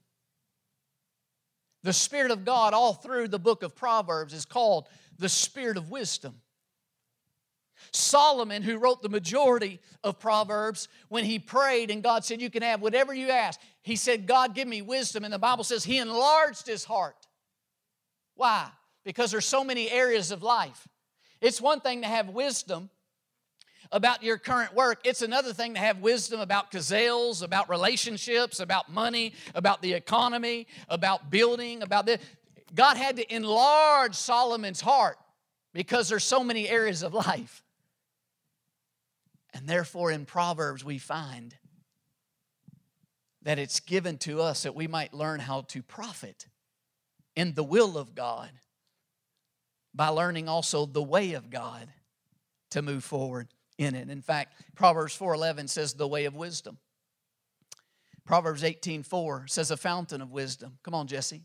The 1.83 1.93
Spirit 1.93 2.31
of 2.31 2.45
God, 2.45 2.73
all 2.73 2.95
through 2.95 3.29
the 3.29 3.39
book 3.39 3.63
of 3.63 3.77
Proverbs, 3.77 4.33
is 4.33 4.47
called 4.47 4.89
the 5.19 5.29
Spirit 5.29 5.77
of 5.77 5.91
wisdom. 5.91 6.41
Solomon, 7.93 8.63
who 8.63 8.79
wrote 8.79 9.03
the 9.03 9.09
majority 9.09 9.81
of 10.03 10.19
Proverbs, 10.19 10.89
when 11.09 11.25
he 11.25 11.39
prayed 11.39 11.91
and 11.91 12.03
God 12.03 12.25
said, 12.25 12.41
You 12.41 12.51
can 12.51 12.63
have 12.63 12.81
whatever 12.81 13.13
you 13.13 13.29
ask, 13.31 13.61
he 13.83 13.97
said, 13.97 14.27
God, 14.27 14.55
give 14.55 14.67
me 14.67 14.83
wisdom. 14.83 15.25
And 15.25 15.33
the 15.33 15.39
Bible 15.39 15.65
says 15.65 15.85
he 15.85 15.99
enlarged 15.99 16.67
his 16.67 16.85
heart. 16.85 17.27
Why? 18.35 18.69
Because 19.05 19.31
there's 19.31 19.45
so 19.45 19.63
many 19.63 19.91
areas 19.91 20.31
of 20.31 20.43
life. 20.43 20.89
It's 21.41 21.61
one 21.61 21.81
thing 21.81 22.03
to 22.03 22.09
have 22.09 22.31
wisdom, 22.31 22.89
about 23.93 24.23
your 24.23 24.39
current 24.39 24.75
work. 24.75 25.01
It's 25.05 25.23
another 25.23 25.53
thing 25.53 25.75
to 25.75 25.81
have 25.81 26.01
wisdom 26.01 26.41
about 26.41 26.71
gazelles, 26.71 27.43
about 27.43 27.69
relationships, 27.69 28.61
about 28.61 28.91
money, 28.91 29.35
about 29.55 29.83
the 29.83 29.93
economy, 29.93 30.67
about 30.89 31.31
building, 31.31 31.83
about 31.83 32.07
this. 32.07 32.21
God 32.75 32.97
had 32.97 33.17
to 33.17 33.35
enlarge 33.35 34.15
Solomon's 34.15 34.81
heart 34.81 35.19
because 35.73 36.09
there's 36.09 36.25
so 36.25 36.43
many 36.43 36.69
areas 36.69 37.03
of 37.03 37.15
life. 37.15 37.63
And 39.53 39.69
therefore, 39.69 40.11
in 40.11 40.27
Proverbs, 40.27 40.85
we 40.85 40.99
find 40.99 41.55
that 43.43 43.59
it's 43.59 43.79
given 43.81 44.19
to 44.19 44.41
us 44.41 44.65
that 44.65 44.75
we 44.75 44.89
might 44.89 45.15
learn 45.15 45.39
how 45.39 45.63
to 45.63 45.83
profit 45.83 46.47
in 47.37 47.55
the 47.55 47.63
will 47.63 47.97
of 47.97 48.15
God 48.15 48.51
by 49.95 50.09
learning 50.09 50.49
also 50.49 50.87
the 50.87 51.03
way 51.03 51.35
of 51.35 51.51
God 51.51 51.89
to 52.71 52.83
move 52.83 53.05
forward 53.05 53.49
in 53.79 53.95
it. 53.95 54.11
In 54.11 54.23
fact, 54.23 54.55
Proverbs 54.75 55.15
4:11 55.17 55.69
says 55.69 55.95
the 55.95 56.09
way 56.09 56.25
of 56.25 56.35
wisdom. 56.35 56.79
Proverbs 58.25 58.63
18:4 58.63 59.49
says 59.49 59.71
a 59.71 59.77
fountain 59.77 60.21
of 60.21 60.31
wisdom. 60.31 60.79
Come 60.83 60.95
on, 60.95 61.07
Jesse. 61.07 61.45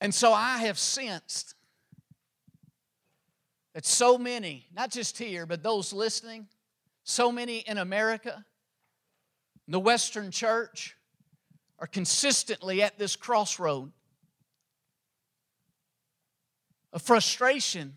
And 0.00 0.12
so 0.12 0.32
I 0.32 0.58
have 0.58 0.78
sensed 0.78 1.54
that 3.72 3.86
so 3.86 4.18
many, 4.18 4.68
not 4.72 4.90
just 4.90 5.16
here, 5.16 5.46
but 5.46 5.62
those 5.62 5.92
listening, 5.92 6.48
so 7.04 7.30
many 7.30 7.58
in 7.58 7.78
America, 7.78 8.44
the 9.68 9.78
Western 9.78 10.30
church, 10.30 10.96
are 11.78 11.86
consistently 11.86 12.82
at 12.82 12.98
this 12.98 13.16
crossroad 13.16 13.92
of 16.92 17.00
frustration 17.00 17.94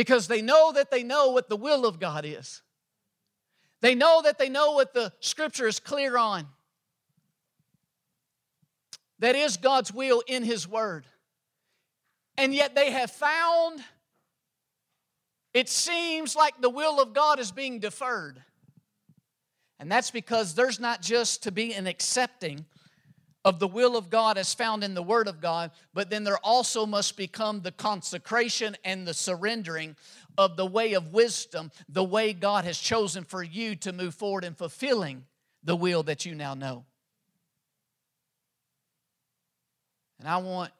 because 0.00 0.28
they 0.28 0.40
know 0.40 0.72
that 0.72 0.90
they 0.90 1.02
know 1.02 1.28
what 1.28 1.50
the 1.50 1.58
will 1.58 1.84
of 1.84 2.00
God 2.00 2.24
is. 2.24 2.62
They 3.82 3.94
know 3.94 4.22
that 4.22 4.38
they 4.38 4.48
know 4.48 4.72
what 4.72 4.94
the 4.94 5.12
scripture 5.20 5.66
is 5.66 5.78
clear 5.78 6.16
on. 6.16 6.46
That 9.18 9.36
is 9.36 9.58
God's 9.58 9.92
will 9.92 10.22
in 10.26 10.42
His 10.42 10.66
Word. 10.66 11.04
And 12.38 12.54
yet 12.54 12.74
they 12.74 12.92
have 12.92 13.10
found 13.10 13.80
it 15.52 15.68
seems 15.68 16.34
like 16.34 16.58
the 16.62 16.70
will 16.70 16.98
of 16.98 17.12
God 17.12 17.38
is 17.38 17.52
being 17.52 17.78
deferred. 17.78 18.42
And 19.78 19.92
that's 19.92 20.10
because 20.10 20.54
there's 20.54 20.80
not 20.80 21.02
just 21.02 21.42
to 21.42 21.52
be 21.52 21.74
an 21.74 21.86
accepting 21.86 22.64
of 23.44 23.58
the 23.58 23.68
will 23.68 23.96
of 23.96 24.10
God 24.10 24.36
as 24.36 24.52
found 24.52 24.84
in 24.84 24.94
the 24.94 25.02
Word 25.02 25.26
of 25.26 25.40
God, 25.40 25.70
but 25.94 26.10
then 26.10 26.24
there 26.24 26.38
also 26.44 26.84
must 26.84 27.16
become 27.16 27.62
the 27.62 27.72
consecration 27.72 28.76
and 28.84 29.06
the 29.06 29.14
surrendering 29.14 29.96
of 30.36 30.56
the 30.56 30.66
way 30.66 30.92
of 30.92 31.12
wisdom, 31.12 31.70
the 31.88 32.04
way 32.04 32.32
God 32.32 32.64
has 32.64 32.78
chosen 32.78 33.24
for 33.24 33.42
you 33.42 33.76
to 33.76 33.92
move 33.92 34.14
forward 34.14 34.44
in 34.44 34.54
fulfilling 34.54 35.24
the 35.64 35.76
will 35.76 36.02
that 36.02 36.26
you 36.26 36.34
now 36.34 36.54
know. 36.54 36.84
And 40.18 40.28
I 40.28 40.36
want 40.36 40.70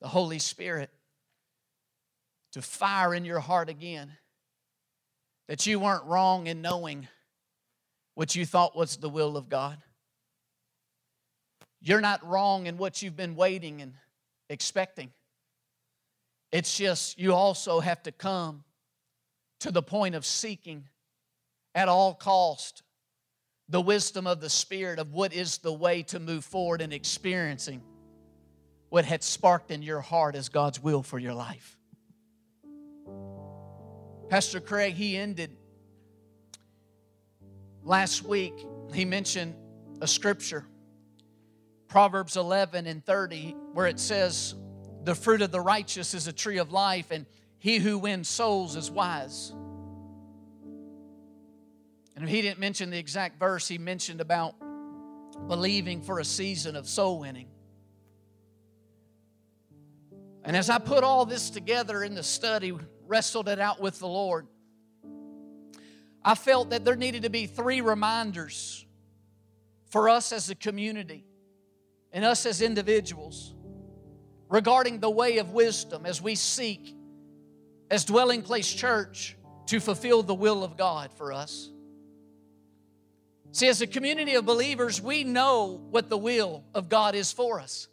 the 0.00 0.08
Holy 0.08 0.40
Spirit 0.40 0.90
to 2.52 2.62
fire 2.62 3.14
in 3.14 3.24
your 3.24 3.38
heart 3.38 3.68
again 3.68 4.10
that 5.46 5.66
you 5.66 5.78
weren't 5.78 6.04
wrong 6.04 6.48
in 6.48 6.62
knowing 6.62 7.06
what 8.14 8.34
you 8.34 8.44
thought 8.44 8.76
was 8.76 8.96
the 8.96 9.08
will 9.08 9.36
of 9.36 9.48
God. 9.48 9.78
You're 11.82 12.00
not 12.00 12.24
wrong 12.26 12.66
in 12.66 12.78
what 12.78 13.02
you've 13.02 13.16
been 13.16 13.34
waiting 13.34 13.82
and 13.82 13.94
expecting. 14.48 15.10
It's 16.52 16.76
just 16.76 17.18
you 17.18 17.34
also 17.34 17.80
have 17.80 18.02
to 18.04 18.12
come 18.12 18.62
to 19.60 19.72
the 19.72 19.82
point 19.82 20.14
of 20.14 20.24
seeking 20.24 20.88
at 21.74 21.88
all 21.88 22.14
cost 22.14 22.82
the 23.68 23.80
wisdom 23.80 24.26
of 24.26 24.40
the 24.40 24.50
Spirit 24.50 24.98
of 24.98 25.12
what 25.12 25.32
is 25.32 25.58
the 25.58 25.72
way 25.72 26.02
to 26.04 26.20
move 26.20 26.44
forward 26.44 26.82
in 26.82 26.92
experiencing 26.92 27.82
what 28.90 29.04
had 29.04 29.22
sparked 29.22 29.70
in 29.70 29.82
your 29.82 30.00
heart 30.00 30.36
as 30.36 30.50
God's 30.50 30.80
will 30.82 31.02
for 31.02 31.18
your 31.18 31.32
life. 31.32 31.78
Pastor 34.28 34.60
Craig, 34.60 34.94
he 34.94 35.16
ended 35.16 35.56
last 37.82 38.22
week, 38.22 38.54
he 38.92 39.04
mentioned 39.04 39.54
a 40.00 40.06
scripture, 40.06 40.66
Proverbs 41.92 42.38
11 42.38 42.86
and 42.86 43.04
30, 43.04 43.54
where 43.74 43.86
it 43.86 44.00
says, 44.00 44.54
The 45.04 45.14
fruit 45.14 45.42
of 45.42 45.52
the 45.52 45.60
righteous 45.60 46.14
is 46.14 46.26
a 46.26 46.32
tree 46.32 46.56
of 46.56 46.72
life, 46.72 47.10
and 47.10 47.26
he 47.58 47.76
who 47.80 47.98
wins 47.98 48.30
souls 48.30 48.76
is 48.76 48.90
wise. 48.90 49.52
And 52.16 52.26
he 52.26 52.40
didn't 52.40 52.60
mention 52.60 52.88
the 52.88 52.96
exact 52.96 53.38
verse, 53.38 53.68
he 53.68 53.76
mentioned 53.76 54.22
about 54.22 54.54
believing 55.46 56.00
for 56.00 56.18
a 56.18 56.24
season 56.24 56.76
of 56.76 56.88
soul 56.88 57.20
winning. 57.20 57.48
And 60.44 60.56
as 60.56 60.70
I 60.70 60.78
put 60.78 61.04
all 61.04 61.26
this 61.26 61.50
together 61.50 62.02
in 62.02 62.14
the 62.14 62.22
study, 62.22 62.72
wrestled 63.06 63.50
it 63.50 63.58
out 63.58 63.82
with 63.82 63.98
the 63.98 64.08
Lord, 64.08 64.46
I 66.24 66.36
felt 66.36 66.70
that 66.70 66.86
there 66.86 66.96
needed 66.96 67.24
to 67.24 67.30
be 67.30 67.44
three 67.44 67.82
reminders 67.82 68.86
for 69.90 70.08
us 70.08 70.32
as 70.32 70.48
a 70.48 70.54
community 70.54 71.26
and 72.12 72.24
us 72.24 72.46
as 72.46 72.62
individuals 72.62 73.54
regarding 74.48 75.00
the 75.00 75.10
way 75.10 75.38
of 75.38 75.52
wisdom 75.52 76.04
as 76.04 76.20
we 76.20 76.34
seek, 76.34 76.94
as 77.90 78.04
Dwelling 78.04 78.42
Place 78.42 78.70
Church, 78.70 79.36
to 79.66 79.80
fulfill 79.80 80.22
the 80.22 80.34
will 80.34 80.62
of 80.62 80.76
God 80.76 81.12
for 81.14 81.32
us. 81.32 81.70
See, 83.52 83.68
as 83.68 83.80
a 83.80 83.86
community 83.86 84.34
of 84.34 84.44
believers, 84.44 85.00
we 85.00 85.24
know 85.24 85.82
what 85.90 86.08
the 86.08 86.18
will 86.18 86.64
of 86.74 86.88
God 86.88 87.14
is 87.14 87.32
for 87.32 87.60
us. 87.60 87.88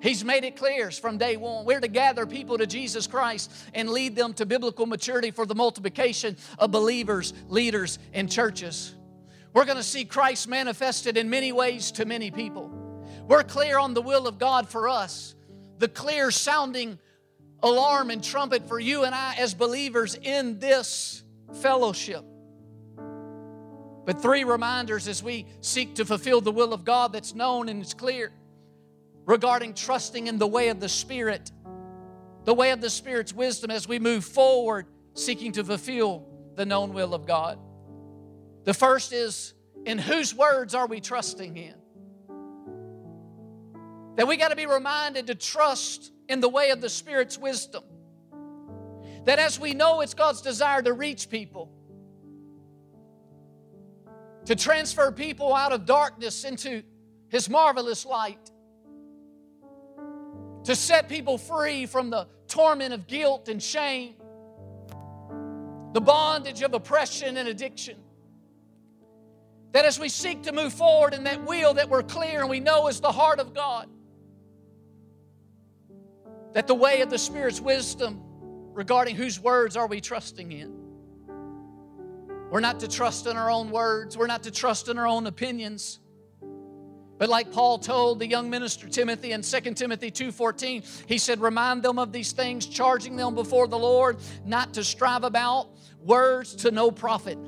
He's 0.00 0.24
made 0.24 0.44
it 0.44 0.56
clear 0.56 0.92
from 0.92 1.18
day 1.18 1.36
one. 1.36 1.64
We're 1.64 1.80
to 1.80 1.88
gather 1.88 2.24
people 2.24 2.58
to 2.58 2.66
Jesus 2.66 3.08
Christ 3.08 3.52
and 3.74 3.88
lead 3.90 4.14
them 4.14 4.32
to 4.34 4.46
biblical 4.46 4.86
maturity 4.86 5.32
for 5.32 5.44
the 5.44 5.56
multiplication 5.56 6.36
of 6.58 6.70
believers, 6.70 7.34
leaders, 7.48 7.98
and 8.12 8.30
churches. 8.30 8.94
We're 9.52 9.64
going 9.64 9.76
to 9.76 9.82
see 9.82 10.04
Christ 10.04 10.48
manifested 10.48 11.16
in 11.16 11.28
many 11.30 11.50
ways 11.50 11.90
to 11.92 12.04
many 12.04 12.30
people. 12.30 12.70
We're 13.28 13.44
clear 13.44 13.78
on 13.78 13.92
the 13.92 14.00
will 14.00 14.26
of 14.26 14.38
God 14.38 14.70
for 14.70 14.88
us, 14.88 15.34
the 15.76 15.86
clear 15.86 16.30
sounding 16.30 16.98
alarm 17.62 18.10
and 18.10 18.24
trumpet 18.24 18.66
for 18.66 18.80
you 18.80 19.04
and 19.04 19.14
I 19.14 19.34
as 19.38 19.52
believers 19.52 20.14
in 20.14 20.58
this 20.58 21.22
fellowship. 21.60 22.24
But 24.06 24.22
three 24.22 24.44
reminders 24.44 25.06
as 25.06 25.22
we 25.22 25.44
seek 25.60 25.96
to 25.96 26.06
fulfill 26.06 26.40
the 26.40 26.50
will 26.50 26.72
of 26.72 26.86
God 26.86 27.12
that's 27.12 27.34
known 27.34 27.68
and 27.68 27.82
it's 27.82 27.92
clear 27.92 28.32
regarding 29.26 29.74
trusting 29.74 30.26
in 30.26 30.38
the 30.38 30.46
way 30.46 30.70
of 30.70 30.80
the 30.80 30.88
Spirit, 30.88 31.52
the 32.44 32.54
way 32.54 32.70
of 32.70 32.80
the 32.80 32.88
Spirit's 32.88 33.34
wisdom 33.34 33.70
as 33.70 33.86
we 33.86 33.98
move 33.98 34.24
forward 34.24 34.86
seeking 35.12 35.52
to 35.52 35.64
fulfill 35.64 36.26
the 36.54 36.64
known 36.64 36.94
will 36.94 37.12
of 37.12 37.26
God. 37.26 37.58
The 38.64 38.72
first 38.72 39.12
is 39.12 39.52
in 39.84 39.98
whose 39.98 40.34
words 40.34 40.74
are 40.74 40.86
we 40.86 41.00
trusting 41.00 41.58
in? 41.58 41.77
That 44.18 44.26
we 44.26 44.36
got 44.36 44.48
to 44.48 44.56
be 44.56 44.66
reminded 44.66 45.28
to 45.28 45.36
trust 45.36 46.10
in 46.28 46.40
the 46.40 46.48
way 46.48 46.70
of 46.70 46.80
the 46.80 46.88
Spirit's 46.88 47.38
wisdom. 47.38 47.84
That 49.26 49.38
as 49.38 49.60
we 49.60 49.74
know 49.74 50.00
it's 50.00 50.12
God's 50.12 50.42
desire 50.42 50.82
to 50.82 50.92
reach 50.92 51.30
people, 51.30 51.70
to 54.46 54.56
transfer 54.56 55.12
people 55.12 55.54
out 55.54 55.70
of 55.70 55.86
darkness 55.86 56.42
into 56.42 56.82
His 57.28 57.48
marvelous 57.48 58.04
light, 58.04 58.50
to 60.64 60.74
set 60.74 61.08
people 61.08 61.38
free 61.38 61.86
from 61.86 62.10
the 62.10 62.26
torment 62.48 62.92
of 62.92 63.06
guilt 63.06 63.48
and 63.48 63.62
shame, 63.62 64.14
the 65.92 66.00
bondage 66.00 66.62
of 66.62 66.74
oppression 66.74 67.36
and 67.36 67.48
addiction. 67.48 67.98
That 69.70 69.84
as 69.84 70.00
we 70.00 70.08
seek 70.08 70.42
to 70.42 70.52
move 70.52 70.72
forward 70.72 71.14
in 71.14 71.22
that 71.22 71.46
will 71.46 71.74
that 71.74 71.88
we're 71.88 72.02
clear 72.02 72.40
and 72.40 72.50
we 72.50 72.58
know 72.58 72.88
is 72.88 73.00
the 73.00 73.12
heart 73.12 73.38
of 73.38 73.54
God, 73.54 73.88
that 76.54 76.66
the 76.66 76.74
way 76.74 77.02
of 77.02 77.10
the 77.10 77.18
Spirit's 77.18 77.60
wisdom 77.60 78.22
regarding 78.72 79.16
whose 79.16 79.40
words 79.40 79.76
are 79.76 79.86
we 79.86 80.00
trusting 80.00 80.52
in. 80.52 80.74
We're 82.50 82.60
not 82.60 82.80
to 82.80 82.88
trust 82.88 83.26
in 83.26 83.36
our 83.36 83.50
own 83.50 83.70
words, 83.70 84.16
we're 84.16 84.26
not 84.26 84.44
to 84.44 84.50
trust 84.50 84.88
in 84.88 84.98
our 84.98 85.06
own 85.06 85.26
opinions. 85.26 86.00
But 87.18 87.28
like 87.28 87.50
Paul 87.50 87.78
told 87.78 88.20
the 88.20 88.28
young 88.28 88.48
minister 88.48 88.88
Timothy 88.88 89.32
in 89.32 89.42
2 89.42 89.76
Timothy 89.76 90.10
2:14, 90.10 90.84
he 91.06 91.18
said, 91.18 91.40
"Remind 91.40 91.82
them 91.82 91.98
of 91.98 92.12
these 92.12 92.30
things, 92.32 92.64
charging 92.64 93.16
them 93.16 93.34
before 93.34 93.66
the 93.66 93.78
Lord 93.78 94.18
not 94.44 94.74
to 94.74 94.84
strive 94.84 95.24
about 95.24 95.68
words 96.00 96.54
to 96.56 96.70
no 96.70 96.92
profit, 96.92 97.38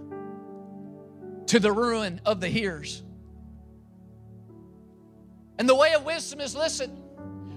to 1.47 1.61
the 1.61 1.73
ruin 1.73 2.21
of 2.27 2.41
the 2.41 2.49
hearers." 2.49 3.05
And 5.57 5.69
the 5.69 5.77
way 5.77 5.95
of 5.95 6.05
wisdom 6.05 6.41
is 6.41 6.57
listen, 6.57 6.91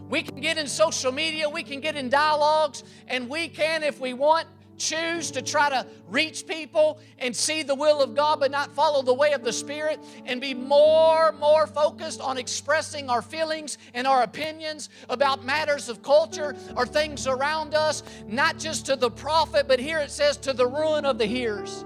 we 0.10 0.22
can 0.22 0.40
get 0.40 0.58
in 0.58 0.68
social 0.68 1.12
media, 1.12 1.50
we 1.50 1.64
can 1.64 1.80
get 1.80 1.96
in 1.96 2.10
dialogues, 2.10 2.84
and 3.08 3.30
we 3.30 3.48
can, 3.48 3.84
if 3.84 4.00
we 4.00 4.14
want, 4.14 4.48
choose 4.78 5.32
to 5.32 5.42
try 5.42 5.70
to 5.70 5.86
reach 6.10 6.46
people 6.48 7.00
and 7.20 7.36
see 7.36 7.64
the 7.64 7.76
will 7.76 8.02
of 8.02 8.16
God, 8.16 8.40
but 8.40 8.52
not 8.52 8.72
follow 8.72 9.02
the 9.02 9.14
way 9.14 9.34
of 9.34 9.44
the 9.44 9.54
Spirit, 9.54 10.00
and 10.26 10.42
be 10.42 10.54
more, 10.54 11.32
more 11.34 11.68
focused 11.68 12.22
on 12.22 12.38
expressing 12.38 13.10
our 13.10 13.22
feelings 13.22 13.78
and 13.94 14.06
our 14.08 14.24
opinions 14.24 14.90
about 15.10 15.46
matters 15.46 15.90
of 15.90 16.02
culture 16.02 16.56
or 16.76 16.86
things 16.86 17.28
around 17.28 17.74
us, 17.74 18.04
not 18.28 18.58
just 18.58 18.86
to 18.88 18.96
the 18.96 19.10
profit, 19.10 19.68
but 19.68 19.80
here 19.80 20.00
it 20.00 20.12
says 20.12 20.38
to 20.38 20.54
the 20.54 20.68
ruin 20.68 21.06
of 21.06 21.18
the 21.18 21.26
hearers. 21.26 21.86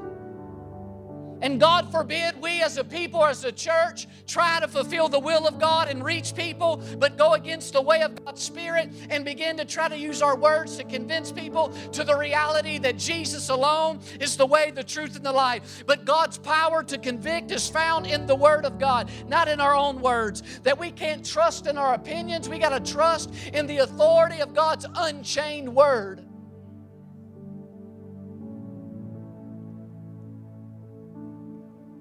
And 1.41 1.59
God 1.59 1.91
forbid 1.91 2.41
we 2.41 2.61
as 2.61 2.77
a 2.77 2.83
people, 2.83 3.23
as 3.23 3.43
a 3.43 3.51
church, 3.51 4.07
try 4.25 4.59
to 4.59 4.67
fulfill 4.67 5.07
the 5.07 5.19
will 5.19 5.47
of 5.47 5.59
God 5.59 5.87
and 5.87 6.03
reach 6.03 6.35
people, 6.35 6.81
but 6.97 7.17
go 7.17 7.33
against 7.33 7.73
the 7.73 7.81
way 7.81 8.01
of 8.01 8.23
God's 8.25 8.41
Spirit 8.41 8.89
and 9.09 9.23
begin 9.23 9.57
to 9.57 9.65
try 9.65 9.87
to 9.87 9.97
use 9.97 10.21
our 10.21 10.35
words 10.35 10.77
to 10.77 10.83
convince 10.83 11.31
people 11.31 11.69
to 11.91 12.03
the 12.03 12.15
reality 12.15 12.77
that 12.79 12.97
Jesus 12.97 13.49
alone 13.49 13.99
is 14.19 14.35
the 14.37 14.45
way, 14.45 14.71
the 14.71 14.83
truth, 14.83 15.15
and 15.15 15.25
the 15.25 15.31
life. 15.31 15.83
But 15.85 16.05
God's 16.05 16.37
power 16.37 16.83
to 16.83 16.97
convict 16.97 17.51
is 17.51 17.69
found 17.69 18.07
in 18.07 18.25
the 18.25 18.35
Word 18.35 18.65
of 18.65 18.79
God, 18.79 19.09
not 19.27 19.47
in 19.47 19.59
our 19.59 19.75
own 19.75 20.01
words. 20.01 20.43
That 20.63 20.79
we 20.79 20.91
can't 20.91 21.25
trust 21.25 21.67
in 21.67 21.77
our 21.77 21.93
opinions, 21.93 22.49
we 22.49 22.59
got 22.59 22.77
to 22.77 22.91
trust 22.91 23.31
in 23.53 23.67
the 23.67 23.79
authority 23.79 24.39
of 24.39 24.53
God's 24.53 24.85
unchained 24.95 25.73
Word. 25.73 26.26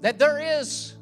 That 0.07 0.21
there 0.21 0.39
is 0.39 0.95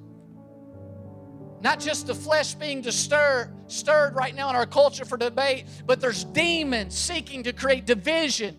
not 1.61 1.79
just 1.79 2.07
the 2.07 2.15
flesh 2.15 2.55
being 2.55 2.81
disturb, 2.81 3.51
stirred 3.71 4.15
right 4.15 4.35
now 4.35 4.49
in 4.49 4.57
our 4.57 4.65
culture 4.65 5.05
for 5.05 5.19
debate, 5.19 5.67
but 5.85 6.01
there's 6.01 6.25
demons 6.25 6.97
seeking 6.97 7.43
to 7.43 7.53
create 7.53 7.85
division 7.85 8.57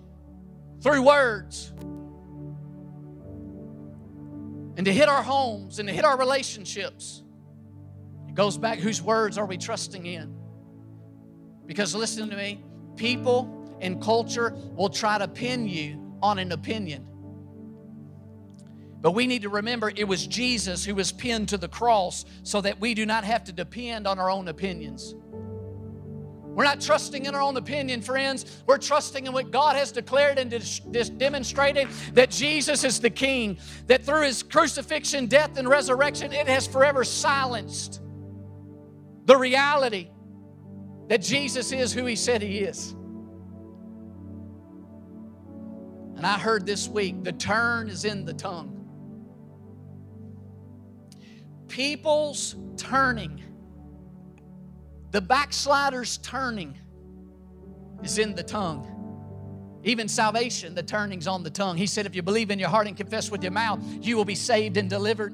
through 0.81 1.01
words. 1.01 1.73
And 4.77 4.85
to 4.85 4.93
hit 4.93 5.09
our 5.09 5.23
homes 5.23 5.79
and 5.79 5.89
to 5.89 5.95
hit 5.95 6.05
our 6.05 6.15
relationships. 6.15 7.23
It 8.27 8.35
goes 8.35 8.55
back 8.55 8.77
whose 8.77 9.01
words 9.01 9.39
are 9.39 9.47
we 9.47 9.57
trusting 9.57 10.05
in? 10.05 10.31
Because 11.65 11.95
listen 11.95 12.29
to 12.29 12.37
me, 12.37 12.63
people 12.95 13.75
and 13.81 13.99
culture 13.99 14.53
will 14.75 14.89
try 14.89 15.17
to 15.17 15.27
pin 15.27 15.67
you 15.67 15.99
on 16.21 16.37
an 16.37 16.51
opinion. 16.51 17.07
But 19.05 19.11
we 19.11 19.27
need 19.27 19.43
to 19.43 19.49
remember 19.49 19.91
it 19.95 20.07
was 20.07 20.25
Jesus 20.25 20.83
who 20.83 20.95
was 20.95 21.11
pinned 21.11 21.49
to 21.49 21.59
the 21.59 21.67
cross 21.67 22.25
so 22.41 22.59
that 22.61 22.79
we 22.81 22.95
do 22.95 23.05
not 23.05 23.23
have 23.23 23.43
to 23.43 23.51
depend 23.51 24.07
on 24.07 24.17
our 24.17 24.31
own 24.31 24.47
opinions. 24.47 25.13
We're 26.41 26.63
not 26.63 26.81
trusting 26.81 27.27
in 27.27 27.35
our 27.35 27.41
own 27.41 27.55
opinion, 27.55 28.01
friends. 28.01 28.63
We're 28.65 28.79
trusting 28.79 29.27
in 29.27 29.31
what 29.31 29.51
God 29.51 29.75
has 29.75 29.91
declared 29.91 30.39
and 30.39 30.49
demonstrated 31.19 31.87
that 32.13 32.31
Jesus 32.31 32.83
is 32.83 32.99
the 32.99 33.11
King, 33.11 33.59
that 33.85 34.03
through 34.03 34.23
his 34.23 34.41
crucifixion, 34.41 35.27
death, 35.27 35.55
and 35.59 35.69
resurrection, 35.69 36.33
it 36.33 36.47
has 36.47 36.65
forever 36.65 37.03
silenced 37.03 38.01
the 39.25 39.37
reality 39.37 40.09
that 41.09 41.21
Jesus 41.21 41.71
is 41.71 41.93
who 41.93 42.07
he 42.07 42.15
said 42.15 42.41
he 42.41 42.57
is. 42.57 42.93
And 46.15 46.25
I 46.25 46.39
heard 46.39 46.65
this 46.65 46.87
week 46.89 47.23
the 47.23 47.33
turn 47.33 47.87
is 47.87 48.03
in 48.03 48.25
the 48.25 48.33
tongue. 48.33 48.74
People's 51.67 52.55
turning, 52.77 53.43
the 55.11 55.21
backslider's 55.21 56.17
turning 56.17 56.77
is 58.03 58.17
in 58.17 58.35
the 58.35 58.43
tongue. 58.43 58.91
Even 59.83 60.07
salvation, 60.07 60.73
the 60.73 60.83
turning's 60.83 61.27
on 61.27 61.43
the 61.43 61.49
tongue. 61.49 61.77
He 61.77 61.85
said, 61.85 62.05
if 62.05 62.15
you 62.15 62.23
believe 62.23 62.49
in 62.49 62.57
your 62.57 62.69
heart 62.69 62.87
and 62.87 62.97
confess 62.97 63.29
with 63.29 63.43
your 63.43 63.51
mouth, 63.51 63.79
you 64.01 64.17
will 64.17 64.25
be 64.25 64.35
saved 64.35 64.77
and 64.77 64.89
delivered. 64.89 65.33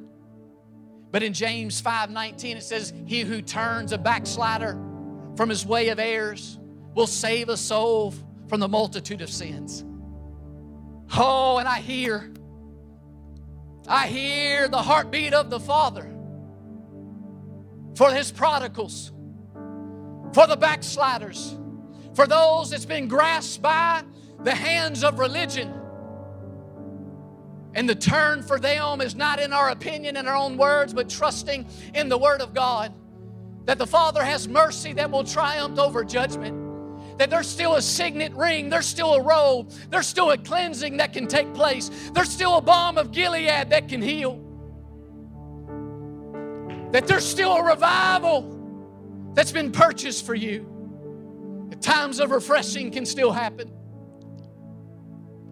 But 1.11 1.23
in 1.23 1.33
James 1.33 1.79
5 1.79 2.09
19, 2.09 2.57
it 2.57 2.63
says, 2.63 2.93
He 3.05 3.21
who 3.21 3.41
turns 3.41 3.91
a 3.91 3.97
backslider 3.97 4.73
from 5.35 5.49
his 5.49 5.65
way 5.65 5.89
of 5.89 5.99
errors 5.99 6.59
will 6.95 7.07
save 7.07 7.49
a 7.49 7.57
soul 7.57 8.13
from 8.47 8.59
the 8.59 8.67
multitude 8.67 9.21
of 9.21 9.29
sins. 9.29 9.85
Oh, 11.17 11.57
and 11.57 11.67
I 11.67 11.79
hear, 11.79 12.31
I 13.87 14.07
hear 14.07 14.67
the 14.67 14.81
heartbeat 14.81 15.33
of 15.33 15.49
the 15.49 15.59
Father 15.59 16.10
for 17.95 18.11
his 18.11 18.31
prodigals, 18.31 19.11
for 20.33 20.47
the 20.47 20.55
backsliders, 20.55 21.57
for 22.13 22.27
those 22.27 22.69
that's 22.69 22.85
been 22.85 23.07
grasped 23.07 23.61
by 23.61 24.03
the 24.43 24.53
hands 24.53 25.03
of 25.03 25.19
religion. 25.19 25.73
And 27.73 27.87
the 27.87 27.95
turn 27.95 28.43
for 28.43 28.59
them 28.59 28.99
is 29.01 29.15
not 29.15 29.39
in 29.39 29.53
our 29.53 29.69
opinion 29.69 30.17
and 30.17 30.27
our 30.27 30.35
own 30.35 30.57
words, 30.57 30.93
but 30.93 31.09
trusting 31.09 31.65
in 31.93 32.09
the 32.09 32.17
Word 32.17 32.41
of 32.41 32.53
God. 32.53 32.93
That 33.65 33.77
the 33.77 33.87
Father 33.87 34.23
has 34.23 34.47
mercy 34.47 34.91
that 34.93 35.09
will 35.09 35.23
triumph 35.23 35.79
over 35.79 36.03
judgment. 36.03 37.17
That 37.17 37.29
there's 37.29 37.47
still 37.47 37.75
a 37.75 37.81
signet 37.81 38.33
ring, 38.33 38.69
there's 38.69 38.87
still 38.87 39.13
a 39.13 39.21
robe, 39.21 39.71
there's 39.89 40.07
still 40.07 40.31
a 40.31 40.37
cleansing 40.37 40.97
that 40.97 41.13
can 41.13 41.27
take 41.27 41.53
place, 41.53 41.89
there's 42.13 42.29
still 42.29 42.57
a 42.57 42.61
balm 42.61 42.97
of 42.97 43.11
Gilead 43.11 43.69
that 43.69 43.87
can 43.87 44.01
heal. 44.01 44.50
That 46.91 47.07
there's 47.07 47.25
still 47.25 47.53
a 47.53 47.63
revival 47.63 49.31
that's 49.33 49.51
been 49.51 49.71
purchased 49.71 50.25
for 50.25 50.35
you. 50.35 50.67
That 51.69 51.81
times 51.81 52.19
of 52.19 52.31
refreshing 52.31 52.91
can 52.91 53.05
still 53.05 53.31
happen. 53.31 53.71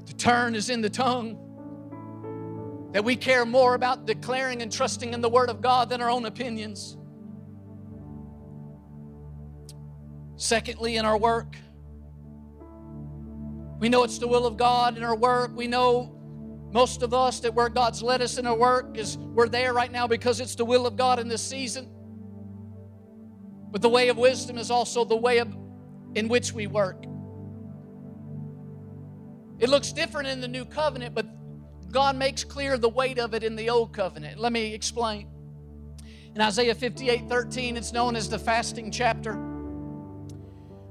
The 0.06 0.14
turn 0.14 0.54
is 0.54 0.70
in 0.70 0.82
the 0.82 0.90
tongue. 0.90 1.38
That 2.92 3.04
we 3.06 3.16
care 3.16 3.46
more 3.46 3.76
about 3.76 4.06
declaring 4.06 4.62
and 4.62 4.72
trusting 4.72 5.14
in 5.14 5.22
the 5.22 5.30
Word 5.30 5.50
of 5.50 5.62
God 5.62 5.90
than 5.90 6.02
our 6.02 6.10
own 6.10 6.26
opinions. 6.26 6.98
Secondly, 10.36 10.98
in 10.98 11.06
our 11.06 11.18
work, 11.18 11.56
we 13.80 13.88
know 13.88 14.04
it's 14.04 14.18
the 14.18 14.28
will 14.28 14.46
of 14.46 14.58
God 14.58 14.98
in 14.98 15.04
our 15.04 15.16
work. 15.16 15.56
We 15.56 15.68
know 15.68 16.19
most 16.72 17.02
of 17.02 17.14
us 17.14 17.40
that 17.40 17.54
where 17.54 17.70
God's 17.70 18.04
led 18.04 18.22
us 18.22 18.38
in 18.38 18.46
our 18.46 18.56
work 18.56 18.98
is 18.98 19.18
we're 19.18 19.48
there 19.48 19.74
right 19.74 19.92
now 19.92 20.06
because 20.08 20.40
it's 20.40 20.56
the 20.56 20.66
will 20.66 20.86
of 20.86 20.96
God 20.96 21.20
in 21.20 21.28
this 21.28 21.42
season. 21.42 21.90
But 23.72 23.82
the 23.82 23.90
way 23.90 24.10
of 24.10 24.18
wisdom 24.18 24.58
is 24.58 24.70
also 24.70 25.04
the 25.04 25.16
way 25.16 25.40
of, 25.40 25.56
in 26.16 26.28
which 26.28 26.54
we 26.54 26.68
work. 26.68 27.04
It 29.60 29.70
looks 29.70 29.92
different 29.92 30.28
in 30.28 30.42
the 30.42 30.48
new 30.48 30.66
covenant, 30.66 31.16
but 31.16 31.28
God 31.92 32.16
makes 32.16 32.44
clear 32.44 32.78
the 32.78 32.90
weight 32.90 33.18
of 33.18 33.34
it 33.34 33.44
in 33.44 33.56
the 33.56 33.70
old 33.70 33.94
covenant. 33.94 34.40
Let 34.40 34.54
me 34.54 34.74
explain. 34.74 35.28
In 36.36 36.42
Isaiah 36.42 36.76
58 36.76 37.28
13, 37.28 37.78
it's 37.78 37.92
known 37.92 38.16
as 38.16 38.30
the 38.30 38.40
fasting 38.40 38.92
chapter. 38.92 39.34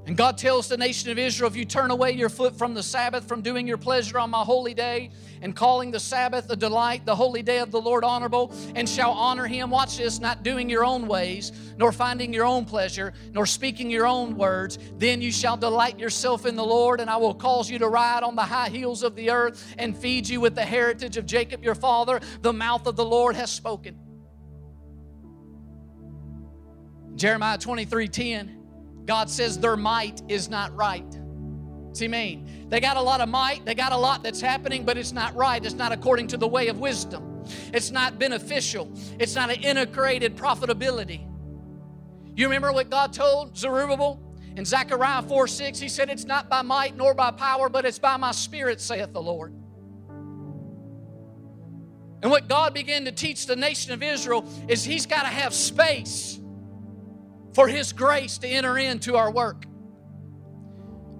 And 0.09 0.17
God 0.17 0.39
tells 0.39 0.67
the 0.67 0.75
nation 0.75 1.11
of 1.11 1.19
Israel 1.19 1.51
if 1.51 1.55
you 1.55 1.65
turn 1.65 1.91
away 1.91 2.13
your 2.13 2.29
foot 2.29 2.57
from 2.57 2.73
the 2.73 2.81
Sabbath, 2.81 3.27
from 3.27 3.43
doing 3.43 3.67
your 3.67 3.77
pleasure 3.77 4.17
on 4.17 4.31
my 4.31 4.41
holy 4.41 4.73
day, 4.73 5.11
and 5.43 5.55
calling 5.55 5.91
the 5.91 5.99
Sabbath 5.99 6.49
a 6.49 6.55
delight, 6.55 7.05
the 7.05 7.15
holy 7.15 7.43
day 7.43 7.59
of 7.59 7.69
the 7.69 7.79
Lord 7.79 8.03
honorable, 8.03 8.51
and 8.73 8.89
shall 8.89 9.11
honor 9.11 9.45
him. 9.45 9.69
Watch 9.69 9.97
this, 9.97 10.19
not 10.19 10.41
doing 10.41 10.67
your 10.67 10.83
own 10.83 11.07
ways, 11.07 11.51
nor 11.77 11.91
finding 11.91 12.33
your 12.33 12.45
own 12.45 12.65
pleasure, 12.65 13.13
nor 13.33 13.45
speaking 13.45 13.91
your 13.91 14.07
own 14.07 14.35
words. 14.35 14.79
Then 14.97 15.21
you 15.21 15.31
shall 15.31 15.55
delight 15.55 15.99
yourself 15.99 16.47
in 16.47 16.55
the 16.55 16.65
Lord, 16.65 17.01
and 17.01 17.07
I 17.07 17.17
will 17.17 17.35
cause 17.35 17.69
you 17.69 17.77
to 17.77 17.87
ride 17.87 18.23
on 18.23 18.35
the 18.35 18.41
high 18.41 18.69
hills 18.69 19.03
of 19.03 19.15
the 19.15 19.29
earth 19.29 19.75
and 19.77 19.95
feed 19.95 20.27
you 20.27 20.41
with 20.41 20.55
the 20.55 20.65
heritage 20.65 21.17
of 21.17 21.27
Jacob 21.27 21.63
your 21.63 21.75
father. 21.75 22.19
The 22.41 22.51
mouth 22.51 22.87
of 22.87 22.95
the 22.95 23.05
Lord 23.05 23.35
has 23.35 23.51
spoken. 23.51 23.95
Jeremiah 27.15 27.59
23 27.59 28.07
10, 28.07 28.58
God 29.05 29.29
says 29.29 29.59
their 29.59 29.77
might 29.77 30.21
is 30.27 30.49
not 30.49 30.75
right. 30.75 31.19
See, 31.93 32.07
mean? 32.07 32.67
They 32.69 32.79
got 32.79 32.97
a 32.97 33.01
lot 33.01 33.19
of 33.19 33.29
might, 33.29 33.65
they 33.65 33.73
got 33.73 33.91
a 33.91 33.97
lot 33.97 34.23
that's 34.23 34.41
happening, 34.41 34.85
but 34.85 34.97
it's 34.97 35.11
not 35.11 35.35
right. 35.35 35.63
It's 35.63 35.75
not 35.75 35.91
according 35.91 36.27
to 36.27 36.37
the 36.37 36.47
way 36.47 36.67
of 36.67 36.79
wisdom. 36.79 37.43
It's 37.73 37.89
not 37.89 38.19
beneficial. 38.19 38.91
It's 39.19 39.35
not 39.35 39.49
an 39.49 39.63
integrated 39.63 40.37
profitability. 40.37 41.25
You 42.35 42.45
remember 42.45 42.71
what 42.71 42.89
God 42.89 43.11
told 43.11 43.57
Zerubbabel 43.57 44.21
in 44.55 44.65
Zechariah 44.65 45.23
4 45.23 45.47
6? 45.47 45.79
He 45.79 45.89
said, 45.89 46.09
It's 46.09 46.25
not 46.25 46.49
by 46.49 46.61
might 46.61 46.95
nor 46.95 47.13
by 47.13 47.31
power, 47.31 47.69
but 47.69 47.85
it's 47.85 47.99
by 47.99 48.17
my 48.17 48.31
spirit, 48.31 48.79
saith 48.79 49.11
the 49.11 49.21
Lord. 49.21 49.53
And 52.21 52.29
what 52.29 52.47
God 52.47 52.73
began 52.73 53.05
to 53.05 53.11
teach 53.11 53.45
the 53.45 53.55
nation 53.55 53.93
of 53.93 54.03
Israel 54.03 54.45
is 54.67 54.83
He's 54.83 55.05
got 55.05 55.23
to 55.23 55.29
have 55.29 55.53
space 55.53 56.39
for 57.59 57.67
His 57.67 57.91
grace 57.91 58.37
to 58.37 58.47
enter 58.47 58.77
into 58.77 59.17
our 59.17 59.29
work. 59.29 59.65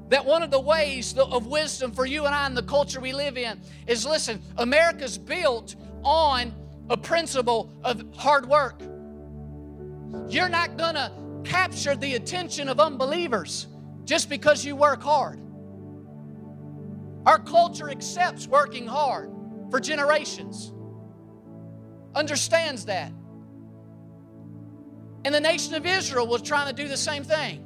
That 0.07 0.25
one 0.25 0.41
of 0.41 0.51
the 0.51 0.59
ways 0.61 1.17
of 1.17 1.47
wisdom 1.47 1.91
for 1.91 2.05
you 2.05 2.25
and 2.25 2.33
I 2.33 2.47
in 2.47 2.53
the 2.53 2.63
culture 2.63 3.01
we 3.01 3.11
live 3.11 3.37
in 3.37 3.59
is 3.87 4.05
listen, 4.05 4.41
America's 4.55 5.17
built 5.17 5.75
on 6.01 6.53
a 6.89 6.95
principle 6.95 7.73
of 7.83 8.01
hard 8.15 8.47
work. 8.47 8.81
You're 10.29 10.47
not 10.47 10.77
to 10.77 11.11
capture 11.43 11.97
the 11.97 12.15
attention 12.15 12.69
of 12.69 12.79
unbelievers 12.79 13.67
just 14.05 14.29
because 14.29 14.63
you 14.63 14.77
work 14.77 15.03
hard. 15.03 15.41
Our 17.25 17.39
culture 17.39 17.89
accepts 17.89 18.47
working 18.47 18.87
hard 18.87 19.29
for 19.69 19.81
generations, 19.81 20.71
understands 22.15 22.85
that. 22.85 23.11
And 25.25 25.35
the 25.35 25.39
nation 25.39 25.73
of 25.73 25.85
Israel 25.85 26.27
was 26.27 26.41
trying 26.41 26.73
to 26.73 26.81
do 26.81 26.87
the 26.87 26.97
same 26.97 27.23
thing, 27.23 27.65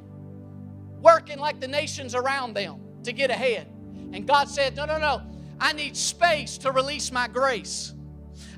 working 1.00 1.38
like 1.38 1.60
the 1.60 1.68
nations 1.68 2.14
around 2.14 2.54
them 2.54 2.80
to 3.04 3.12
get 3.12 3.30
ahead. 3.30 3.68
And 4.12 4.26
God 4.26 4.48
said, 4.48 4.76
No, 4.76 4.84
no, 4.84 4.98
no. 4.98 5.22
I 5.60 5.72
need 5.72 5.96
space 5.96 6.58
to 6.58 6.72
release 6.72 7.12
my 7.12 7.28
grace. 7.28 7.94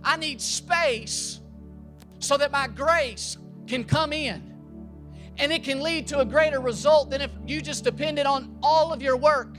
I 0.02 0.16
need 0.16 0.40
space 0.40 1.40
so 2.18 2.36
that 2.36 2.50
my 2.50 2.68
grace 2.68 3.36
can 3.66 3.84
come 3.84 4.12
in. 4.12 4.42
And 5.38 5.52
it 5.52 5.64
can 5.64 5.82
lead 5.82 6.06
to 6.08 6.20
a 6.20 6.24
greater 6.24 6.60
result 6.60 7.10
than 7.10 7.20
if 7.20 7.30
you 7.46 7.60
just 7.60 7.84
depended 7.84 8.24
on 8.24 8.56
all 8.62 8.92
of 8.92 9.02
your 9.02 9.16
work. 9.16 9.58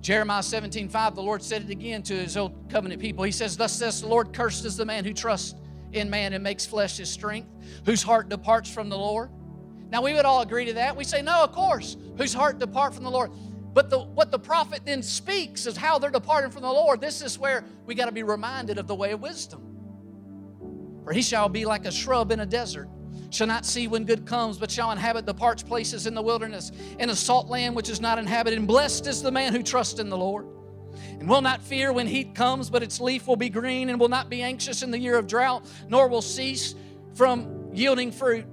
Jeremiah 0.00 0.42
17, 0.42 0.88
5, 0.88 1.14
the 1.14 1.22
Lord 1.22 1.42
said 1.42 1.62
it 1.62 1.70
again 1.70 2.02
to 2.02 2.14
his 2.14 2.36
old 2.36 2.68
covenant 2.68 3.00
people. 3.00 3.24
He 3.24 3.30
says, 3.30 3.56
Thus 3.56 3.72
says 3.72 4.02
the 4.02 4.08
Lord, 4.08 4.34
cursed 4.34 4.64
is 4.64 4.76
the 4.76 4.84
man 4.84 5.04
who 5.04 5.14
trusts 5.14 5.54
in 5.94 6.10
man 6.10 6.32
and 6.32 6.42
makes 6.42 6.66
flesh 6.66 6.96
his 6.96 7.08
strength, 7.08 7.48
whose 7.84 8.02
heart 8.02 8.28
departs 8.28 8.70
from 8.70 8.88
the 8.88 8.98
Lord. 8.98 9.30
Now 9.90 10.02
we 10.02 10.12
would 10.14 10.24
all 10.24 10.42
agree 10.42 10.64
to 10.66 10.72
that. 10.74 10.96
We 10.96 11.04
say, 11.04 11.22
No, 11.22 11.42
of 11.44 11.52
course, 11.52 11.96
whose 12.16 12.34
heart 12.34 12.58
depart 12.58 12.94
from 12.94 13.04
the 13.04 13.10
Lord. 13.10 13.30
But 13.72 13.90
the, 13.90 13.98
what 13.98 14.30
the 14.30 14.38
prophet 14.38 14.82
then 14.84 15.02
speaks 15.02 15.66
is 15.66 15.76
how 15.76 15.98
they're 15.98 16.10
departing 16.10 16.52
from 16.52 16.62
the 16.62 16.70
Lord. 16.70 17.00
This 17.00 17.22
is 17.22 17.38
where 17.38 17.64
we 17.86 17.96
got 17.96 18.06
to 18.06 18.12
be 18.12 18.22
reminded 18.22 18.78
of 18.78 18.86
the 18.86 18.94
way 18.94 19.10
of 19.10 19.20
wisdom. 19.20 19.74
For 21.04 21.12
he 21.12 21.22
shall 21.22 21.48
be 21.48 21.64
like 21.64 21.84
a 21.84 21.90
shrub 21.90 22.30
in 22.30 22.40
a 22.40 22.46
desert, 22.46 22.88
shall 23.30 23.48
not 23.48 23.66
see 23.66 23.88
when 23.88 24.04
good 24.04 24.26
comes, 24.26 24.58
but 24.58 24.70
shall 24.70 24.92
inhabit 24.92 25.26
the 25.26 25.34
parched 25.34 25.66
places 25.66 26.06
in 26.06 26.14
the 26.14 26.22
wilderness, 26.22 26.70
in 27.00 27.10
a 27.10 27.16
salt 27.16 27.48
land 27.48 27.74
which 27.74 27.90
is 27.90 28.00
not 28.00 28.16
inhabited. 28.18 28.58
And 28.58 28.68
blessed 28.68 29.08
is 29.08 29.22
the 29.22 29.32
man 29.32 29.52
who 29.52 29.62
trusts 29.62 29.98
in 29.98 30.08
the 30.08 30.16
Lord, 30.16 30.46
and 31.18 31.28
will 31.28 31.40
not 31.40 31.62
fear 31.62 31.92
when 31.92 32.06
heat 32.06 32.34
comes, 32.34 32.70
but 32.70 32.82
its 32.82 33.00
leaf 33.00 33.26
will 33.26 33.36
be 33.36 33.48
green, 33.48 33.88
and 33.88 33.98
will 33.98 34.08
not 34.08 34.28
be 34.28 34.42
anxious 34.42 34.82
in 34.82 34.90
the 34.90 34.98
year 34.98 35.16
of 35.16 35.26
drought, 35.26 35.64
nor 35.88 36.08
will 36.08 36.22
cease 36.22 36.74
from 37.14 37.70
yielding 37.72 38.12
fruit. 38.12 38.46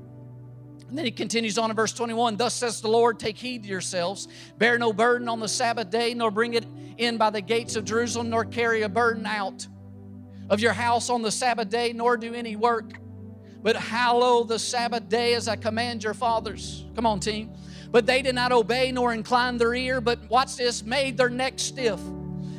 And 0.92 0.98
then 0.98 1.06
he 1.06 1.12
continues 1.12 1.58
on 1.58 1.70
in 1.70 1.76
verse 1.76 1.94
21 1.94 2.36
Thus 2.36 2.54
says 2.54 2.82
the 2.82 2.90
Lord, 2.90 3.18
take 3.18 3.38
heed 3.38 3.64
to 3.64 3.70
yourselves, 3.70 4.28
bear 4.58 4.78
no 4.78 4.92
burden 4.92 5.30
on 5.30 5.40
the 5.40 5.48
Sabbath 5.48 5.90
day, 5.90 6.14
nor 6.14 6.32
bring 6.32 6.54
it 6.54 6.66
in 6.98 7.18
by 7.18 7.30
the 7.30 7.42
gates 7.42 7.76
of 7.76 7.86
Jerusalem, 7.86 8.30
nor 8.30 8.44
carry 8.44 8.82
a 8.82 8.90
burden 8.90 9.26
out 9.26 9.68
of 10.50 10.60
your 10.60 10.74
house 10.74 11.10
on 11.10 11.22
the 11.22 11.32
Sabbath 11.32 11.70
day, 11.70 11.94
nor 11.94 12.18
do 12.18 12.34
any 12.34 12.58
work. 12.58 12.92
But 13.64 13.78
hallow 13.78 14.44
the 14.44 14.60
Sabbath 14.60 15.08
day 15.08 15.34
as 15.34 15.48
I 15.48 15.56
command 15.56 16.04
your 16.04 16.14
fathers. 16.14 16.86
Come 16.96 17.06
on, 17.06 17.20
team. 17.20 17.54
But 17.92 18.06
they 18.06 18.22
did 18.22 18.36
not 18.36 18.52
obey 18.52 18.92
nor 18.92 19.14
incline 19.14 19.58
their 19.58 19.74
ear, 19.74 20.02
but 20.02 20.30
watch 20.30 20.58
this, 20.58 20.84
made 20.84 21.18
their 21.18 21.30
neck 21.30 21.54
stiff, 21.58 22.00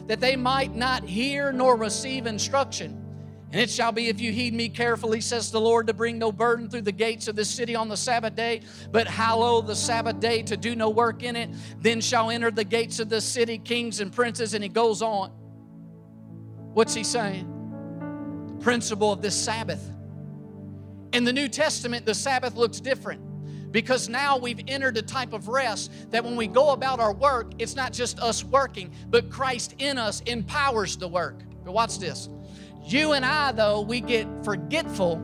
that 0.07 0.20
they 0.20 0.36
might 0.36 0.74
not 0.74 1.05
hear 1.05 1.53
nor 1.53 1.76
receive 1.76 2.26
instruction. 2.26 2.98
And 3.53 3.61
it 3.61 3.68
shall 3.68 3.92
be 3.92 4.09
if 4.09 4.18
you 4.18 4.32
heed 4.32 4.55
me 4.55 4.70
carefully, 4.70 5.20
says 5.20 5.50
the 5.50 5.61
Lord, 5.61 5.86
to 5.88 5.92
bring 5.92 6.18
no 6.18 6.32
burden 6.32 6.70
through 6.70 6.82
the 6.82 6.92
gates 6.92 7.28
of 7.28 7.36
this 7.36 7.50
city 7.50 7.74
on 7.74 7.88
the 7.88 7.96
Sabbath 7.96 8.34
day, 8.34 8.62
but 8.90 9.07
hallow 9.07 9.61
the 9.61 9.76
Sabbath 9.76 10.20
day 10.20 10.42
to 10.44 10.57
do 10.57 10.74
no 10.74 10.88
work 10.88 11.22
in 11.22 11.36
it. 11.36 11.50
Then 11.78 12.00
shall 12.00 12.30
enter 12.30 12.50
the 12.50 12.64
gates 12.64 12.98
of 12.98 13.11
this 13.11 13.26
city 13.26 13.59
kings 13.59 14.00
and 14.00 14.11
princes. 14.11 14.55
And 14.55 14.62
he 14.62 14.70
goes 14.70 15.03
on. 15.03 15.30
What's 16.72 16.94
he 16.94 17.05
saying? 17.05 17.46
The 18.46 18.64
principle 18.64 19.12
of 19.12 19.20
this 19.20 19.36
Sabbath. 19.36 19.86
In 21.12 21.24
the 21.24 21.32
New 21.32 21.48
Testament, 21.48 22.07
the 22.07 22.14
Sabbath 22.14 22.57
looks 22.57 22.80
different. 22.80 23.20
Because 23.72 24.08
now 24.08 24.36
we've 24.36 24.60
entered 24.68 24.96
a 24.98 25.02
type 25.02 25.32
of 25.32 25.48
rest 25.48 25.90
that 26.10 26.22
when 26.22 26.36
we 26.36 26.46
go 26.46 26.70
about 26.70 27.00
our 27.00 27.12
work, 27.12 27.52
it's 27.58 27.74
not 27.74 27.92
just 27.92 28.18
us 28.20 28.44
working, 28.44 28.92
but 29.10 29.30
Christ 29.30 29.74
in 29.78 29.98
us 29.98 30.20
empowers 30.26 30.96
the 30.96 31.08
work. 31.08 31.40
But 31.64 31.72
watch 31.72 31.98
this. 31.98 32.28
You 32.84 33.12
and 33.12 33.24
I, 33.24 33.52
though, 33.52 33.80
we 33.80 34.00
get 34.00 34.26
forgetful 34.44 35.20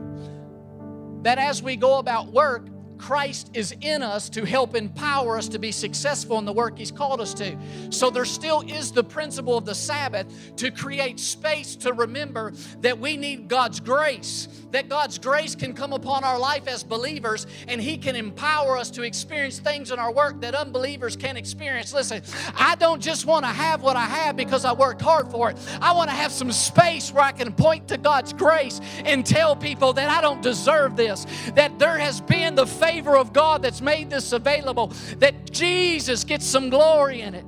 that 1.21 1.37
as 1.37 1.61
we 1.61 1.75
go 1.75 1.99
about 1.99 2.27
work, 2.27 2.67
Christ 2.99 3.51
is 3.53 3.73
in 3.79 4.03
us 4.03 4.29
to 4.29 4.45
help 4.45 4.75
empower 4.75 5.37
us 5.37 5.47
to 5.49 5.59
be 5.59 5.71
successful 5.71 6.37
in 6.37 6.45
the 6.45 6.53
work 6.53 6.77
He's 6.77 6.91
called 6.91 7.21
us 7.21 7.33
to. 7.35 7.57
So 7.89 8.09
there 8.09 8.25
still 8.25 8.61
is 8.61 8.91
the 8.91 9.03
principle 9.03 9.57
of 9.57 9.65
the 9.65 9.73
Sabbath 9.73 10.55
to 10.57 10.69
create 10.69 11.19
space 11.19 11.77
to 11.77 11.93
remember 11.93 12.51
that 12.81 12.99
we 12.99 13.15
need 13.15 13.47
God's 13.47 13.79
grace, 13.79 14.47
that 14.71 14.89
God's 14.89 15.17
grace 15.17 15.55
can 15.55 15.73
come 15.73 15.93
upon 15.93 16.23
our 16.23 16.37
life 16.39 16.67
as 16.67 16.83
believers 16.83 17.47
and 17.67 17.81
He 17.81 17.97
can 17.97 18.15
empower 18.15 18.77
us 18.77 18.89
to 18.91 19.03
experience 19.03 19.59
things 19.59 19.91
in 19.91 19.99
our 19.99 20.11
work 20.11 20.41
that 20.41 20.55
unbelievers 20.55 21.15
can't 21.15 21.37
experience. 21.37 21.93
Listen, 21.93 22.21
I 22.55 22.75
don't 22.75 23.01
just 23.01 23.25
want 23.25 23.45
to 23.45 23.51
have 23.51 23.81
what 23.81 23.95
I 23.95 24.05
have 24.05 24.35
because 24.35 24.65
I 24.65 24.73
worked 24.73 25.01
hard 25.01 25.31
for 25.31 25.49
it. 25.51 25.57
I 25.81 25.93
want 25.93 26.09
to 26.09 26.15
have 26.15 26.31
some 26.31 26.51
space 26.51 27.11
where 27.11 27.23
I 27.23 27.31
can 27.31 27.51
point 27.53 27.87
to 27.89 27.97
God's 27.97 28.33
grace 28.33 28.79
and 29.05 29.25
tell 29.25 29.55
people 29.55 29.93
that 29.93 30.09
I 30.09 30.21
don't 30.21 30.41
deserve 30.41 30.95
this, 30.95 31.25
that 31.55 31.79
there 31.79 31.97
has 31.97 32.21
been 32.21 32.55
the 32.55 32.67
favor 32.67 33.17
of 33.17 33.33
God 33.33 33.61
that's 33.61 33.81
made 33.81 34.09
this 34.09 34.31
available, 34.31 34.87
that 35.17 35.51
Jesus 35.51 36.23
gets 36.23 36.45
some 36.45 36.69
glory 36.69 37.21
in 37.21 37.33
it. 37.33 37.45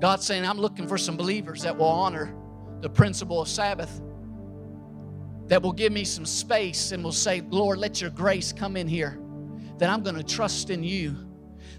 God's 0.00 0.26
saying, 0.26 0.44
I'm 0.44 0.58
looking 0.58 0.86
for 0.86 0.98
some 0.98 1.16
believers 1.16 1.62
that 1.62 1.76
will 1.76 1.86
honor 1.86 2.34
the 2.80 2.90
principle 2.90 3.40
of 3.40 3.48
Sabbath, 3.48 4.00
that 5.46 5.62
will 5.62 5.72
give 5.72 5.92
me 5.92 6.04
some 6.04 6.26
space 6.26 6.92
and 6.92 7.02
will 7.04 7.12
say, 7.12 7.42
Lord, 7.50 7.78
let 7.78 8.00
your 8.00 8.10
grace 8.10 8.52
come 8.52 8.76
in 8.76 8.88
here, 8.88 9.18
that 9.78 9.88
I'm 9.88 10.02
going 10.02 10.16
to 10.16 10.24
trust 10.24 10.70
in 10.70 10.82
you. 10.82 11.16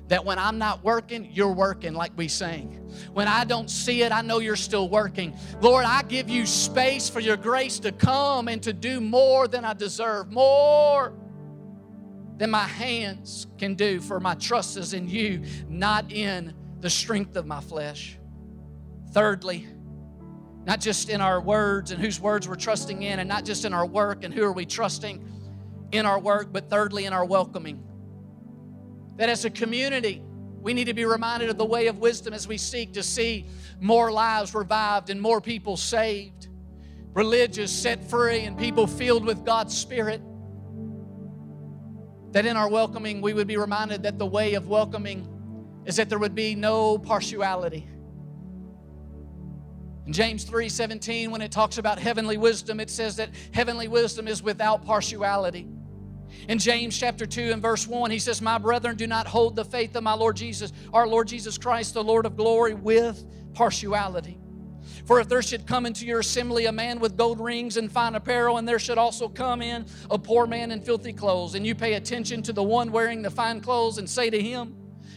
That 0.07 0.23
when 0.23 0.39
I'm 0.39 0.57
not 0.57 0.85
working, 0.85 1.29
you're 1.33 1.51
working 1.51 1.93
like 1.93 2.13
we 2.15 2.29
sang. 2.29 2.89
When 3.11 3.27
I 3.27 3.43
don't 3.43 3.69
see 3.69 4.03
it, 4.03 4.13
I 4.13 4.21
know 4.21 4.39
you're 4.39 4.55
still 4.55 4.87
working. 4.87 5.37
Lord, 5.59 5.83
I 5.83 6.01
give 6.03 6.29
you 6.29 6.45
space 6.45 7.09
for 7.09 7.19
your 7.19 7.35
grace 7.35 7.77
to 7.79 7.91
come 7.91 8.47
and 8.47 8.63
to 8.63 8.71
do 8.71 9.01
more 9.01 9.49
than 9.49 9.65
I 9.65 9.73
deserve. 9.73 10.31
More 10.31 11.13
than 12.37 12.51
my 12.51 12.63
hands 12.63 13.47
can 13.57 13.75
do, 13.75 13.99
for 13.99 14.21
my 14.21 14.35
trust 14.35 14.77
is 14.77 14.93
in 14.93 15.09
you, 15.09 15.43
not 15.67 16.09
in 16.09 16.53
the 16.79 16.89
strength 16.89 17.35
of 17.35 17.45
my 17.45 17.59
flesh. 17.59 18.17
Thirdly, 19.11 19.67
not 20.67 20.81
just 20.81 21.09
in 21.09 21.21
our 21.21 21.39
words 21.39 21.91
and 21.91 22.01
whose 22.01 22.19
words 22.19 22.45
we're 22.45 22.55
trusting 22.55 23.01
in, 23.01 23.19
and 23.19 23.29
not 23.29 23.45
just 23.45 23.63
in 23.63 23.73
our 23.73 23.85
work 23.85 24.25
and 24.25 24.33
who 24.33 24.43
are 24.43 24.51
we 24.51 24.65
trusting 24.65 25.25
in 25.93 26.05
our 26.05 26.19
work, 26.19 26.51
but 26.51 26.69
thirdly, 26.69 27.05
in 27.05 27.13
our 27.13 27.23
welcoming. 27.23 27.81
That 29.15 29.29
as 29.29 29.45
a 29.45 29.49
community, 29.49 30.21
we 30.59 30.73
need 30.73 30.87
to 30.87 30.93
be 30.93 31.05
reminded 31.05 31.49
of 31.49 31.57
the 31.57 31.65
way 31.65 31.87
of 31.87 31.99
wisdom 31.99 32.33
as 32.33 32.49
we 32.49 32.57
seek 32.57 32.91
to 32.93 33.01
see 33.01 33.47
more 33.79 34.11
lives 34.11 34.53
revived 34.53 35.09
and 35.09 35.21
more 35.21 35.39
people 35.39 35.77
saved, 35.77 36.49
religious 37.13 37.71
set 37.71 38.03
free, 38.09 38.41
and 38.41 38.57
people 38.57 38.87
filled 38.87 39.23
with 39.23 39.45
God's 39.45 39.75
Spirit. 39.75 40.21
That 42.33 42.45
in 42.45 42.57
our 42.57 42.69
welcoming, 42.69 43.21
we 43.21 43.33
would 43.33 43.47
be 43.47 43.55
reminded 43.55 44.03
that 44.03 44.19
the 44.19 44.25
way 44.25 44.55
of 44.55 44.67
welcoming 44.67 45.29
is 45.85 45.95
that 45.95 46.09
there 46.09 46.19
would 46.19 46.35
be 46.35 46.55
no 46.55 46.97
partiality. 46.97 47.87
In 50.07 50.13
James 50.13 50.45
3 50.45 50.69
17, 50.69 51.31
when 51.31 51.41
it 51.41 51.51
talks 51.51 51.77
about 51.77 51.99
heavenly 51.99 52.37
wisdom, 52.37 52.79
it 52.79 52.89
says 52.89 53.17
that 53.17 53.29
heavenly 53.51 53.89
wisdom 53.89 54.25
is 54.25 54.41
without 54.41 54.85
partiality. 54.85 55.67
In 56.47 56.59
James 56.59 56.97
chapter 56.97 57.25
2 57.25 57.51
and 57.51 57.61
verse 57.61 57.85
1, 57.85 58.09
he 58.09 58.19
says, 58.19 58.41
My 58.41 58.57
brethren, 58.57 58.95
do 58.95 59.05
not 59.05 59.27
hold 59.27 59.57
the 59.57 59.65
faith 59.65 59.97
of 59.97 60.03
my 60.03 60.13
Lord 60.13 60.37
Jesus, 60.37 60.71
our 60.93 61.05
Lord 61.05 61.27
Jesus 61.27 61.57
Christ, 61.57 61.93
the 61.93 62.03
Lord 62.03 62.25
of 62.25 62.37
glory, 62.37 62.73
with 62.73 63.25
partiality. 63.53 64.39
For 65.05 65.19
if 65.19 65.27
there 65.27 65.41
should 65.41 65.67
come 65.67 65.85
into 65.85 66.05
your 66.05 66.19
assembly 66.19 66.67
a 66.67 66.71
man 66.71 67.01
with 67.01 67.17
gold 67.17 67.41
rings 67.41 67.75
and 67.75 67.91
fine 67.91 68.15
apparel, 68.15 68.59
and 68.59 68.67
there 68.67 68.79
should 68.79 68.97
also 68.97 69.27
come 69.27 69.61
in 69.61 69.85
a 70.09 70.17
poor 70.17 70.47
man 70.47 70.71
in 70.71 70.81
filthy 70.81 71.11
clothes, 71.11 71.53
and 71.53 71.67
you 71.67 71.75
pay 71.75 71.95
attention 71.95 72.41
to 72.43 72.53
the 72.53 72.63
one 72.63 72.93
wearing 72.93 73.21
the 73.21 73.29
fine 73.29 73.59
clothes 73.59 73.97
and 73.97 74.09
say 74.09 74.29
to 74.29 74.41
him, 74.41 74.73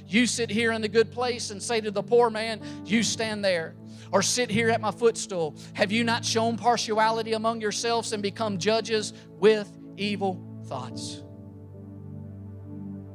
You 0.08 0.26
sit 0.26 0.50
here 0.50 0.72
in 0.72 0.82
the 0.82 0.88
good 0.88 1.12
place, 1.12 1.52
and 1.52 1.62
say 1.62 1.80
to 1.80 1.92
the 1.92 2.02
poor 2.02 2.28
man, 2.28 2.60
You 2.84 3.04
stand 3.04 3.44
there 3.44 3.76
or 4.12 4.22
sit 4.22 4.50
here 4.50 4.70
at 4.70 4.80
my 4.80 4.90
footstool? 4.90 5.56
Have 5.74 5.92
you 5.92 6.04
not 6.04 6.24
shown 6.24 6.56
partiality 6.56 7.32
among 7.32 7.60
yourselves 7.60 8.12
and 8.12 8.22
become 8.22 8.58
judges 8.58 9.12
with 9.38 9.70
evil 9.96 10.42
thoughts? 10.66 11.22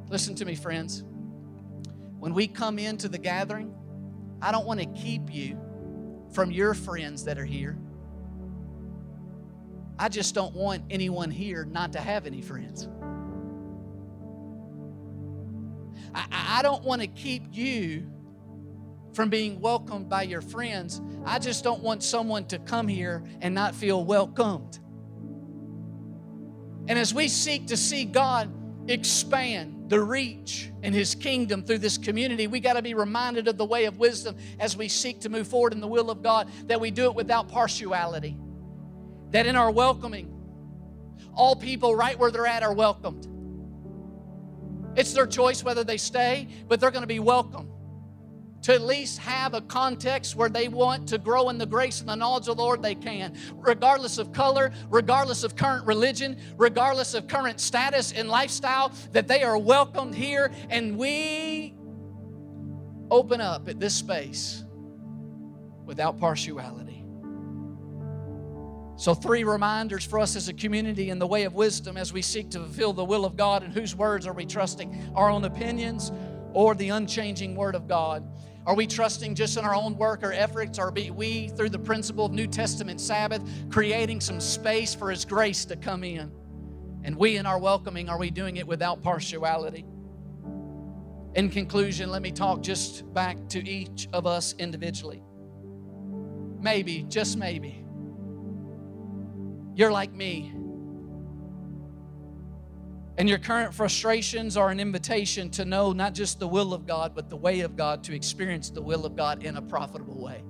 Listen 0.08 0.34
to 0.36 0.44
me, 0.44 0.54
friends. 0.54 1.04
When 2.18 2.32
we 2.32 2.46
come 2.46 2.78
into 2.78 3.08
the 3.08 3.18
gathering, 3.18 3.74
I 4.40 4.52
don't 4.52 4.66
want 4.66 4.80
to 4.80 4.86
keep 4.86 5.32
you 5.32 5.58
from 6.32 6.50
your 6.50 6.74
friends 6.74 7.24
that 7.24 7.38
are 7.38 7.44
here. 7.44 7.78
I 9.98 10.08
just 10.08 10.34
don't 10.34 10.54
want 10.54 10.84
anyone 10.90 11.30
here 11.30 11.64
not 11.64 11.92
to 11.92 12.00
have 12.00 12.26
any 12.26 12.42
friends. 12.42 12.88
I, 16.14 16.58
I 16.58 16.62
don't 16.62 16.84
want 16.84 17.00
to 17.00 17.08
keep 17.08 17.44
you 17.52 18.10
from 19.16 19.30
being 19.30 19.58
welcomed 19.62 20.10
by 20.10 20.22
your 20.22 20.42
friends. 20.42 21.00
I 21.24 21.38
just 21.38 21.64
don't 21.64 21.82
want 21.82 22.02
someone 22.02 22.44
to 22.48 22.58
come 22.58 22.86
here 22.86 23.24
and 23.40 23.54
not 23.54 23.74
feel 23.74 24.04
welcomed. 24.04 24.78
And 26.86 26.98
as 26.98 27.14
we 27.14 27.26
seek 27.26 27.66
to 27.68 27.78
see 27.78 28.04
God 28.04 28.52
expand 28.88 29.88
the 29.88 30.00
reach 30.00 30.70
in 30.82 30.92
His 30.92 31.14
kingdom 31.14 31.64
through 31.64 31.78
this 31.78 31.96
community, 31.96 32.46
we 32.46 32.60
got 32.60 32.74
to 32.74 32.82
be 32.82 32.92
reminded 32.92 33.48
of 33.48 33.56
the 33.56 33.64
way 33.64 33.86
of 33.86 33.98
wisdom 33.98 34.36
as 34.60 34.76
we 34.76 34.86
seek 34.86 35.22
to 35.22 35.30
move 35.30 35.48
forward 35.48 35.72
in 35.72 35.80
the 35.80 35.88
will 35.88 36.10
of 36.10 36.22
God, 36.22 36.50
that 36.66 36.78
we 36.78 36.90
do 36.90 37.04
it 37.04 37.14
without 37.14 37.48
partiality. 37.48 38.36
That 39.30 39.46
in 39.46 39.56
our 39.56 39.70
welcoming, 39.70 40.30
all 41.34 41.56
people 41.56 41.96
right 41.96 42.18
where 42.18 42.30
they're 42.30 42.46
at 42.46 42.62
are 42.62 42.74
welcomed. 42.74 43.26
It's 44.94 45.14
their 45.14 45.26
choice 45.26 45.64
whether 45.64 45.84
they 45.84 45.96
stay, 45.96 46.48
but 46.68 46.80
they're 46.80 46.90
going 46.90 47.02
to 47.02 47.08
be 47.08 47.18
welcome 47.18 47.70
to 48.66 48.74
at 48.74 48.82
least 48.82 49.18
have 49.20 49.54
a 49.54 49.60
context 49.60 50.34
where 50.34 50.48
they 50.48 50.66
want 50.66 51.06
to 51.06 51.18
grow 51.18 51.50
in 51.50 51.56
the 51.56 51.64
grace 51.64 52.00
and 52.00 52.08
the 52.08 52.14
knowledge 52.16 52.48
of 52.48 52.56
the 52.56 52.62
Lord, 52.64 52.82
they 52.82 52.96
can. 52.96 53.32
Regardless 53.54 54.18
of 54.18 54.32
color, 54.32 54.72
regardless 54.90 55.44
of 55.44 55.54
current 55.54 55.86
religion, 55.86 56.36
regardless 56.56 57.14
of 57.14 57.28
current 57.28 57.60
status 57.60 58.10
and 58.10 58.28
lifestyle, 58.28 58.90
that 59.12 59.28
they 59.28 59.44
are 59.44 59.56
welcomed 59.56 60.16
here 60.16 60.50
and 60.68 60.98
we 60.98 61.76
open 63.08 63.40
up 63.40 63.68
at 63.68 63.78
this 63.78 63.94
space 63.94 64.64
without 65.84 66.18
partiality. 66.18 67.04
So, 68.96 69.14
three 69.14 69.44
reminders 69.44 70.04
for 70.04 70.18
us 70.18 70.34
as 70.34 70.48
a 70.48 70.52
community 70.52 71.10
in 71.10 71.20
the 71.20 71.26
way 71.28 71.44
of 71.44 71.54
wisdom 71.54 71.96
as 71.96 72.12
we 72.12 72.20
seek 72.20 72.50
to 72.50 72.58
fulfill 72.58 72.92
the 72.92 73.04
will 73.04 73.24
of 73.24 73.36
God 73.36 73.62
and 73.62 73.72
whose 73.72 73.94
words 73.94 74.26
are 74.26 74.32
we 74.32 74.44
trusting? 74.44 75.12
Our 75.14 75.30
own 75.30 75.44
opinions 75.44 76.10
or 76.52 76.74
the 76.74 76.88
unchanging 76.88 77.54
Word 77.54 77.76
of 77.76 77.86
God? 77.86 78.26
Are 78.66 78.74
we 78.74 78.88
trusting 78.88 79.36
just 79.36 79.56
in 79.56 79.64
our 79.64 79.74
own 79.74 79.96
work 79.96 80.24
or 80.24 80.32
efforts? 80.32 80.78
Or 80.80 80.88
are 80.88 80.92
we, 80.92 81.48
through 81.48 81.70
the 81.70 81.78
principle 81.78 82.26
of 82.26 82.32
New 82.32 82.48
Testament 82.48 83.00
Sabbath, 83.00 83.42
creating 83.70 84.20
some 84.20 84.40
space 84.40 84.92
for 84.92 85.10
His 85.10 85.24
grace 85.24 85.64
to 85.66 85.76
come 85.76 86.02
in? 86.02 86.32
And 87.04 87.14
we, 87.14 87.36
in 87.36 87.46
our 87.46 87.60
welcoming, 87.60 88.08
are 88.08 88.18
we 88.18 88.30
doing 88.30 88.56
it 88.56 88.66
without 88.66 89.02
partiality? 89.02 89.86
In 91.36 91.48
conclusion, 91.48 92.10
let 92.10 92.22
me 92.22 92.32
talk 92.32 92.60
just 92.60 93.12
back 93.14 93.36
to 93.50 93.64
each 93.68 94.08
of 94.12 94.26
us 94.26 94.54
individually. 94.58 95.22
Maybe, 96.58 97.04
just 97.08 97.36
maybe, 97.36 97.84
you're 99.76 99.92
like 99.92 100.12
me 100.12 100.55
and 103.18 103.28
your 103.28 103.38
current 103.38 103.72
frustrations 103.72 104.56
are 104.56 104.70
an 104.70 104.78
invitation 104.78 105.48
to 105.50 105.64
know 105.64 105.92
not 105.92 106.12
just 106.12 106.38
the 106.38 106.46
will 106.46 106.74
of 106.74 106.86
God, 106.86 107.14
but 107.14 107.30
the 107.30 107.36
way 107.36 107.60
of 107.60 107.76
God, 107.76 108.04
to 108.04 108.14
experience 108.14 108.68
the 108.68 108.82
will 108.82 109.06
of 109.06 109.16
God 109.16 109.42
in 109.42 109.56
a 109.56 109.62
profitable 109.62 110.22
way. 110.22 110.42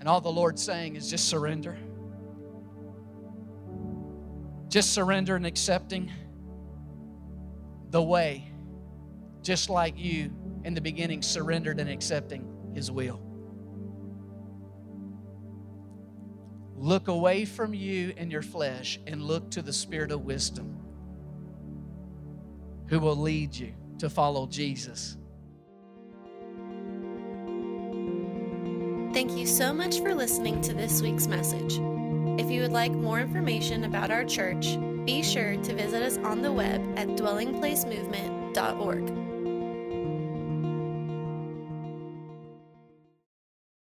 And 0.00 0.08
all 0.08 0.20
the 0.20 0.30
Lord's 0.30 0.62
saying 0.62 0.96
is 0.96 1.08
just 1.08 1.28
surrender. 1.28 1.78
Just 4.68 4.92
surrender 4.92 5.36
and 5.36 5.46
accepting 5.46 6.10
the 7.90 8.02
way, 8.02 8.50
just 9.40 9.70
like 9.70 9.96
you 9.96 10.32
in 10.64 10.74
the 10.74 10.80
beginning 10.80 11.22
surrendered 11.22 11.78
and 11.78 11.88
accepting 11.88 12.72
His 12.74 12.90
will. 12.90 13.33
Look 16.76 17.08
away 17.08 17.44
from 17.44 17.74
you 17.74 18.12
and 18.16 18.30
your 18.30 18.42
flesh 18.42 19.00
and 19.06 19.22
look 19.22 19.50
to 19.52 19.62
the 19.62 19.72
Spirit 19.72 20.10
of 20.10 20.24
wisdom 20.24 20.78
who 22.88 23.00
will 23.00 23.16
lead 23.16 23.54
you 23.54 23.72
to 23.98 24.10
follow 24.10 24.46
Jesus. 24.46 25.16
Thank 29.12 29.38
you 29.38 29.46
so 29.46 29.72
much 29.72 30.00
for 30.00 30.14
listening 30.14 30.60
to 30.62 30.74
this 30.74 31.00
week's 31.00 31.28
message. 31.28 31.78
If 32.38 32.50
you 32.50 32.62
would 32.62 32.72
like 32.72 32.92
more 32.92 33.20
information 33.20 33.84
about 33.84 34.10
our 34.10 34.24
church, 34.24 34.76
Be 35.04 35.22
sure 35.22 35.56
to 35.56 35.74
visit 35.74 36.02
us 36.02 36.16
on 36.18 36.40
the 36.40 36.50
web 36.50 36.80
at 36.96 37.08
dwellingplacemovement.org. 37.08 39.23